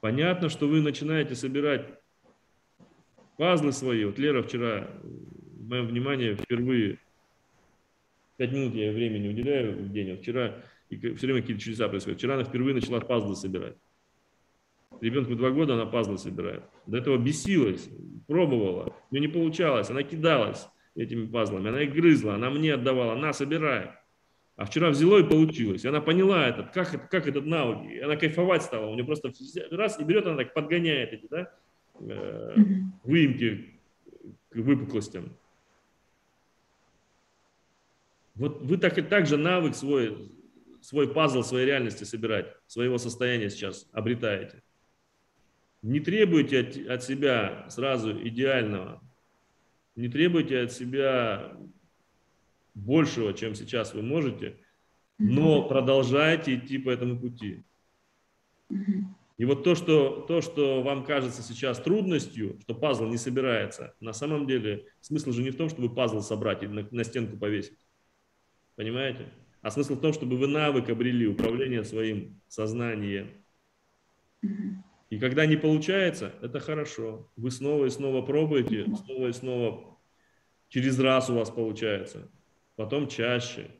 [0.00, 1.98] Понятно, что вы начинаете собирать
[3.36, 4.04] пазлы свои.
[4.04, 6.98] Вот Лера вчера, в моем внимании, впервые,
[8.36, 10.62] пять минут я времени уделяю в день, а вчера
[10.94, 12.18] и все время какие-то чудеса происходят.
[12.18, 13.76] Вчера она впервые начала пазлы собирать.
[15.00, 16.62] Ребенку два года, она пазлы собирает.
[16.86, 17.88] До этого бесилась,
[18.26, 19.90] пробовала, но не получалось.
[19.90, 23.90] Она кидалась этими пазлами, она их грызла, она мне отдавала, она собирает.
[24.56, 25.84] А вчера взяло и получилось.
[25.84, 27.90] И она поняла этот, как, как этот навык.
[27.90, 28.86] И она кайфовать стала.
[28.86, 29.32] У нее просто
[29.72, 31.52] раз и берет, она так подгоняет эти да,
[31.98, 32.54] э,
[33.02, 33.80] выемки
[34.50, 35.36] к выпуклостям.
[38.36, 40.30] Вот вы так и так же навык свой,
[40.84, 44.62] свой пазл своей реальности собирать, своего состояния сейчас обретаете.
[45.80, 49.02] Не требуйте от, от себя сразу идеального,
[49.96, 51.56] не требуйте от себя
[52.74, 54.58] большего, чем сейчас вы можете,
[55.18, 57.64] но продолжайте идти по этому пути.
[59.38, 64.12] И вот то что, то, что вам кажется сейчас трудностью, что пазл не собирается, на
[64.12, 67.78] самом деле смысл же не в том, чтобы пазл собрать и на, на стенку повесить.
[68.76, 69.32] Понимаете?
[69.64, 73.30] А смысл в том, чтобы вы навык обрели управления своим сознанием.
[75.08, 77.30] И когда не получается, это хорошо.
[77.36, 79.96] Вы снова и снова пробуете, снова и снова
[80.68, 82.30] через раз у вас получается,
[82.76, 83.70] потом чаще.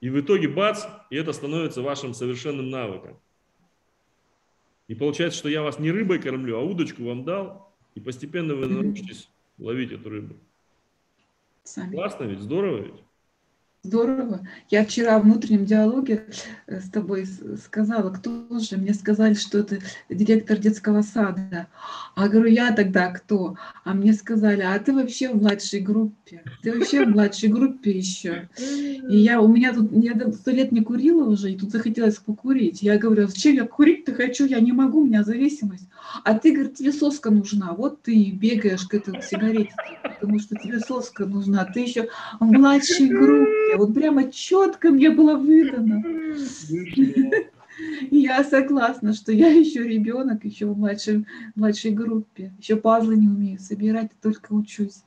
[0.00, 3.20] И в итоге бац, и это становится вашим совершенным навыком.
[4.88, 8.68] И получается, что я вас не рыбой кормлю, а удочку вам дал, и постепенно вы
[8.68, 9.28] научитесь
[9.58, 10.36] ловить эту рыбу.
[11.64, 11.94] Сами.
[11.94, 13.04] Классно ведь, здорово ведь?
[13.84, 14.40] Здорово.
[14.70, 16.24] Я вчера в внутреннем диалоге
[16.66, 17.26] э, с тобой
[17.62, 18.78] сказала, кто же?
[18.78, 19.78] Мне сказали, что это
[20.08, 21.66] директор детского сада.
[22.14, 23.56] А говорю, я тогда кто?
[23.84, 26.42] А мне сказали, а ты вообще в младшей группе.
[26.62, 28.48] Ты вообще в младшей группе еще.
[28.58, 32.82] И я, у меня тут, я сто лет не курила уже, и тут захотелось покурить.
[32.82, 34.46] Я говорю, зачем я курить-то хочу?
[34.46, 35.88] Я не могу, у меня зависимость.
[36.24, 37.74] А ты, говорит, тебе соска нужна.
[37.74, 41.66] Вот ты бегаешь к этой сигарете, потому что тебе соска нужна.
[41.66, 42.08] Ты еще
[42.40, 46.02] в младшей группе вот прямо четко мне было выдано.
[48.10, 53.58] Я согласна, что я еще ребенок, еще в младшей, младшей группе, еще пазлы не умею
[53.58, 55.02] собирать, только учусь.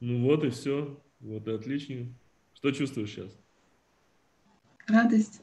[0.00, 1.00] Ну вот и все.
[1.20, 2.06] Вот и отлично.
[2.54, 3.30] Что чувствуешь сейчас?
[4.88, 5.40] Радость.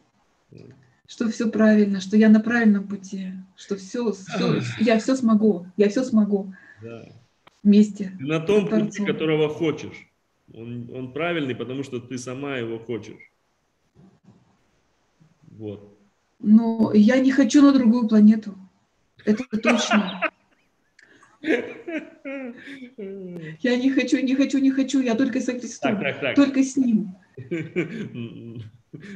[1.07, 5.89] Что все правильно, что я на правильном пути, что все, все я все смогу, я
[5.89, 6.53] все смогу.
[6.81, 7.09] Да.
[7.63, 8.15] Вместе.
[8.19, 10.08] На том пути, которого хочешь.
[10.59, 13.31] Он, он правильный, потому что ты сама его хочешь.
[15.43, 15.97] Вот.
[16.39, 18.55] Но я не хочу на другую планету.
[19.25, 20.21] Это точно.
[21.41, 25.01] Я не хочу, не хочу, не хочу.
[25.01, 25.95] Я только со Христом.
[25.95, 26.35] Так, так, так.
[26.35, 27.15] Только с Ним.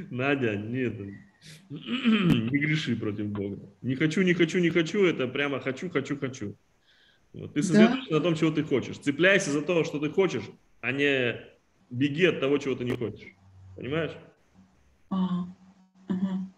[0.09, 0.93] Надя, нет.
[1.69, 3.59] Не греши против Бога.
[3.81, 5.03] Не хочу, не хочу, не хочу.
[5.03, 6.55] Это прямо хочу, хочу, хочу.
[7.33, 7.53] Вот.
[7.53, 8.15] Ты сосредоточен да?
[8.15, 8.97] на том, чего ты хочешь.
[8.97, 10.43] Цепляйся за то, что ты хочешь,
[10.83, 11.39] а не
[11.89, 13.33] беги от того, чего ты не хочешь.
[13.77, 14.11] Понимаешь?
[15.09, 15.45] А,
[16.09, 16.51] ага.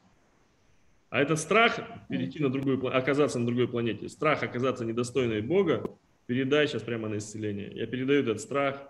[1.11, 1.79] а этот страх
[2.09, 5.95] перейти на другую оказаться на другой планете, страх оказаться недостойной Бога,
[6.25, 7.71] передай сейчас прямо на исцеление.
[7.71, 8.81] Я передаю этот страх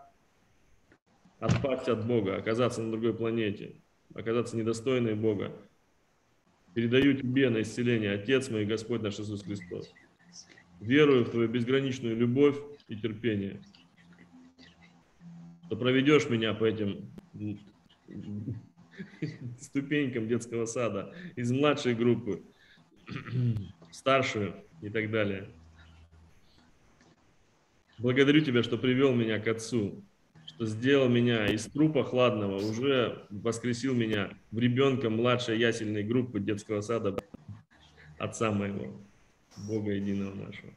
[1.40, 3.76] отпасть от Бога, оказаться на другой планете,
[4.14, 5.52] оказаться недостойной Бога.
[6.74, 9.92] Передаю тебе на исцеление, Отец мой, Господь наш Иисус Христос.
[10.80, 12.56] Верую в Твою безграничную любовь
[12.88, 13.60] и терпение
[15.66, 17.10] что проведешь меня по этим
[19.60, 22.42] ступенькам детского сада из младшей группы
[23.92, 25.50] старшую и так далее.
[27.98, 30.04] Благодарю тебя, что привел меня к Отцу,
[30.46, 36.82] что сделал меня из трупа хладного, уже воскресил меня в ребенка младшей ясельной группы детского
[36.82, 37.16] сада
[38.18, 39.00] Отца моего,
[39.68, 40.74] Бога единого нашего.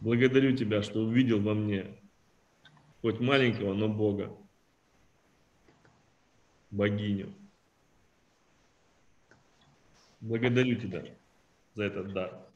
[0.00, 1.86] Благодарю тебя, что увидел во мне
[3.02, 4.34] хоть маленького, но Бога,
[6.70, 7.34] богиню.
[10.20, 11.04] Благодарю тебя
[11.74, 12.46] за этот дар.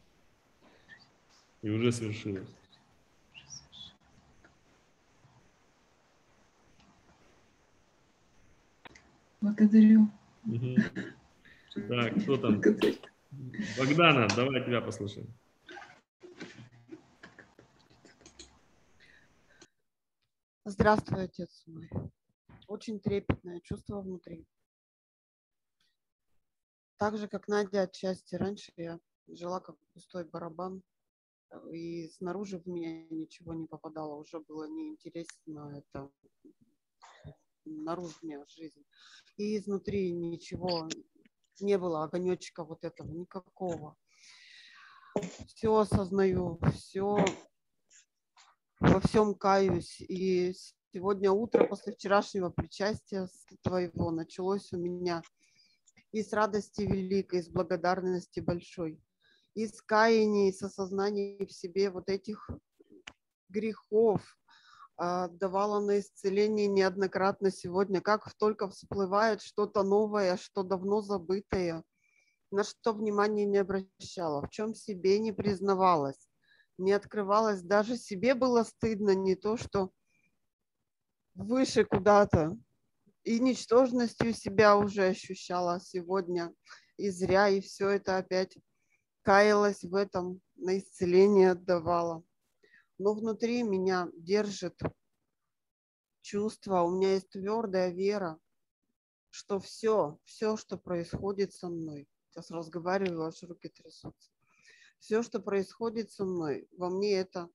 [1.62, 2.48] И уже свершилось.
[9.40, 10.08] Благодарю.
[10.44, 10.76] Угу.
[11.88, 12.60] Так, кто там?
[13.76, 15.26] Богдана, давай тебя послушаем.
[20.68, 21.88] Здравствуй, отец мой.
[22.66, 24.48] Очень трепетное чувство внутри.
[26.96, 28.98] Так же, как Надя отчасти раньше, я
[29.28, 30.82] жила как пустой барабан,
[31.72, 36.10] и снаружи в меня ничего не попадало, уже было неинтересно это
[37.64, 38.84] наружная жизнь.
[39.36, 40.88] И изнутри ничего
[41.60, 43.96] не было, огонечка вот этого никакого.
[45.46, 47.24] Все осознаю, все
[48.80, 50.00] во всем каюсь.
[50.00, 50.54] И
[50.92, 53.28] сегодня утро после вчерашнего причастия
[53.62, 55.22] твоего началось у меня
[56.12, 59.00] и с радости великой, и с благодарности большой,
[59.54, 62.48] и с каяния, и с осознанием в себе вот этих
[63.48, 64.22] грехов,
[64.98, 71.84] а, давала на исцеление неоднократно сегодня, как только всплывает что-то новое, что давно забытое,
[72.50, 76.28] на что внимания не обращала, в чем себе не признавалась,
[76.78, 79.90] не открывалась, даже себе было стыдно, не то что
[81.34, 82.56] выше куда-то,
[83.24, 86.54] и ничтожностью себя уже ощущала сегодня,
[86.96, 88.56] и зря, и все это опять
[89.22, 92.22] каялась в этом, на исцеление отдавала.
[92.98, 94.80] Но внутри меня держит
[96.22, 98.38] чувство, у меня есть твердая вера,
[99.30, 104.30] что все, все, что происходит со мной, сейчас разговариваю, аж руки трясутся,
[105.06, 107.48] все, что происходит со мной, во мне это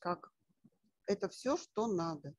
[0.00, 0.30] как,
[1.06, 2.34] это все, что надо.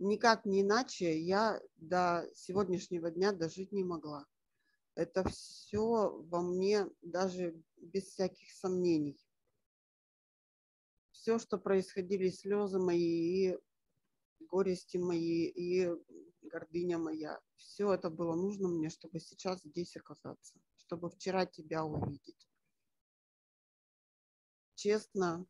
[0.00, 4.26] Никак не иначе я до сегодняшнего дня дожить не могла.
[4.96, 9.16] Это все во мне даже без всяких сомнений
[11.12, 13.58] все, что происходили, слезы мои, и
[14.48, 15.88] горести мои, и
[16.42, 22.48] гордыня моя, все это было нужно мне, чтобы сейчас здесь оказаться, чтобы вчера тебя увидеть.
[24.86, 25.44] Честно,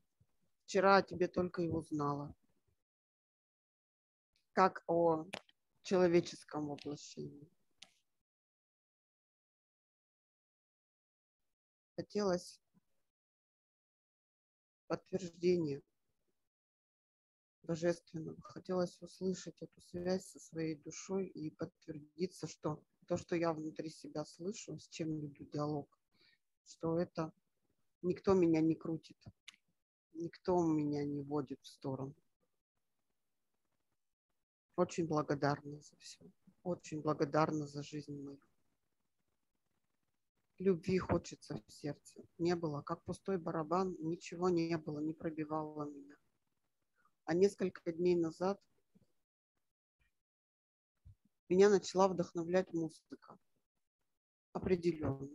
[0.65, 2.35] вчера о тебе только и узнала.
[4.53, 5.27] Как о
[5.83, 7.47] человеческом воплощении.
[11.97, 12.63] Хотелось
[14.87, 15.83] подтверждение
[17.61, 18.41] божественного.
[18.41, 24.25] Хотелось услышать эту связь со своей душой и подтвердиться, что то, что я внутри себя
[24.25, 26.01] слышу, с чем веду диалог,
[26.65, 27.35] что это
[28.07, 29.23] никто меня не крутит,
[30.15, 32.15] никто меня не водит в сторону.
[34.77, 36.31] Очень благодарна за все.
[36.63, 38.41] Очень благодарна за жизнь мою
[40.59, 42.23] любви хочется в сердце.
[42.39, 46.17] Не было, как пустой барабан, ничего не было, не пробивало меня.
[47.25, 48.61] А несколько дней назад
[51.49, 53.39] меня начала вдохновлять музыка.
[54.53, 55.29] Определенно.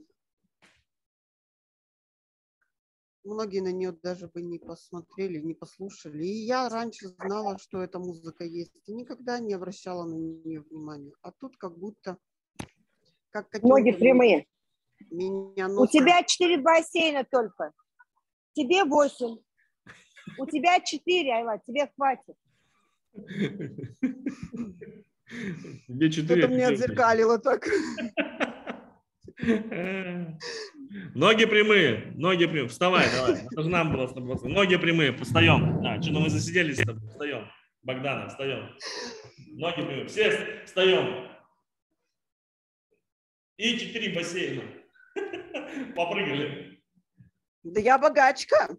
[3.23, 6.23] Многие на нее даже бы не посмотрели, не послушали.
[6.23, 11.13] И я раньше знала, что эта музыка есть, и никогда не обращала на нее внимания.
[11.21, 12.17] А тут как будто...
[13.29, 14.47] Как Ноги прямые.
[15.09, 17.71] Меня У тебя четыре бассейна только.
[18.53, 19.37] Тебе восемь.
[20.37, 22.35] У тебя четыре, Айла, тебе хватит.
[25.87, 26.43] Тебе четыре.
[26.43, 27.67] Это мне отзеркалило так.
[31.15, 32.67] Ноги прямые, ноги прямые.
[32.67, 33.45] Вставай, давай.
[33.49, 34.37] Это же нам было тобой.
[34.43, 35.85] Ноги прямые, встаем.
[35.85, 37.07] А, что-то мы засиделись с тобой.
[37.09, 37.47] Встаем.
[37.83, 38.75] Богдана, встаем.
[39.47, 40.07] Ноги прямые.
[40.07, 41.29] Все встаем.
[43.57, 44.63] И четыре бассейна.
[45.95, 46.81] Попрыгали.
[47.63, 48.75] Да я богачка.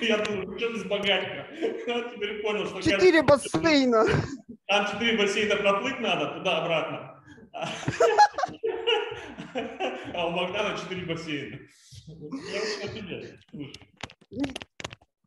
[0.00, 1.46] Я думаю, что ты с богатька?
[2.14, 2.82] Теперь понял, что...
[2.82, 4.04] Четыре бассейна.
[4.66, 7.22] Там четыре бассейна проплыть надо, туда-обратно.
[10.14, 11.58] А у Богдана четыре бассейна.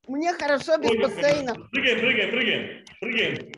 [0.07, 1.55] Мне хорошо без бассейна.
[1.71, 3.51] Прыгаем, прыгаем, прыгаем, прыгаем.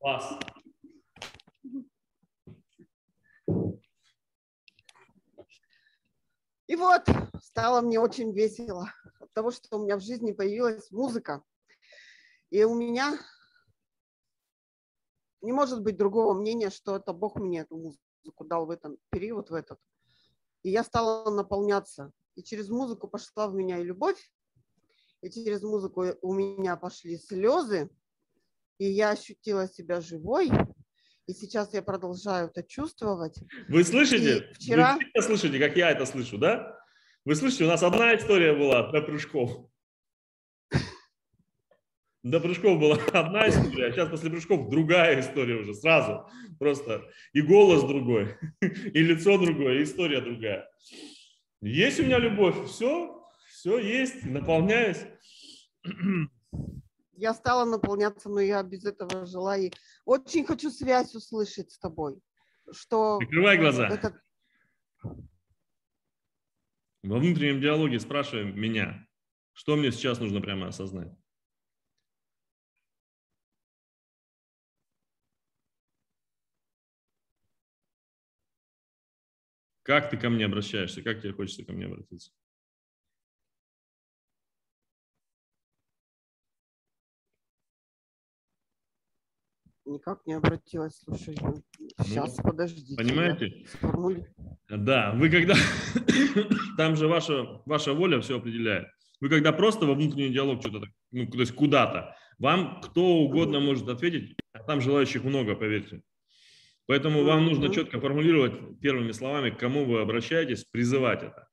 [0.00, 0.38] Класс.
[6.68, 7.04] И вот
[7.56, 11.42] стало мне очень весело от того, что у меня в жизни появилась музыка.
[12.50, 13.18] И у меня
[15.40, 19.48] не может быть другого мнения, что это Бог мне эту музыку дал в этот период,
[19.48, 19.78] в этот.
[20.64, 22.12] И я стала наполняться.
[22.34, 24.30] И через музыку пошла в меня и любовь,
[25.22, 27.88] и через музыку у меня пошли слезы,
[28.76, 30.50] и я ощутила себя живой,
[31.26, 33.38] и сейчас я продолжаю это чувствовать.
[33.70, 34.50] Вы слышите?
[34.50, 34.98] И вчера...
[35.14, 36.85] Вы слышите, как я это слышу, да?
[37.26, 39.68] Вы слышите, у нас одна история была до прыжков.
[42.22, 46.30] До прыжков была одна история, а сейчас после прыжков другая история уже сразу.
[46.60, 50.70] Просто и голос другой, и лицо другое, и история другая.
[51.60, 55.04] Есть у меня любовь, все, все есть, наполняюсь.
[57.14, 59.56] Я стала наполняться, но я без этого жила.
[59.56, 59.72] И
[60.04, 62.20] очень хочу связь услышать с тобой.
[62.70, 63.88] Что Прикрывай глаза.
[63.88, 64.20] Это...
[67.06, 69.06] Во внутреннем диалоге спрашиваем меня,
[69.52, 71.16] что мне сейчас нужно прямо осознать.
[79.82, 81.00] Как ты ко мне обращаешься?
[81.00, 82.30] Как тебе хочется ко мне обратиться?
[89.86, 91.36] Никак не обратилась, слушай.
[92.02, 92.96] Сейчас, ну, подождите.
[92.96, 93.66] Понимаете?
[93.68, 94.26] Сформули...
[94.68, 95.54] Да, вы когда...
[96.76, 98.88] Там же ваша, ваша воля все определяет.
[99.20, 103.88] Вы когда просто во внутренний диалог что-то, ну, то есть куда-то, вам кто угодно может
[103.88, 106.02] ответить, а там желающих много, поверьте.
[106.86, 111.48] Поэтому вам нужно четко формулировать первыми словами, к кому вы обращаетесь, призывать это.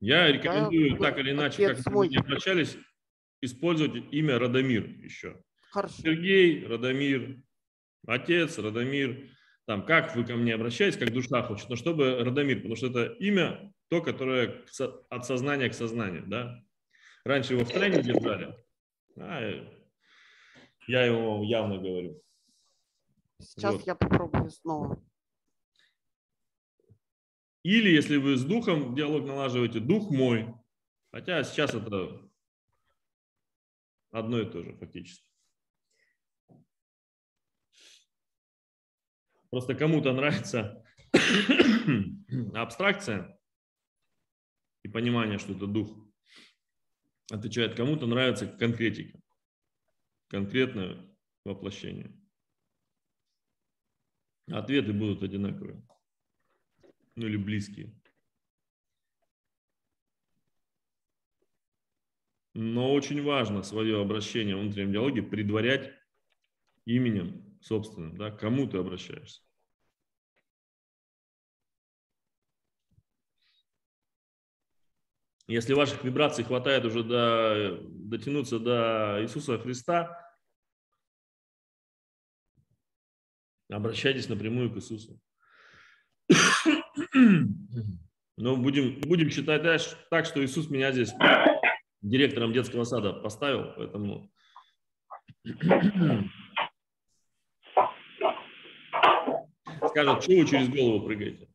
[0.00, 2.76] Я рекомендую так или иначе, как вы не обращались,
[3.40, 5.42] использовать имя Радомир еще.
[5.72, 6.02] Хорошо.
[6.02, 7.42] Сергей, Радомир,
[8.06, 9.30] отец, Радомир.
[9.64, 13.04] Там, как вы ко мне обращаетесь, как душа хочет, но чтобы Радомир, потому что это
[13.14, 14.64] имя, то, которое
[15.08, 16.62] от сознания к сознанию, да.
[17.24, 18.54] Раньше его в тренинге держали,
[19.16, 19.66] а
[20.88, 22.22] я его явно говорю.
[23.40, 23.86] Сейчас вот.
[23.86, 25.02] я попробую снова.
[27.62, 30.52] Или если вы с духом диалог налаживаете, дух мой.
[31.12, 32.28] Хотя сейчас это
[34.10, 35.31] одно и то же фактически.
[39.52, 40.82] Просто кому-то нравится
[42.54, 43.38] абстракция
[44.82, 45.94] и понимание, что это дух.
[47.30, 49.20] Отвечает кому-то нравится конкретика,
[50.28, 51.06] конкретное
[51.44, 52.18] воплощение.
[54.50, 55.86] Ответы будут одинаковые.
[57.14, 57.94] Ну или близкие.
[62.54, 65.92] Но очень важно свое обращение в внутреннем диалоге предварять
[66.86, 69.42] именем собственным, да, кому ты обращаешься.
[75.48, 80.22] Если ваших вибраций хватает уже до, дотянуться до Иисуса Христа,
[83.72, 85.18] Обращайтесь напрямую к Иисусу.
[88.36, 91.12] Но будем, будем считать дальше так, что Иисус меня здесь
[92.02, 94.30] директором детского сада поставил, поэтому
[99.92, 101.48] скажет, что вы через голову прыгаете.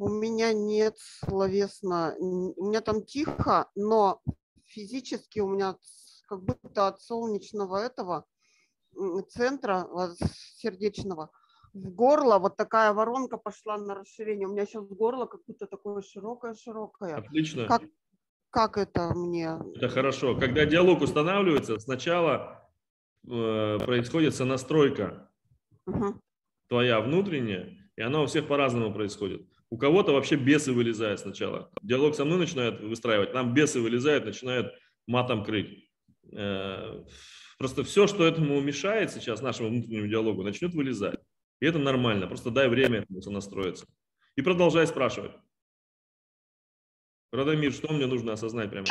[0.00, 4.22] У меня нет словесно, у меня там тихо, но
[4.64, 5.76] физически у меня
[6.28, 8.24] как будто от солнечного этого
[9.28, 9.88] центра
[10.56, 11.30] сердечного
[11.72, 14.46] в горло вот такая воронка пошла на расширение.
[14.46, 17.16] У меня сейчас горло как будто такое широкое-широкое.
[17.16, 17.66] Отлично.
[17.66, 17.82] Как,
[18.50, 19.58] как это мне?
[19.76, 20.36] Это хорошо.
[20.36, 22.68] Когда диалог устанавливается, сначала
[23.26, 25.30] э, происходит сонастройка
[25.86, 26.20] угу.
[26.68, 29.46] твоя внутренняя, и она у всех по-разному происходит.
[29.70, 31.70] У кого-то вообще бесы вылезают сначала.
[31.82, 34.72] Диалог со мной начинают выстраивать, нам бесы вылезают, начинают
[35.06, 35.90] матом крыть.
[36.32, 37.04] Э,
[37.58, 41.20] просто все, что этому мешает сейчас нашему внутреннему диалогу, начнет вылезать.
[41.60, 42.26] И это нормально.
[42.26, 43.86] Просто дай время этому настроиться.
[44.36, 45.32] И продолжай спрашивать.
[47.30, 48.86] Радомир, что мне нужно осознать прямо?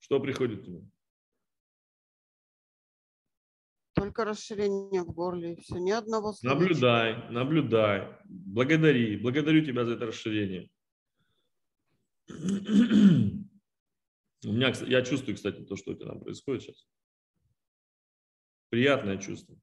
[0.00, 0.82] Что приходит тебе?
[3.94, 6.54] Только расширение в горле, и все, ни одного слова.
[6.54, 10.68] Наблюдай, наблюдай, благодари, благодарю тебя за это расширение.
[14.44, 16.86] У меня, я чувствую, кстати, то, что у тебя там происходит сейчас.
[18.68, 19.56] Приятное чувство.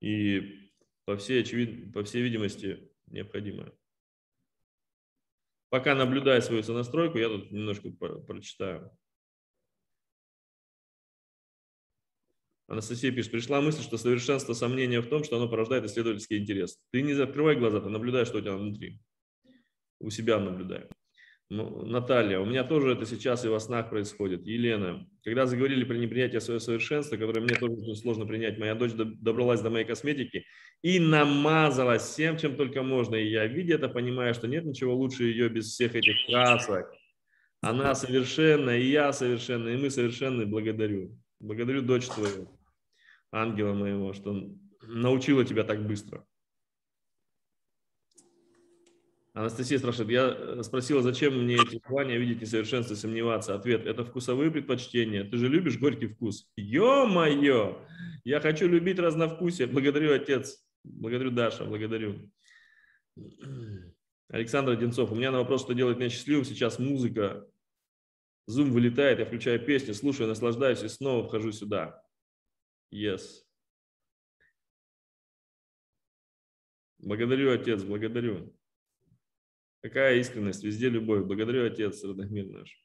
[0.00, 0.70] И
[1.04, 1.92] по всей, очевид...
[1.92, 3.72] по всей видимости необходимое.
[5.70, 8.96] Пока наблюдая свою сонастройку, я тут немножко прочитаю.
[12.66, 16.80] Анастасия пишет, пришла мысль, что совершенство сомнения в том, что оно порождает исследовательский интерес.
[16.90, 19.00] Ты не закрывай глаза, ты наблюдай, что у тебя внутри.
[20.00, 20.88] У себя наблюдай.
[21.50, 24.46] Ну, Наталья, у меня тоже это сейчас и во снах происходит.
[24.46, 28.92] Елена, когда заговорили про непринятие своего совершенства, которое мне тоже очень сложно принять, моя дочь
[28.92, 30.46] добралась до моей косметики
[30.82, 33.16] и намазалась всем, чем только можно.
[33.16, 36.90] И я, видя это, понимаю, что нет ничего лучше ее без всех этих красок.
[37.60, 40.46] Она совершенна, и я совершенна, и мы совершенны.
[40.46, 41.16] Благодарю.
[41.40, 42.48] Благодарю дочь твою,
[43.30, 44.50] ангела моего, что
[44.82, 46.24] научила тебя так быстро.
[49.34, 53.56] Анастасия спрашивает, я э, спросила, зачем мне эти желания видеть несовершенство, сомневаться.
[53.56, 55.24] Ответ, это вкусовые предпочтения.
[55.24, 56.48] Ты же любишь горький вкус.
[56.56, 57.84] Ё-моё!
[58.22, 59.66] Я хочу любить разновкусие.
[59.66, 60.64] Благодарю, отец.
[60.84, 61.64] Благодарю, Даша.
[61.64, 62.30] Благодарю.
[64.28, 65.10] Александр Одинцов.
[65.10, 67.44] У меня на вопрос, что делает меня счастливым, сейчас музыка.
[68.46, 72.04] Зум вылетает, я включаю песни, слушаю, наслаждаюсь и снова вхожу сюда.
[72.92, 73.42] Yes.
[76.98, 78.54] Благодарю, отец, благодарю.
[79.84, 81.26] Какая искренность, везде любовь.
[81.26, 82.82] Благодарю, Отец, Радомир наш.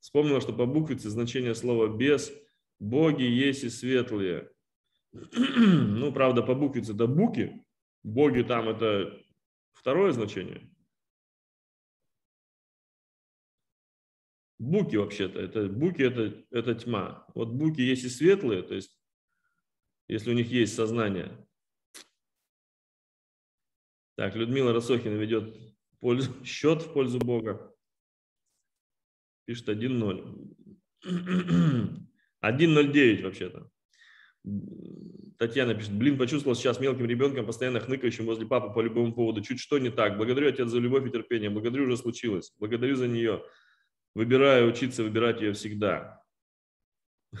[0.00, 2.32] Вспомнила, что по буквице значение слова «без»–
[2.80, 4.50] «боги есть и светлые».
[5.12, 7.64] ну, правда, по буквице это «буки»,
[8.02, 9.16] «боги» там это
[9.70, 10.68] второе значение.
[14.58, 17.28] Буки вообще-то, это буки это, это тьма.
[17.36, 19.00] Вот буки есть и светлые, то есть
[20.08, 21.46] если у них есть сознание,
[24.22, 25.52] так, Людмила Росохина ведет
[25.98, 27.74] пользу, счет в пользу Бога.
[29.46, 30.54] Пишет 1-0.
[31.04, 33.68] 1-0-9 вообще-то.
[35.40, 39.42] Татьяна пишет, блин, почувствовал сейчас мелким ребенком, постоянно хныкающим возле папы по любому поводу.
[39.42, 40.16] Чуть что не так.
[40.16, 41.50] Благодарю, отец, за любовь и терпение.
[41.50, 42.52] Благодарю, уже случилось.
[42.60, 43.42] Благодарю за нее.
[44.14, 46.22] Выбираю учиться, выбирать ее всегда.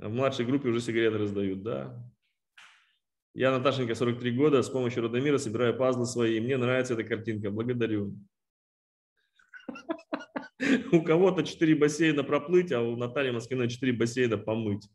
[0.00, 2.11] А в младшей группе уже сигареты раздают, да.
[3.34, 6.38] Я, Наташенька, 43 года, с помощью Родомира собираю пазлы свои.
[6.40, 7.50] Мне нравится эта картинка.
[7.50, 8.14] Благодарю.
[10.92, 14.86] У кого-то 4 бассейна проплыть, а у Натальи Москвиной 4 бассейна помыть.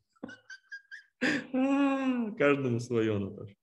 [2.37, 3.55] Каждому свое, Наташа.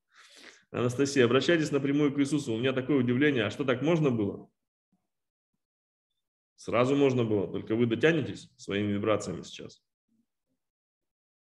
[0.73, 2.53] Анастасия, обращайтесь напрямую к Иисусу.
[2.53, 3.45] У меня такое удивление.
[3.45, 4.51] А что, так можно было?
[6.57, 9.83] Сразу можно было, только вы дотянетесь своими вибрациями сейчас.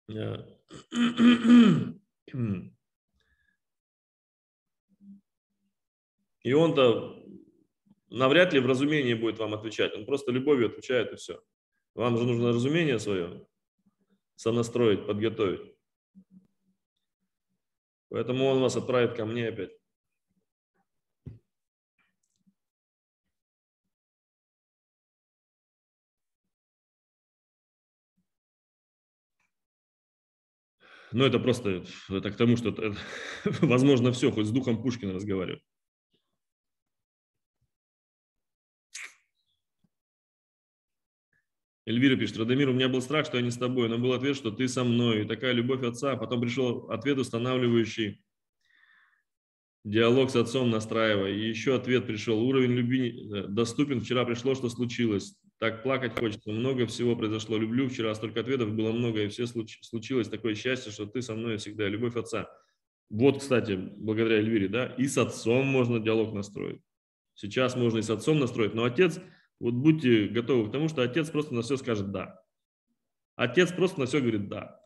[6.43, 7.23] И он-то
[8.10, 9.94] навряд ли в разумении будет вам отвечать.
[9.94, 11.43] Он просто любовью отвечает и все.
[11.94, 13.47] Вам же нужно разумение свое
[14.36, 15.74] сонастроить, подготовить.
[18.09, 19.70] Поэтому он вас отправит ко мне опять.
[31.12, 32.97] Ну, это просто это к тому, что это,
[33.60, 35.62] возможно все, хоть с духом Пушкина разговаривать.
[41.85, 44.37] Эльвира пишет, Радомир, у меня был страх, что я не с тобой, но был ответ,
[44.37, 45.23] что ты со мной.
[45.23, 46.17] И такая любовь отца.
[46.17, 48.23] Потом пришел ответ, устанавливающий
[49.85, 51.33] диалог с отцом настраивая.
[51.33, 52.41] И еще ответ пришел.
[52.41, 54.01] Уровень любви э, доступен.
[54.01, 55.35] Вчера пришло, что случилось.
[55.59, 56.53] Так плакать хочется.
[56.53, 57.59] Много всего произошло.
[57.59, 57.89] Люблю.
[57.89, 60.29] Вчера столько ответов было много, и все случилось.
[60.29, 61.89] Такое счастье, что ты со мной всегда.
[61.89, 62.49] Любовь отца.
[63.11, 66.81] Вот, кстати, благодаря Эльвире, да, и с отцом можно диалог настроить.
[67.35, 69.21] Сейчас можно и с отцом настроить, но отец–
[69.62, 72.43] вот будьте готовы к тому, что отец просто на все скажет «да».
[73.36, 74.80] Отец просто на все говорит «да».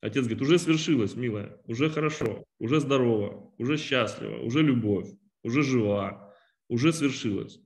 [0.00, 5.06] Отец говорит, уже свершилось, милая, уже хорошо, уже здорово, уже счастливо, уже любовь,
[5.44, 6.34] уже жива,
[6.68, 7.60] уже свершилось.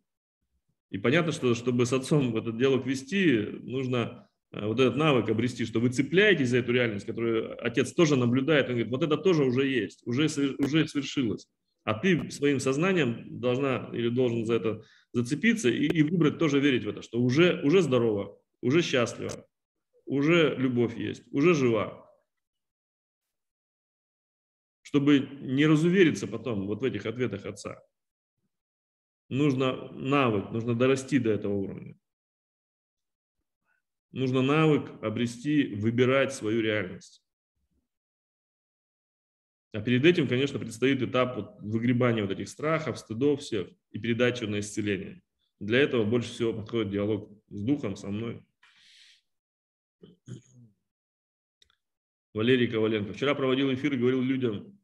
[0.91, 5.65] И понятно, что чтобы с отцом этот диалог вести, нужно э, вот этот навык обрести,
[5.65, 9.45] что вы цепляетесь за эту реальность, которую отец тоже наблюдает, он говорит, вот это тоже
[9.45, 10.27] уже есть, уже,
[10.59, 11.49] уже свершилось.
[11.91, 16.85] А ты своим сознанием должна или должен за это зацепиться и, и выбрать тоже верить
[16.85, 19.45] в это, что уже, уже здорово, уже счастливо,
[20.07, 22.09] уже любовь есть, уже жива.
[24.83, 27.83] Чтобы не разувериться потом вот в этих ответах отца.
[29.29, 31.99] нужно навык, нужно дорасти до этого уровня.
[34.13, 37.25] Нужно навык обрести, выбирать свою реальность.
[39.73, 44.45] А перед этим, конечно, предстоит этап вот выгребания вот этих страхов, стыдов всех и передачи
[44.45, 45.23] на исцеление.
[45.61, 48.43] Для этого больше всего подходит диалог с духом, со мной.
[52.33, 53.13] Валерий Коваленко.
[53.13, 54.79] Вчера проводил эфир и говорил людям,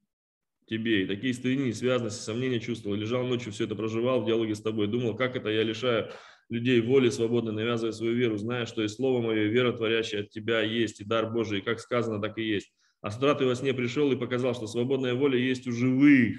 [0.66, 2.96] тебе, и такие стыдни, связанности, сомнения чувствовал.
[2.96, 4.88] Лежал ночью, все это проживал в диалоге с тобой.
[4.88, 6.10] Думал, как это я лишаю
[6.48, 10.30] людей воли свободно, навязывая свою веру, зная, что и слово мое, и вера творящая от
[10.30, 12.72] тебя есть, и дар Божий, и как сказано, так и есть.
[13.06, 16.38] А с утра ты во сне пришел и показал, что свободная воля есть у живых,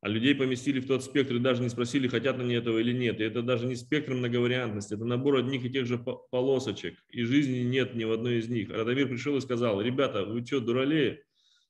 [0.00, 3.20] а людей поместили в тот спектр и даже не спросили, хотят они этого или нет.
[3.20, 6.94] И это даже не спектр многовариантности, это набор одних и тех же полосочек.
[7.10, 8.70] И жизни нет ни в одной из них.
[8.70, 11.22] Радомир пришел и сказал, ребята, вы что, дуралеи?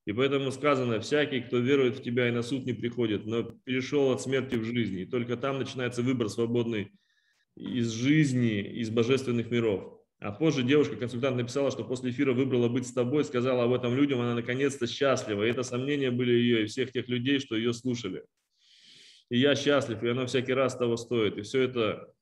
[0.05, 4.12] И поэтому сказано, всякий, кто верует в тебя и на суд не приходит, но перешел
[4.12, 5.01] от смерти в жизнь.
[5.01, 6.93] И только там начинается выбор свободный
[7.57, 9.99] из жизни, из божественных миров.
[10.20, 14.20] А позже девушка-консультант написала, что после эфира выбрала быть с тобой, сказала об этом людям,
[14.20, 15.44] она наконец-то счастлива.
[15.44, 18.24] И это сомнения были ее и всех тех людей, что ее слушали.
[19.30, 21.38] И я счастлив, и оно всякий раз того стоит.
[21.38, 22.12] И все это,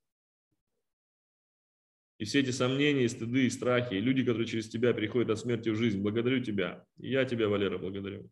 [2.19, 5.41] и все эти сомнения, и стыды, и страхи, и люди, которые через тебя переходят от
[5.41, 6.85] смерти в жизнь, благодарю тебя.
[6.99, 8.31] И я тебя, Валера, благодарю.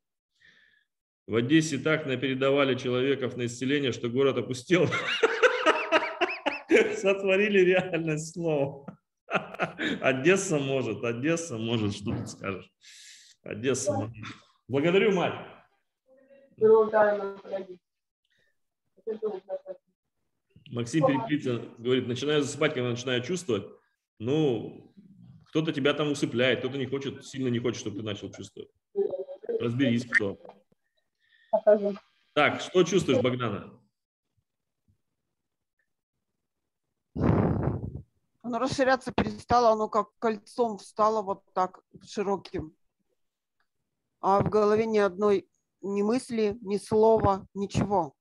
[1.27, 4.87] В Одессе так напередавали человеков на исцеление, что город опустел.
[6.97, 8.96] Сотворили реальность снова.
[10.01, 12.71] Одесса может, Одесса может, что ты скажешь?
[13.43, 14.15] Одесса может.
[14.69, 15.35] Благодарю, мать.
[20.71, 23.67] Максим Переклицын говорит, начинаю засыпать, когда начинаю чувствовать.
[24.19, 24.93] Ну,
[25.47, 28.71] кто-то тебя там усыпляет, кто-то не хочет, сильно не хочет, чтобы ты начал чувствовать.
[29.61, 30.39] Разберись, кто.
[32.35, 33.81] Так, что чувствуешь, Богдана?
[38.47, 42.77] Оно расширяться перестало, оно как кольцом встало вот так широким.
[44.21, 45.49] А в голове ни одной
[45.83, 48.15] ни мысли, ни слова, ничего.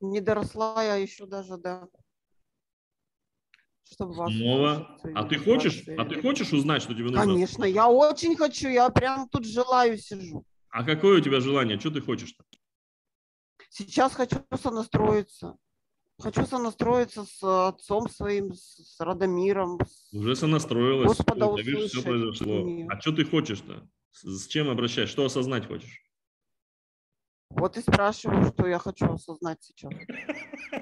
[0.00, 1.90] Не доросла я еще даже до...
[3.84, 4.98] Чтобы вас Снова.
[5.14, 5.86] А ты хочешь?
[5.98, 7.20] А ты хочешь узнать, что тебе нужно?
[7.20, 8.68] Конечно, я очень хочу.
[8.68, 10.46] Я прям тут желаю сижу.
[10.70, 11.78] А какое у тебя желание?
[11.78, 12.42] Что ты хочешь-то?
[13.68, 15.58] Сейчас хочу сонастроиться.
[16.22, 19.78] Хочу сонастроиться с отцом своим, с Радомиром.
[20.12, 21.08] Уже сонастроилась.
[21.08, 22.64] Господа видишь, все произошло.
[22.88, 23.88] А что ты хочешь-то?
[24.12, 25.08] С чем обращаешь?
[25.08, 26.00] Что осознать хочешь?
[27.50, 29.92] Вот и спрашиваю, что я хочу осознать сейчас.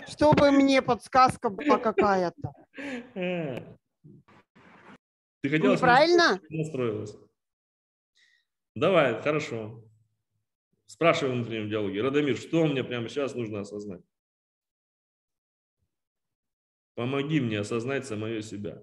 [0.09, 2.53] Чтобы мне подсказка была какая-то.
[5.43, 6.39] Ты хотела Неправильно?
[6.51, 7.17] Настроилась.
[8.75, 9.83] Давай, хорошо.
[10.87, 12.03] Спрашивай в внутреннем диалоге.
[12.03, 14.03] Радомир, что мне прямо сейчас нужно осознать?
[16.95, 18.83] Помоги мне осознать самое себя.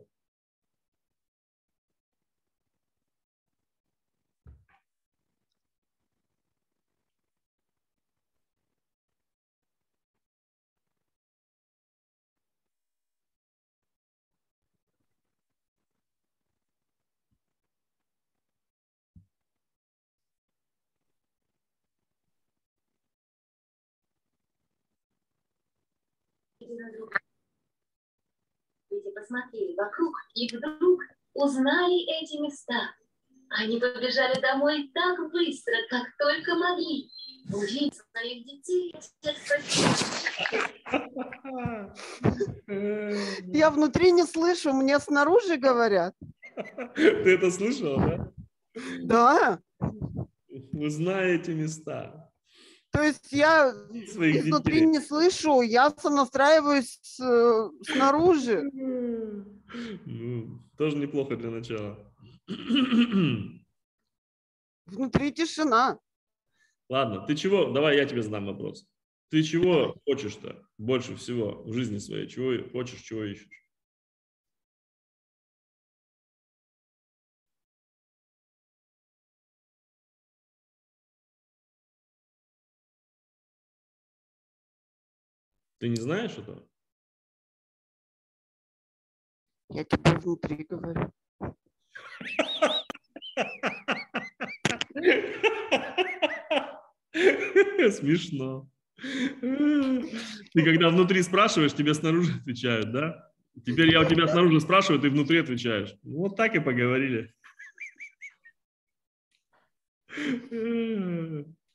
[28.90, 31.02] Люди посмотрели вокруг и вдруг
[31.34, 32.94] узнали эти места.
[33.50, 37.10] Они побежали домой так быстро, как только могли.
[37.54, 38.94] Увидеть своих детей.
[43.54, 46.14] Я внутри не слышу, мне снаружи говорят.
[46.96, 48.32] Ты это слышал, да?
[49.04, 49.60] Да.
[50.50, 52.27] Вы знаете места.
[52.98, 53.76] То есть я
[54.12, 54.88] Своих изнутри детей.
[54.88, 58.64] не слышу, я сонастраиваюсь э, снаружи.
[60.08, 62.12] Ну, тоже неплохо для начала.
[64.88, 66.00] Внутри тишина.
[66.90, 67.70] Ладно, ты чего?
[67.72, 68.88] Давай я тебе задам вопрос.
[69.30, 72.28] Ты чего хочешь-то больше всего в жизни своей?
[72.28, 73.67] Чего хочешь, чего ищешь?
[85.80, 86.68] Ты не знаешь этого?
[89.70, 91.12] Я тебе внутри говорю.
[97.92, 98.70] Смешно.
[99.00, 103.32] Ты когда внутри спрашиваешь, тебе снаружи отвечают, да?
[103.66, 105.96] Теперь я у тебя снаружи спрашиваю, ты внутри отвечаешь.
[106.04, 107.34] Вот так и поговорили.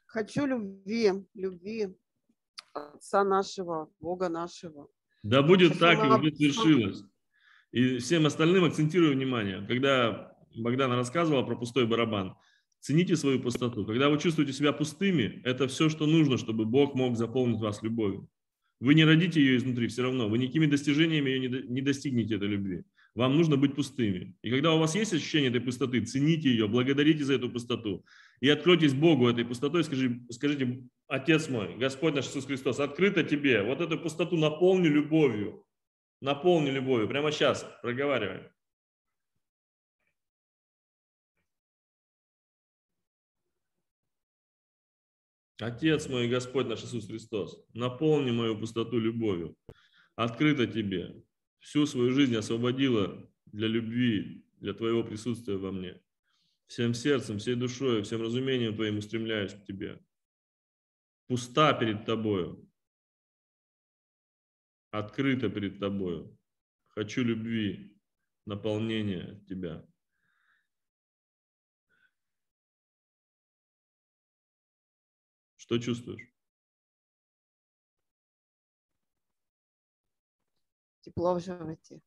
[0.06, 1.96] Хочу любви, любви.
[2.72, 4.88] Отца нашего, Бога нашего.
[5.22, 7.04] Да будет так, и уже свершилось.
[7.70, 9.64] И всем остальным акцентирую внимание.
[9.66, 12.34] Когда Богдана рассказывала про пустой барабан,
[12.80, 13.86] цените свою пустоту.
[13.86, 18.28] Когда вы чувствуете себя пустыми, это все, что нужно, чтобы Бог мог заполнить вас любовью.
[18.80, 22.82] Вы не родите ее изнутри все равно, вы никакими достижениями ее не достигнете этой любви.
[23.14, 24.34] Вам нужно быть пустыми.
[24.42, 28.04] И когда у вас есть ощущение этой пустоты, цените ее, благодарите за эту пустоту.
[28.40, 33.62] И откройтесь Богу этой пустотой, скажите, скажите, Отец мой, Господь наш Иисус Христос, открыто тебе,
[33.62, 35.66] вот эту пустоту наполни любовью.
[36.20, 37.08] Наполни любовью.
[37.08, 38.48] Прямо сейчас проговариваем.
[45.60, 49.56] Отец мой, Господь наш Иисус Христос, наполни мою пустоту любовью.
[50.16, 51.22] Открыто тебе.
[51.60, 56.00] Всю свою жизнь освободила для любви, для Твоего присутствия во мне.
[56.66, 60.00] Всем сердцем, всей душой, всем разумением Твоим устремляюсь к Тебе.
[61.32, 62.70] Пуста перед Тобою.
[64.90, 66.38] Открыта перед Тобою.
[66.88, 67.98] Хочу любви,
[68.44, 69.82] наполнения Тебя.
[75.56, 76.30] Что чувствуешь?
[81.00, 82.02] Тепло в животе.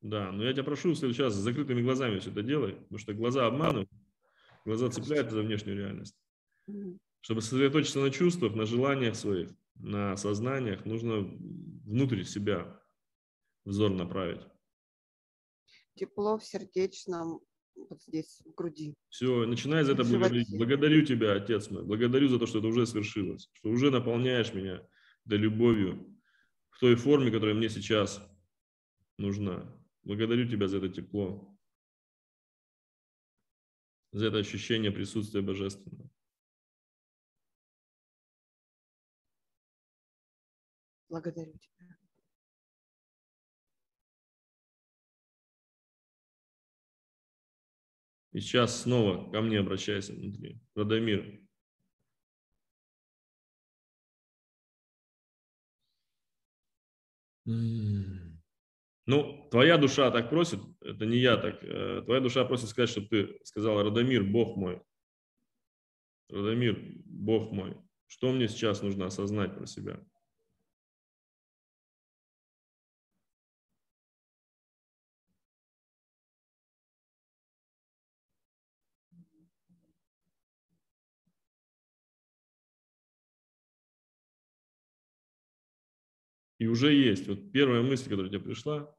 [0.00, 3.46] Да, но я тебя прошу раз с закрытыми глазами все это делай, потому что глаза
[3.46, 3.88] обманывают,
[4.64, 6.16] глаза цепляются за внешнюю реальность.
[7.20, 11.20] Чтобы сосредоточиться на чувствах, на желаниях своих, на сознаниях, нужно
[11.84, 12.80] внутрь себя
[13.64, 14.40] взор направить.
[15.94, 17.40] Тепло в сердечном,
[17.74, 18.94] вот здесь, в груди.
[19.08, 20.48] Все, начинай за это благодарить.
[20.56, 21.84] Благодарю тебя, Отец мой.
[21.84, 24.86] Благодарю за то, что это уже свершилось, что уже наполняешь меня
[25.24, 26.16] да любовью
[26.70, 28.22] в той форме, которая мне сейчас
[29.18, 29.74] нужна.
[30.04, 31.58] Благодарю тебя за это тепло,
[34.12, 36.07] за это ощущение присутствия Божественного.
[41.08, 41.96] Благодарю тебя.
[48.32, 50.60] И сейчас снова ко мне обращайся внутри.
[50.74, 51.40] Радомир.
[59.06, 61.64] Ну, твоя душа так просит, это не я так.
[61.64, 64.82] Э, твоя душа просит сказать, чтобы ты сказал, Радомир, Бог мой.
[66.28, 67.74] Радомир, Бог мой.
[68.06, 69.98] Что мне сейчас нужно осознать про себя?
[86.68, 87.26] Уже есть.
[87.26, 88.94] Вот первая мысль, которая тебе пришла.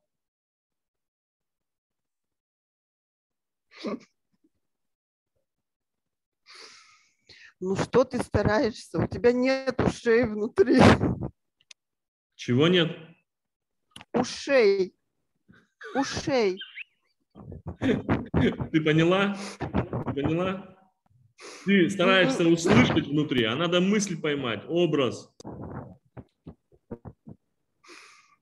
[7.61, 8.99] Ну что ты стараешься?
[8.99, 10.79] У тебя нет ушей внутри.
[12.35, 12.95] Чего нет?
[14.13, 14.95] Ушей.
[15.93, 16.57] Ушей.
[17.81, 19.37] Ты поняла?
[19.59, 20.77] Ты поняла?
[21.65, 25.33] Ты стараешься услышать внутри, а надо мысль поймать, образ.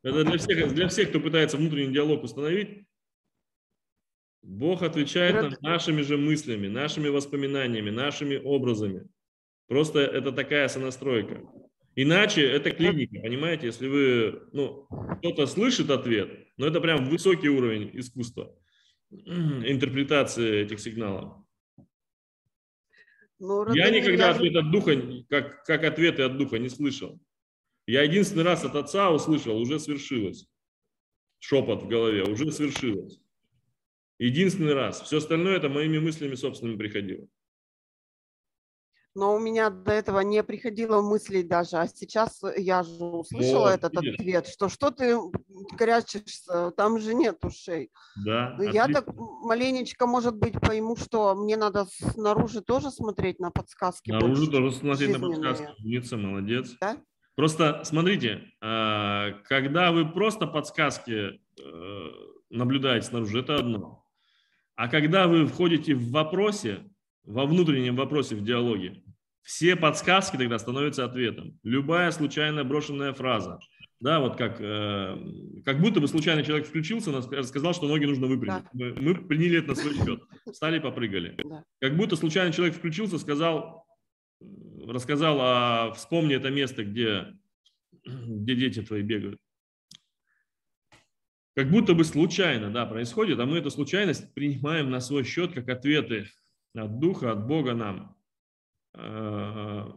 [0.08, 2.86] Это для всех, для всех, кто пытается внутренний диалог установить.
[4.42, 9.06] Бог отвечает нам нашими же мыслями, нашими воспоминаниями, нашими образами.
[9.68, 11.42] Просто это такая сонастройка.
[11.96, 13.66] Иначе это клиника, понимаете?
[13.66, 18.56] Если вы, ну, кто-то слышит ответ, но это прям высокий уровень искусства,
[19.10, 21.34] интерпретации этих сигналов.
[23.40, 24.94] Ну, я никогда ответ от духа,
[25.30, 27.20] как, как ответы от духа не слышал.
[27.88, 30.46] Я единственный раз от отца услышал, уже свершилось.
[31.40, 33.22] Шепот в голове, уже свершилось.
[34.20, 35.02] Единственный раз.
[35.02, 37.28] Все остальное это моими мыслями собственными приходило.
[39.16, 43.74] Но у меня до этого не приходило мыслей даже, а сейчас я же услышала вот,
[43.74, 44.20] этот видишь.
[44.20, 45.18] ответ, что что ты
[45.76, 47.90] горячишься, там же нет ушей.
[48.24, 48.56] Да.
[48.60, 54.12] Я так маленечко, может быть, пойму, что мне надо снаружи тоже смотреть на подсказки.
[54.12, 55.68] Снаружи тоже смотреть на подсказки.
[55.80, 56.76] Умница, молодец.
[56.80, 56.98] Да?
[57.38, 62.12] Просто смотрите, а, когда вы просто подсказки э,
[62.50, 64.04] наблюдаете снаружи, это одно.
[64.76, 66.80] А когда вы входите в вопросе,
[67.24, 69.04] во внутреннем вопросе, в диалоге,
[69.44, 71.60] все подсказки тогда становятся ответом.
[71.62, 73.60] Любая случайно брошенная фраза.
[74.00, 75.18] Да, вот как, э,
[75.64, 78.64] как будто бы случайно человек включился, сказал, что ноги нужно выпрямить.
[78.64, 78.70] Да.
[78.74, 80.24] Мы, мы приняли это на свой счет.
[80.52, 81.36] Встали, попрыгали.
[81.48, 81.64] Да.
[81.82, 83.87] Как будто случайно человек включился, сказал,
[84.86, 87.38] рассказал, а вспомни это место, где,
[88.06, 89.40] где дети твои бегают.
[91.56, 95.68] Как будто бы случайно, да, происходит, а мы эту случайность принимаем на свой счет как
[95.70, 96.28] ответы
[96.76, 98.16] от Духа, от Бога нам.
[98.94, 99.92] А,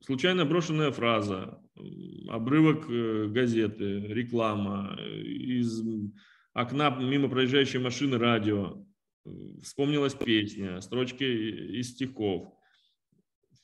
[0.00, 1.60] случайно брошенная фраза,
[2.28, 5.82] обрывок э, газеты, реклама, из
[6.54, 8.82] окна мимо проезжающей машины радио,
[9.62, 12.54] вспомнилась песня, строчки из стихов.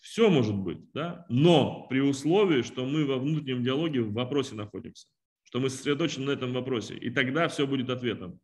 [0.03, 1.24] Все может быть, да?
[1.29, 5.07] но при условии, что мы во внутреннем диалоге в вопросе находимся,
[5.45, 8.41] что мы сосредоточены на этом вопросе, и тогда все будет ответом.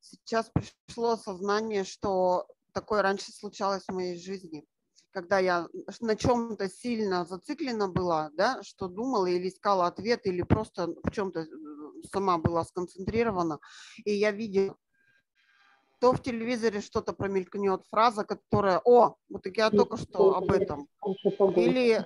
[0.00, 4.64] Сейчас пришло сознание, что такое раньше случалось в моей жизни
[5.12, 5.68] когда я
[6.00, 11.40] на чем-то сильно зациклена была, да, что думала или искала ответ, или просто в чем-то
[11.40, 11.46] э,
[12.10, 13.60] сама была сконцентрирована,
[14.06, 14.74] и я видела,
[16.02, 20.88] то в телевизоре что-то промелькнет, фраза, которая, о, вот я только что об этом.
[21.54, 22.04] Или,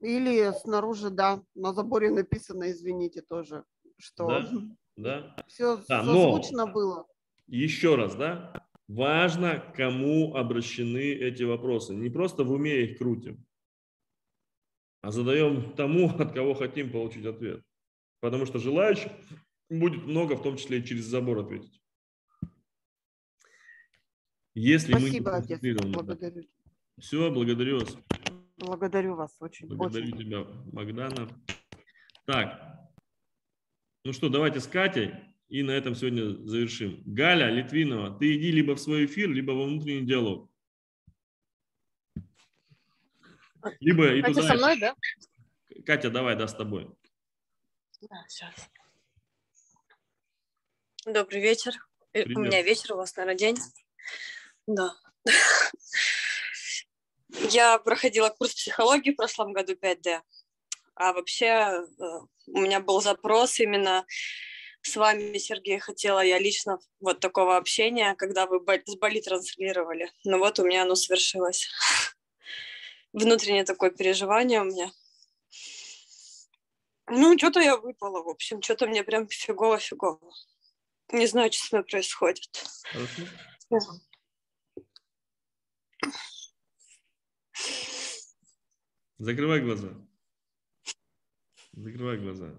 [0.00, 3.62] или снаружи, да, на заборе написано, извините, тоже,
[3.98, 4.48] что да,
[4.96, 5.36] да.
[5.46, 7.06] все да, созвучно было.
[7.46, 11.94] Еще раз, да, важно, кому обращены эти вопросы.
[11.94, 13.46] Не просто в уме их крутим,
[15.02, 17.62] а задаем тому, от кого хотим получить ответ.
[18.18, 19.12] Потому что желающих
[19.70, 21.80] будет много, в том числе и через забор ответить.
[24.58, 26.48] Если Спасибо, мы отец, благодарю.
[26.98, 27.98] Все, благодарю вас.
[28.56, 29.68] Благодарю вас очень.
[29.68, 30.18] Благодарю очень.
[30.18, 31.28] тебя, Богдана.
[32.24, 32.88] Так,
[34.02, 35.12] ну что, давайте с Катей.
[35.48, 37.02] И на этом сегодня завершим.
[37.04, 40.50] Галя Литвинова, ты иди либо в свой эфир, либо во внутренний диалог.
[43.80, 44.48] Либо и Катя туда.
[44.48, 44.94] со мной, да?
[45.84, 46.90] Катя, давай, да, с тобой.
[48.08, 48.70] Да, сейчас.
[51.04, 51.74] Добрый вечер.
[52.14, 52.38] Э, Привет.
[52.38, 53.56] У меня вечер, у вас, наверное, день.
[54.66, 54.96] Да.
[57.50, 60.20] Я проходила курс психологии в прошлом году 5D.
[60.94, 61.84] А вообще э,
[62.46, 64.06] у меня был запрос именно
[64.82, 70.10] с вами, Сергей, хотела я лично вот такого общения, когда вы с Бали транслировали.
[70.24, 71.68] Но вот у меня оно свершилось.
[73.12, 74.92] Внутреннее такое переживание у меня.
[77.08, 78.62] Ну, что-то я выпала, в общем.
[78.62, 80.32] Что-то мне прям фигово-фигово.
[81.12, 82.48] Не знаю, что с мной происходит.
[83.68, 83.92] Хорошо.
[89.18, 89.94] Закрывай глаза.
[91.72, 92.58] Закрывай глаза.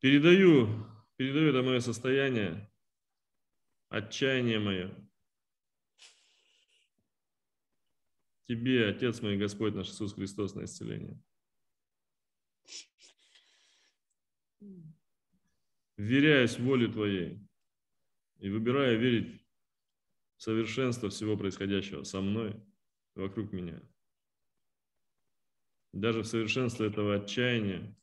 [0.00, 2.70] Передаю, передаю это мое состояние,
[3.88, 4.94] отчаяние мое.
[8.46, 11.18] Тебе, Отец мой, Господь наш Иисус Христос, на исцеление.
[15.96, 17.40] Вверяюсь воле Твоей
[18.38, 19.43] и выбираю верить в
[20.36, 22.60] совершенство всего происходящего со мной,
[23.14, 23.80] вокруг меня.
[25.92, 27.96] Даже в совершенство этого отчаяния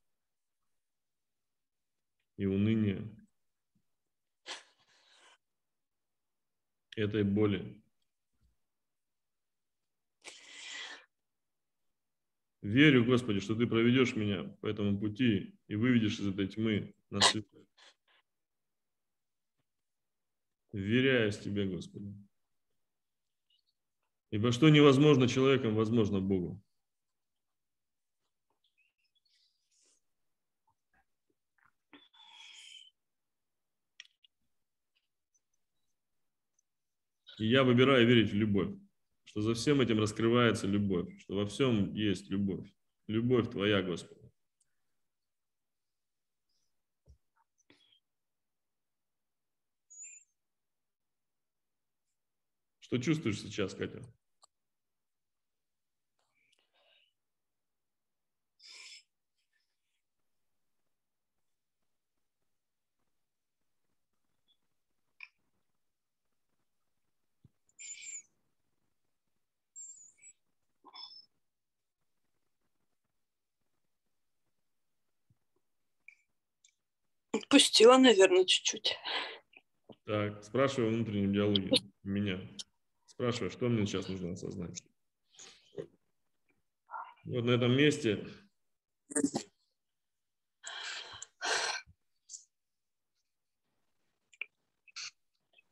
[2.38, 3.06] и уныния,
[6.96, 7.82] этой боли.
[12.62, 17.20] Верю, Господи, что Ты проведешь меня по этому пути и выведешь из этой тьмы на
[17.22, 17.48] свет.
[20.74, 22.14] Вверяюсь Тебе, Господи.
[24.32, 26.62] Ибо что невозможно человеком, возможно Богу.
[37.42, 38.70] И я выбираю верить в любовь,
[39.24, 42.72] что за всем этим раскрывается любовь, что во всем есть любовь.
[43.08, 44.21] Любовь Твоя, Господи.
[52.92, 54.04] Что чувствуешь сейчас, Катя?
[77.32, 78.98] Отпустила, наверное, чуть-чуть.
[80.04, 81.72] Так, спрашивай в внутреннем диалоге
[82.04, 82.42] меня.
[83.22, 84.84] Спрашивай, что мне сейчас нужно осознать.
[87.24, 88.28] Вот на этом месте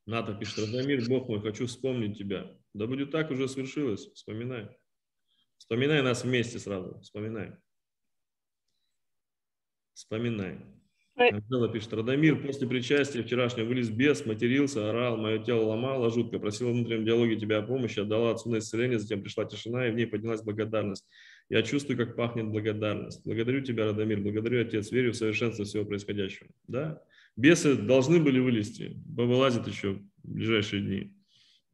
[0.05, 2.55] Ната пишет, Радомир, Бог мой, хочу вспомнить тебя.
[2.75, 4.11] Да будет так, уже свершилось.
[4.13, 4.69] Вспоминай.
[5.57, 6.99] Вспоминай нас вместе сразу.
[6.99, 7.57] Вспоминай.
[9.95, 10.78] Вспоминай.
[11.19, 16.69] Анжела пишет, Радомир, после причастия вчерашнего вылез бес, матерился, орал, мое тело ломало жутко, просил
[16.69, 19.95] в внутреннем диалоге тебя о помощи, отдала отцу на исцеление, затем пришла тишина, и в
[19.95, 21.05] ней поднялась благодарность.
[21.49, 23.21] Я чувствую, как пахнет благодарность.
[23.25, 26.49] Благодарю тебя, Радомир, благодарю, Отец, верю в совершенство всего происходящего.
[26.67, 27.01] Да?
[27.35, 31.13] Бесы должны были вылезти, вылазят еще в ближайшие дни.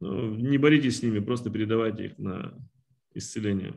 [0.00, 2.58] Но не боритесь с ними, просто передавайте их на
[3.14, 3.74] исцеления.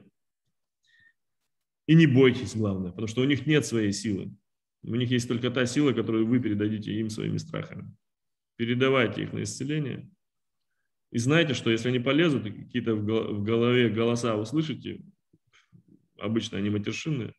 [1.86, 4.32] И не бойтесь, главное, потому что у них нет своей силы.
[4.84, 7.96] У них есть только та сила, которую вы передадите им своими страхами.
[8.56, 10.10] Передавайте их на исцеление.
[11.12, 15.02] И знайте, что если они полезут, какие-то в голове голоса услышите,
[16.18, 17.34] обычно они матершинные,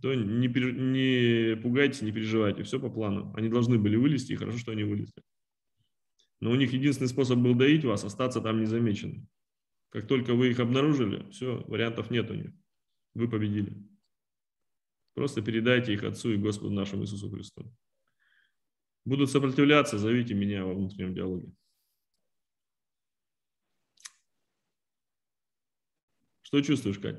[0.00, 3.32] то не, не пугайтесь, не переживайте, все по плану.
[3.36, 5.22] Они должны были вылезти, и хорошо, что они вылезли.
[6.40, 9.28] Но у них единственный способ был доить вас, остаться там незамеченным.
[9.90, 12.52] Как только вы их обнаружили, все, вариантов нет у них.
[13.14, 13.76] Вы победили.
[15.14, 17.70] Просто передайте их Отцу и Господу нашему Иисусу Христу.
[19.04, 21.52] Будут сопротивляться, зовите меня во внутреннем диалоге.
[26.42, 27.16] Что чувствуешь, Кать?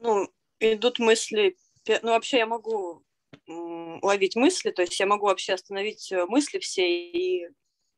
[0.00, 1.56] Ну, идут мысли.
[1.86, 3.04] Ну, вообще я могу
[3.46, 7.48] ловить мысли, то есть я могу вообще остановить э, мысли все и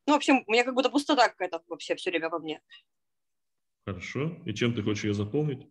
[0.07, 2.63] ну, в общем, у меня как будто пустота какая-то вообще все время во мне.
[3.85, 4.41] Хорошо.
[4.47, 5.67] И чем ты хочешь ее заполнить?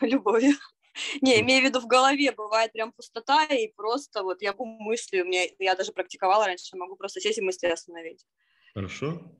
[0.06, 0.54] Любовью.
[1.20, 5.24] Не, имею в виду в голове бывает прям пустота, и просто вот я мысли, у
[5.24, 8.26] меня, я даже практиковала раньше, могу просто сесть и мысли остановить.
[8.74, 9.36] Хорошо.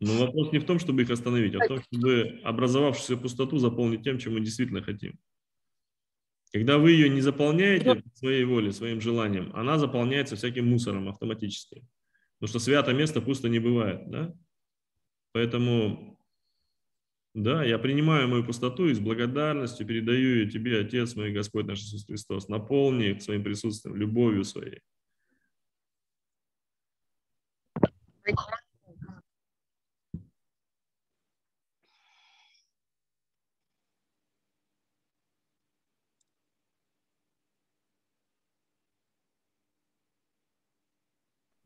[0.00, 4.02] Но вопрос не в том, чтобы их остановить, а в том, чтобы образовавшуюся пустоту заполнить
[4.02, 5.18] тем, чем мы действительно хотим.
[6.52, 11.84] Когда вы ее не заполняете своей волей, своим желанием, она заполняется всяким мусором автоматически.
[12.38, 14.34] Потому что свято место пусто не бывает, да?
[15.32, 16.13] Поэтому,
[17.34, 21.80] да, я принимаю мою пустоту и с благодарностью передаю ее тебе, Отец мой, Господь наш
[21.80, 22.48] Иисус Христос.
[22.48, 24.80] Наполни их своим присутствием, любовью своей.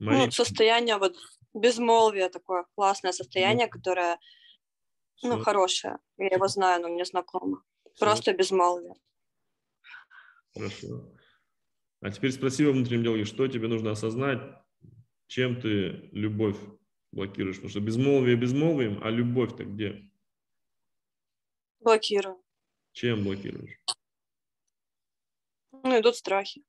[0.01, 1.17] Ну, состояние вот
[1.53, 4.19] безмолвия такое классное состояние, ну,
[5.21, 5.45] которое, ну, Все.
[5.45, 5.99] хорошее.
[6.17, 7.63] Я его знаю, но мне знакомо.
[7.95, 8.05] Все.
[8.05, 8.95] Просто безмолвие.
[10.55, 11.15] Хорошо.
[12.01, 14.41] А теперь спроси во внутреннем диалоге, что тебе нужно осознать,
[15.27, 16.57] чем ты любовь
[17.13, 17.57] блокируешь?
[17.57, 20.09] Потому что безмолвие безмолвием, а любовь-то где?
[21.81, 22.43] Блокирую.
[22.93, 23.81] Чем блокируешь?
[25.73, 26.65] Ну, идут страхи.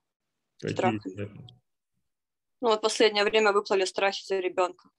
[0.59, 1.09] Какие страхи?
[1.09, 1.59] страхи?
[2.61, 4.89] Ну вот последнее время выплыли страхи за ребенка.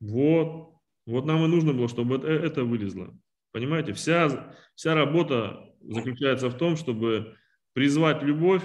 [0.00, 0.77] Вот.
[1.08, 3.18] Вот нам и нужно было, чтобы это вылезло.
[3.50, 7.34] Понимаете, вся, вся работа заключается в том, чтобы
[7.72, 8.62] призвать любовь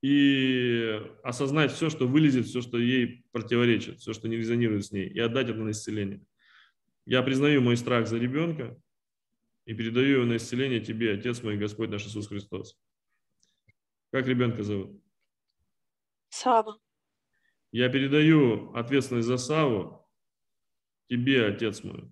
[0.00, 5.08] и осознать все, что вылезет, все, что ей противоречит, все, что не резонирует с ней,
[5.08, 6.24] и отдать это на исцеление.
[7.04, 8.80] Я признаю мой страх за ребенка
[9.64, 12.78] и передаю его на исцеление тебе, Отец мой, Господь наш Иисус Христос.
[14.12, 15.02] Как ребенка зовут?
[16.28, 16.78] Сава.
[17.72, 20.03] Я передаю ответственность за Саву
[21.08, 22.10] тебе, отец мой.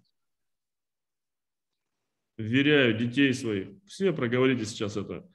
[2.36, 3.68] Вверяю детей своих.
[3.86, 5.28] Все проговорите сейчас это.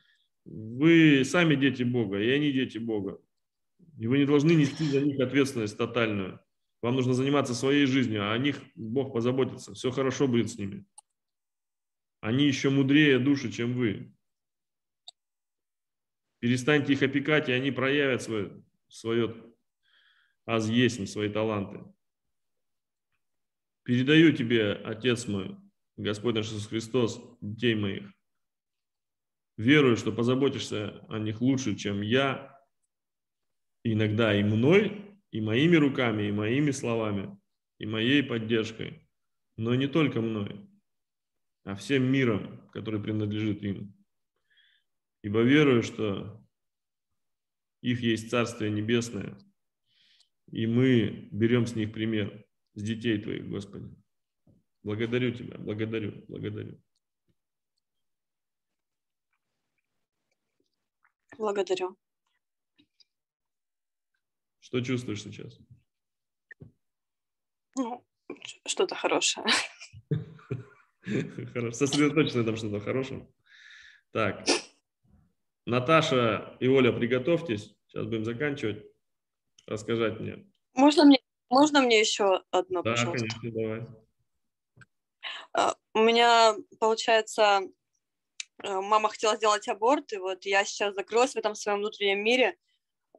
[0.45, 3.21] Вы сами дети Бога, и они дети Бога.
[3.99, 6.39] И вы не должны нести за них ответственность тотальную.
[6.81, 9.73] Вам нужно заниматься своей жизнью, а о них Бог позаботится.
[9.73, 10.85] Все хорошо будет с ними.
[12.21, 14.13] Они еще мудрее души, чем вы.
[16.39, 19.35] Перестаньте их опекать, и они проявят свое, свое
[20.45, 21.83] аз есть свои таланты.
[23.87, 25.55] Передаю тебе, Отец мой,
[25.95, 28.11] Господь наш Иисус Христос, детей моих.
[29.55, 32.61] Верую, что позаботишься о них лучше, чем я,
[33.85, 37.39] иногда и мной, и моими руками, и моими словами,
[37.77, 39.07] и моей поддержкой,
[39.55, 40.69] но не только мной,
[41.63, 43.95] а всем миром, который принадлежит им.
[45.21, 46.45] Ибо верую, что
[47.79, 49.37] их есть Царствие Небесное,
[50.51, 52.46] и мы берем с них пример,
[52.77, 53.89] с детей Твоих, Господи.
[54.83, 56.79] Благодарю Тебя, благодарю, благодарю.
[61.37, 61.97] Благодарю.
[64.59, 65.57] Что чувствуешь сейчас?
[67.75, 68.05] Ну,
[68.65, 69.45] что-то хорошее.
[71.53, 71.71] Хорошо.
[71.71, 73.27] Сосредоточено там что-то хорошее.
[74.11, 74.45] Так.
[75.65, 77.75] Наташа и Оля, приготовьтесь.
[77.87, 78.83] Сейчас будем заканчивать
[79.67, 80.45] рассказать мне.
[80.73, 81.16] Можно мне,
[81.49, 83.27] можно мне еще одно, да, пожалуйста?
[83.27, 83.85] конечно, давай.
[85.57, 87.61] Uh, у меня, получается,
[88.63, 92.57] uh, мама хотела сделать аборт, и вот я сейчас закрылась в этом своем внутреннем мире,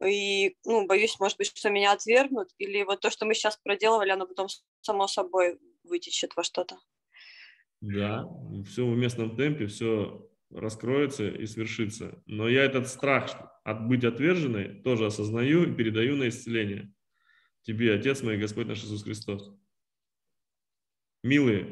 [0.05, 4.11] и, ну, боюсь, может быть, что меня отвергнут, или вот то, что мы сейчас проделывали,
[4.11, 4.47] оно потом
[4.81, 6.77] само собой вытечет во что-то.
[7.81, 8.27] Да,
[8.65, 12.21] все в местном темпе, все раскроется и свершится.
[12.25, 16.93] Но я этот страх от быть отверженной тоже осознаю и передаю на исцеление.
[17.69, 19.55] Тебе, Отец мой, Господь наш Иисус Христос.
[21.21, 21.67] Милые,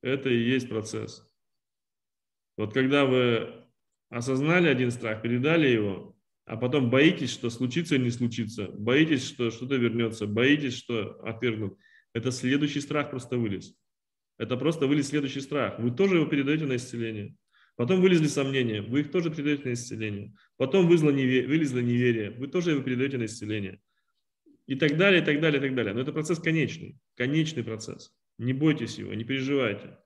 [0.00, 1.28] это и есть процесс.
[2.56, 3.64] Вот когда вы
[4.10, 9.50] осознали один страх, передали его, а потом боитесь, что случится или не случится, боитесь, что
[9.50, 11.76] что-то вернется, боитесь, что отвергнут,
[12.12, 13.74] это следующий страх просто вылез.
[14.38, 15.80] Это просто вылез следующий страх.
[15.80, 17.34] Вы тоже его передаете на исцеление.
[17.74, 20.32] Потом вылезли сомнения, вы их тоже передаете на исцеление.
[20.56, 23.80] Потом вылезло неверие, вылезло неверие, вы тоже его передаете на исцеление.
[24.66, 25.94] И так далее, и так далее, и так далее.
[25.94, 28.12] Но это процесс конечный, конечный процесс.
[28.38, 29.98] Не бойтесь его, не переживайте.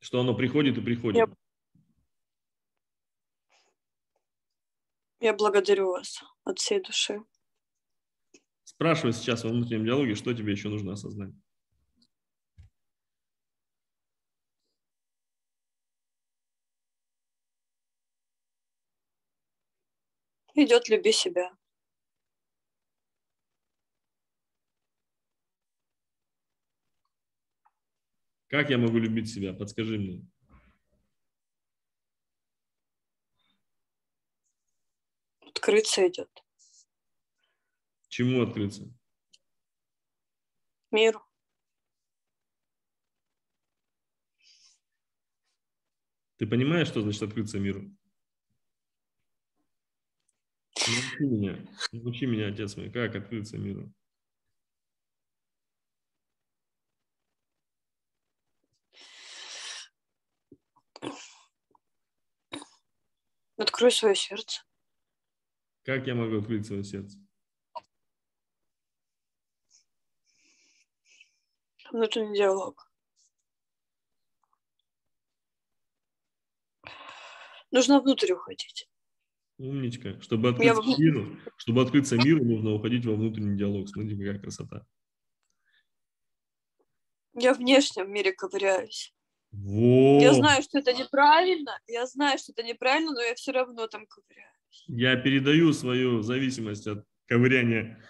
[0.00, 1.28] Что оно приходит и приходит.
[5.20, 7.22] Я, я благодарю вас от всей души.
[8.64, 11.32] Спрашивай сейчас во внутреннем диалоге, что тебе еще нужно осознать.
[20.58, 21.54] Идет люби себя.
[28.48, 29.52] Как я могу любить себя?
[29.52, 30.26] Подскажи мне.
[35.40, 36.30] Открыться идет.
[38.08, 38.90] Чему открыться?
[40.90, 41.22] Миру.
[46.36, 47.95] Ты понимаешь, что значит открыться миру?
[50.88, 53.92] Научи меня, научи меня, отец мой, как открыться миру.
[63.56, 64.62] Открой свое сердце.
[65.82, 67.18] Как я могу открыть свое сердце?
[71.90, 72.90] Внутренний диалог.
[77.70, 78.88] Нужно внутрь уходить.
[79.58, 80.20] Умничка.
[80.20, 80.96] Чтобы открыться, я...
[80.98, 83.88] миру, чтобы открыться миру, нужно уходить во внутренний диалог.
[83.88, 84.86] Смотрите, какая красота.
[87.34, 89.14] Я в внешнем мире ковыряюсь.
[89.52, 90.20] Вот.
[90.20, 94.06] Я знаю, что это неправильно, я знаю, что это неправильно, но я все равно там
[94.06, 94.84] ковыряюсь.
[94.88, 98.02] Я передаю свою зависимость от ковыряния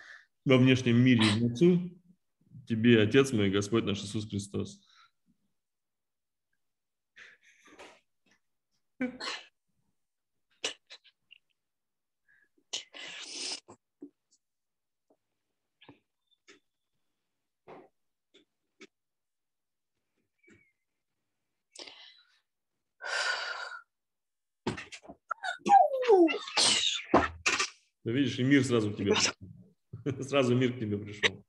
[0.45, 1.91] во внешнем мире Отцу,
[2.67, 4.81] тебе, Отец мой, Господь наш Иисус Христос.
[28.07, 29.15] Ну, видишь, и мир сразу к тебе
[30.23, 31.45] Сразу мир к тебе пришел.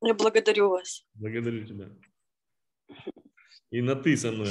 [0.00, 1.06] Я благодарю вас.
[1.12, 1.94] Благодарю тебя.
[3.70, 4.48] И на ты со мной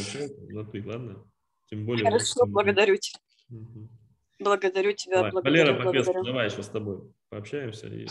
[0.50, 1.28] на ты, ладно?
[1.66, 2.06] Тем более...
[2.06, 3.20] Хорошо, благодарю тебя.
[3.50, 3.90] Угу.
[4.38, 5.32] Благодарю тебя, давай.
[5.32, 6.04] благодарю, Валера благодарю.
[6.04, 7.88] Попесcu, давай еще с тобой пообщаемся.
[7.88, 8.06] И...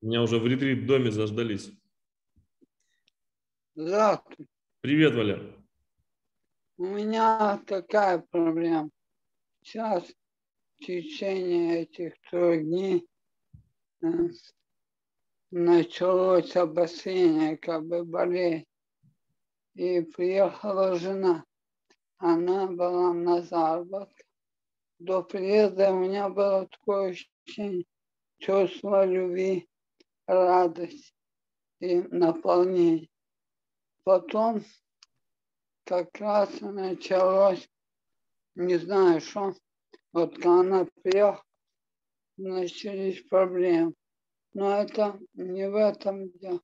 [0.00, 1.70] Меня уже в ретрит-доме заждались.
[3.76, 4.48] Здравствуй.
[4.80, 5.56] Привет, Валер.
[6.78, 8.90] У меня такая проблема.
[9.62, 10.12] Сейчас
[10.84, 13.08] течение этих трех дней
[14.02, 14.06] э,
[15.50, 18.66] началось обострение, как бы болеть.
[19.74, 21.44] И приехала жена.
[22.18, 24.24] Она была на заработке.
[24.98, 27.84] До приезда у меня было такое ощущение,
[28.38, 29.68] чувство любви,
[30.26, 31.14] радости
[31.80, 33.08] и наполнения.
[34.04, 34.62] Потом
[35.84, 37.68] как раз началось,
[38.54, 39.54] не знаю что,
[40.12, 41.42] вот когда она приехала,
[42.36, 43.94] начались проблемы.
[44.54, 46.60] Но это не в этом дело.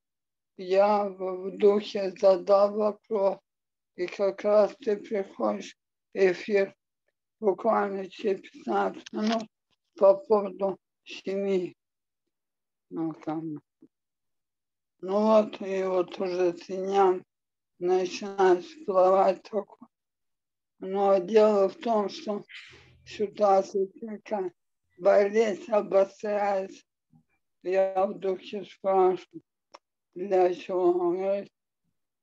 [0.57, 3.39] Я в духе задал вопрос,
[3.97, 5.77] и как раз ты приходишь
[6.13, 6.75] в эфир
[7.41, 9.49] буквально через 15 минут
[9.97, 11.77] по поводу семьи.
[12.91, 13.61] Ну, там.
[15.01, 17.25] ну вот, и вот уже теням
[17.79, 19.89] начинает всплывать такое.
[20.81, 22.45] Но дело в том, что
[23.09, 24.53] ситуация такая,
[24.99, 26.85] болезнь обостряется.
[27.63, 29.43] Я в духе спрашиваю,
[30.15, 30.93] для чего?
[30.93, 31.53] Говорит,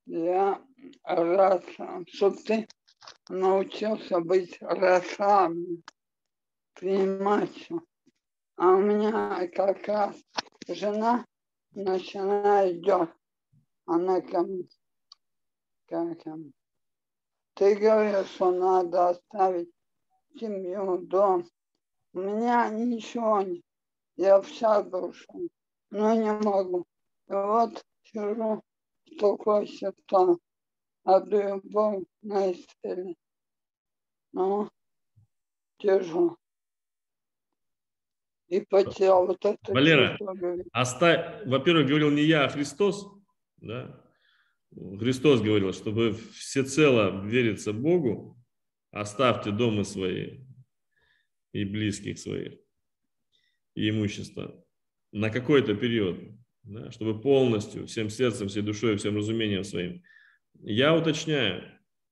[0.06, 0.62] для
[1.02, 2.68] расслабления, чтобы ты
[3.28, 5.82] научился быть расслабленным,
[6.74, 7.68] принимать.
[8.56, 10.16] А у меня как раз
[10.68, 11.26] жена
[11.72, 13.10] начинает идет.
[13.84, 14.66] Она ко мне
[15.86, 16.52] как.
[17.54, 19.70] Ты говоришь, что надо оставить
[20.38, 21.48] семью, дом.
[22.12, 23.62] У меня ничего нет.
[24.16, 25.32] Я вся душа,
[25.90, 26.86] но не могу.
[27.28, 28.62] И вот сижу
[29.04, 30.40] в такой ситуации.
[31.04, 33.16] Отдаю Богу на исцеление.
[34.32, 34.68] Ну,
[35.78, 36.36] тяжело.
[38.48, 40.18] и потерял вот это Валера,
[40.72, 43.08] оставь, во-первых, говорил не я, а Христос,
[43.58, 44.02] да?
[44.70, 48.35] Христос говорил, чтобы всецело вериться Богу,
[49.00, 50.40] оставьте дома свои
[51.52, 52.54] и близких своих,
[53.74, 54.64] и имущество
[55.12, 56.18] на какой-то период,
[56.64, 60.02] да, чтобы полностью, всем сердцем, всей душой, всем разумением своим.
[60.62, 61.62] Я уточняю,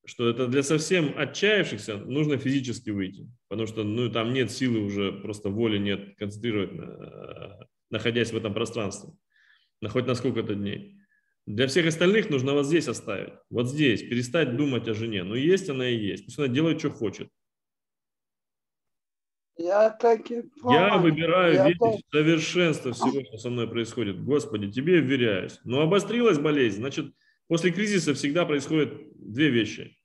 [0.07, 5.13] что это для совсем отчаявшихся нужно физически выйти, потому что ну, там нет силы уже,
[5.13, 9.11] просто воли нет концентрировать, на, находясь в этом пространстве,
[9.81, 10.99] на хоть на сколько-то дней.
[11.47, 15.25] Для всех остальных нужно вот здесь оставить, вот здесь, перестать думать о жене.
[15.25, 17.29] Ну, есть она и есть, пусть она делает, что хочет.
[19.57, 20.79] Я так и помню.
[20.79, 22.01] Я выбираю я верить так...
[22.11, 24.25] совершенство всего, что со мной происходит.
[24.25, 25.61] Господи, тебе вверяюсь.
[25.65, 27.15] Но обострилась болезнь, значит,
[27.47, 29.97] после кризиса всегда происходят две вещи.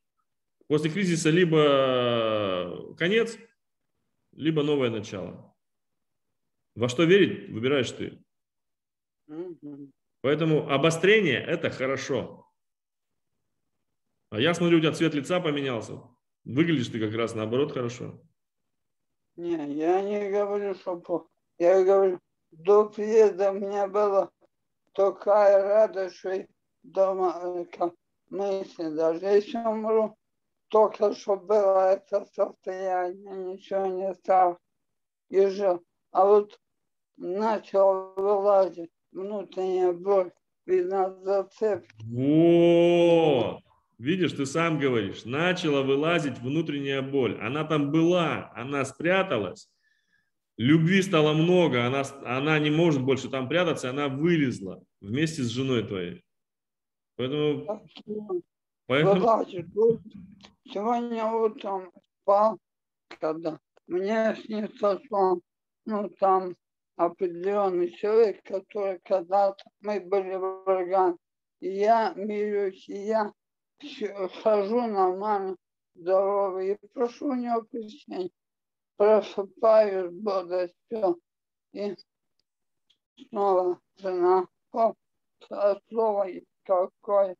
[0.67, 3.37] После кризиса либо конец,
[4.33, 5.55] либо новое начало.
[6.75, 8.19] Во что верить, выбираешь ты.
[10.21, 12.45] Поэтому обострение– это хорошо.
[14.31, 16.01] А я смотрю, у тебя цвет лица поменялся.
[16.43, 18.19] Выглядишь ты как раз наоборот хорошо.
[19.35, 22.19] Не, я не говорю, что Я говорю,
[22.51, 24.29] до приезда у меня была
[24.93, 26.45] такая радость, что
[26.83, 27.89] дома э,
[28.29, 30.17] мысли, даже если умру,
[30.67, 34.59] только что было это состояние, ничего не стал
[35.29, 35.83] и жил.
[36.11, 36.59] А вот
[37.17, 40.31] начал вылазить внутренняя боль,
[40.65, 41.93] видно, зацепки.
[42.05, 43.61] Вот.
[43.97, 47.37] Видишь, ты сам говоришь, начала вылазить внутренняя боль.
[47.41, 49.69] Она там была, она спряталась.
[50.55, 55.83] Любви стало много, она, она не может больше там прятаться, она вылезла вместе с женой
[55.83, 56.23] твоей.
[57.15, 57.85] Поэтому...
[58.85, 59.55] поэтому...
[60.65, 62.59] Сегодня утром спал,
[63.19, 65.41] когда мне снится сон,
[65.85, 66.55] ну там
[66.99, 71.15] определенный человек, который когда-то мы были врагами.
[71.61, 73.31] Я мирюсь, я
[74.43, 75.55] хожу нормально,
[75.95, 78.29] здоровый, и прошу у него прощения.
[78.97, 81.21] Просыпаюсь бодростью,
[81.71, 81.95] и
[83.29, 84.93] снова жена, о,
[85.87, 86.27] слово
[86.65, 87.37] какое,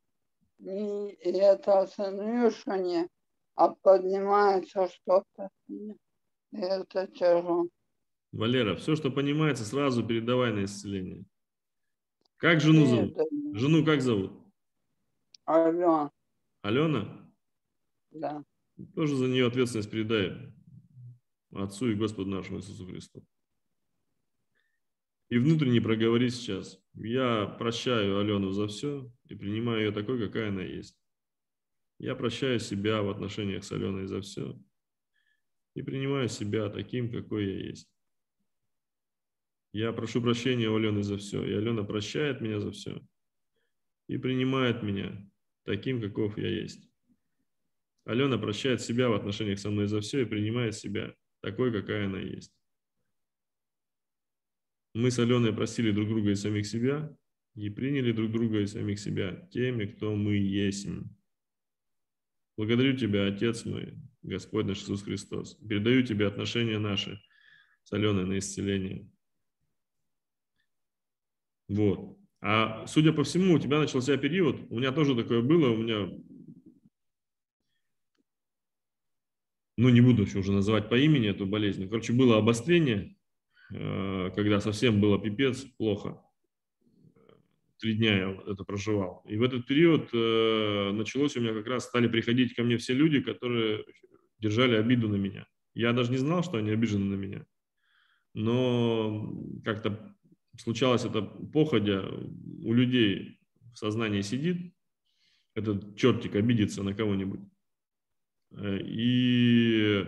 [0.59, 3.09] не это снюшение,
[3.55, 5.49] а поднимается что-то,
[6.53, 7.67] это тяжело.
[8.31, 11.25] Валера, все, что понимается, сразу передавай на исцеление.
[12.37, 13.17] Как жену зовут?
[13.53, 14.31] Жену как зовут?
[15.45, 16.11] Алена.
[16.61, 17.31] Алена?
[18.11, 18.43] Да.
[18.95, 20.53] Тоже за нее ответственность передай
[21.51, 23.25] Отцу и Господу нашему Иисусу Христу.
[25.29, 26.79] И внутренне проговори сейчас.
[26.93, 30.97] Я прощаю Алену за все и принимаю ее такой, какая она есть.
[31.97, 34.57] Я прощаю себя в отношениях с Аленой за все
[35.75, 37.89] и принимаю себя таким, какой я есть.
[39.71, 43.01] Я прошу прощения у Алены за все, и Алена прощает меня за все
[44.07, 45.29] и принимает меня
[45.63, 46.89] таким, каков я есть.
[48.05, 52.19] Алена прощает себя в отношениях со мной за все и принимает себя такой, какая она
[52.19, 52.51] есть.
[54.95, 57.15] Мы с Аленой просили друг друга и самих себя
[57.55, 60.87] и приняли друг друга и самих себя теми, кто мы есть.
[62.57, 65.55] Благодарю Тебя, Отец мой, Господь наш Иисус Христос.
[65.55, 67.21] Передаю Тебе отношения наши
[67.83, 69.07] с Аленой на исцеление.
[71.69, 72.17] Вот.
[72.41, 76.09] А судя по всему, у тебя начался период, у меня тоже такое было, у меня,
[79.77, 83.15] ну не буду еще уже называть по имени эту болезнь, короче, было обострение,
[83.73, 86.21] э, когда совсем было пипец, плохо.
[87.77, 89.23] Три дня я это проживал.
[89.29, 92.93] И в этот период э, началось у меня как раз, стали приходить ко мне все
[92.93, 93.85] люди, которые
[94.39, 95.45] держали обиду на меня.
[95.73, 97.45] Я даже не знал, что они обижены на меня.
[98.33, 99.33] Но
[99.63, 100.15] как-то
[100.59, 102.03] случалось это походя,
[102.63, 103.39] у людей
[103.73, 104.73] в сознании сидит,
[105.55, 107.41] этот чертик обидится на кого-нибудь.
[108.51, 110.05] Э, и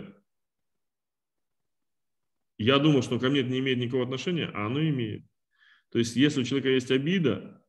[2.58, 5.26] я думал, что ко мне это не имеет никакого отношения, а оно имеет.
[5.90, 7.64] То есть, если у человека есть обида,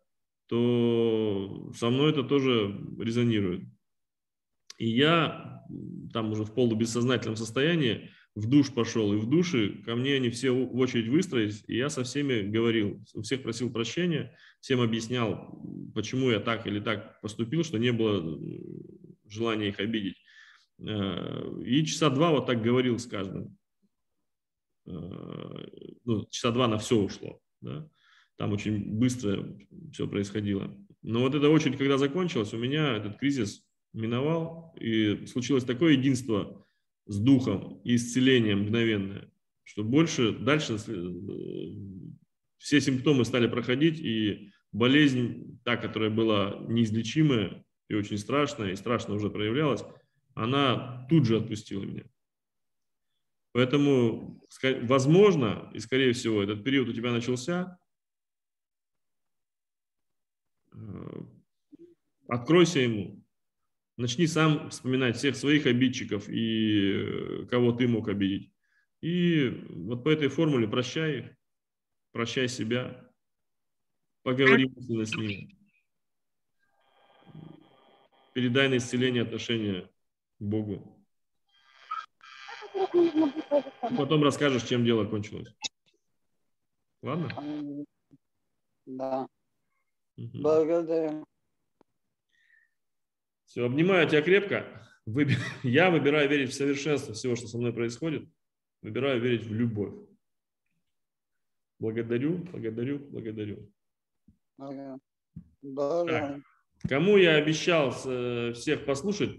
[0.47, 3.63] то со мной это тоже резонирует.
[4.79, 5.65] И я
[6.13, 10.51] там уже в полубессознательном состоянии в душ пошел, и в душе ко мне они все
[10.51, 15.61] в очередь выстроились, и я со всеми говорил, у всех просил прощения, всем объяснял,
[15.95, 18.39] почему я так или так поступил, что не было
[19.29, 20.17] желания их обидеть.
[20.79, 23.57] Э, и часа два вот так говорил с каждым.
[24.87, 24.93] Э,
[26.05, 27.41] ну, часа два на все ушло.
[27.61, 27.89] Да?
[28.37, 29.57] Там очень быстро
[29.93, 30.75] все происходило.
[31.03, 36.59] Но вот эта очередь, когда закончилась, у меня этот кризис миновал, и случилось такое единство–
[37.07, 39.31] с духом и исцелением мгновенное.
[39.65, 42.03] что больше, дальше э,
[42.59, 49.15] все симптомы стали проходить, и болезнь, та, которая была неизлечимая и очень страшная, и страшно
[49.15, 49.85] уже проявлялась,
[50.35, 52.05] она тут же отпустила меня.
[53.53, 54.43] Поэтому,
[54.83, 57.79] возможно, и скорее всего, этот период у тебя начался,
[60.73, 61.23] э,
[62.29, 63.22] откройся ему,
[63.97, 68.53] начни сам вспоминать всех своих обидчиков и э, кого ты мог обидеть.
[69.01, 71.37] И вот по этой формуле прощай их,
[72.13, 73.11] прощай себя,
[74.23, 75.57] поговори с ними,
[78.33, 79.91] передай на исцеление отношения
[80.39, 80.99] к Богу.
[83.97, 85.55] Потом расскажешь, чем дело кончилось.
[87.03, 87.85] Ладно?
[88.87, 89.27] Да.
[90.17, 90.39] Угу.
[90.39, 91.27] Благодарю.
[93.53, 94.65] Все, обнимаю тебя крепко.
[95.63, 98.27] Я выбираю верить в совершенство всего, что со мной происходит.
[98.81, 99.93] Выбираю верить в любовь.
[101.79, 103.71] Благодарю, благодарю, благодарю.
[104.57, 104.99] Ага.
[106.07, 106.41] Так,
[106.89, 109.39] кому я обещал э, всех послушать,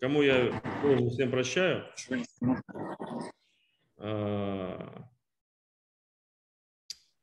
[0.00, 1.84] кому я должен всем прощаю.
[3.98, 5.04] А,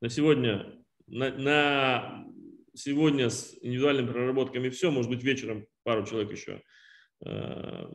[0.01, 2.34] на сегодня, на, на
[2.75, 6.61] сегодня с индивидуальными проработками все, может быть вечером пару человек еще
[7.25, 7.89] э,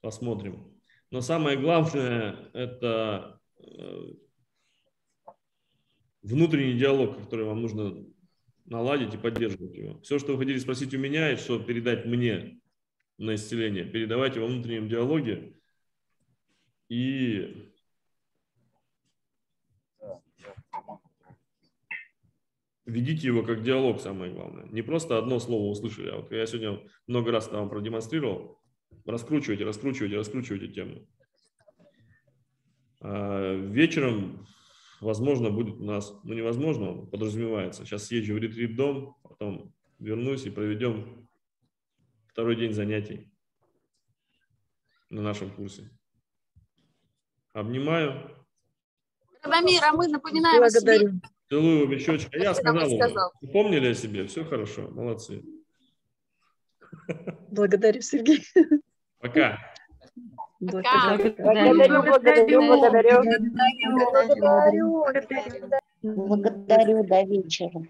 [0.00, 0.74] посмотрим.
[1.10, 4.12] Но самое главное это э,
[6.22, 8.04] внутренний диалог, который вам нужно
[8.66, 10.00] наладить и поддерживать его.
[10.00, 12.60] Все, что вы хотели спросить у меня и что передать мне
[13.16, 15.54] на исцеление, передавайте во внутреннем диалоге
[16.88, 17.67] и
[22.88, 24.66] ведите его как диалог, самое главное.
[24.66, 28.60] Не просто одно слово услышали, а вот я сегодня много раз вам продемонстрировал,
[29.04, 31.06] раскручивайте, раскручивайте, раскручивайте тему.
[33.00, 34.46] А вечером,
[35.00, 37.84] возможно, будет у нас, ну невозможно, подразумевается.
[37.84, 41.28] Сейчас съезжу в ретрит-дом, потом вернусь и проведем
[42.28, 43.30] второй день занятий
[45.10, 45.90] на нашем курсе.
[47.52, 48.34] Обнимаю.
[49.42, 51.08] Радомир, а мы напоминаем Благодарю.
[51.08, 51.20] о себе.
[51.50, 52.36] Целую обе щечки.
[52.36, 53.32] Я сказал, сказал.
[53.52, 54.26] Помнили о себе?
[54.26, 55.42] Все хорошо, молодцы.
[57.50, 58.44] Благодарю, Сергей.
[59.18, 59.58] Пока.
[60.60, 63.22] Благодарю, благодарю, благодарю, благодарю.
[63.92, 65.70] Благодарю, благодарю.
[66.02, 67.82] Благодарю, до вечера.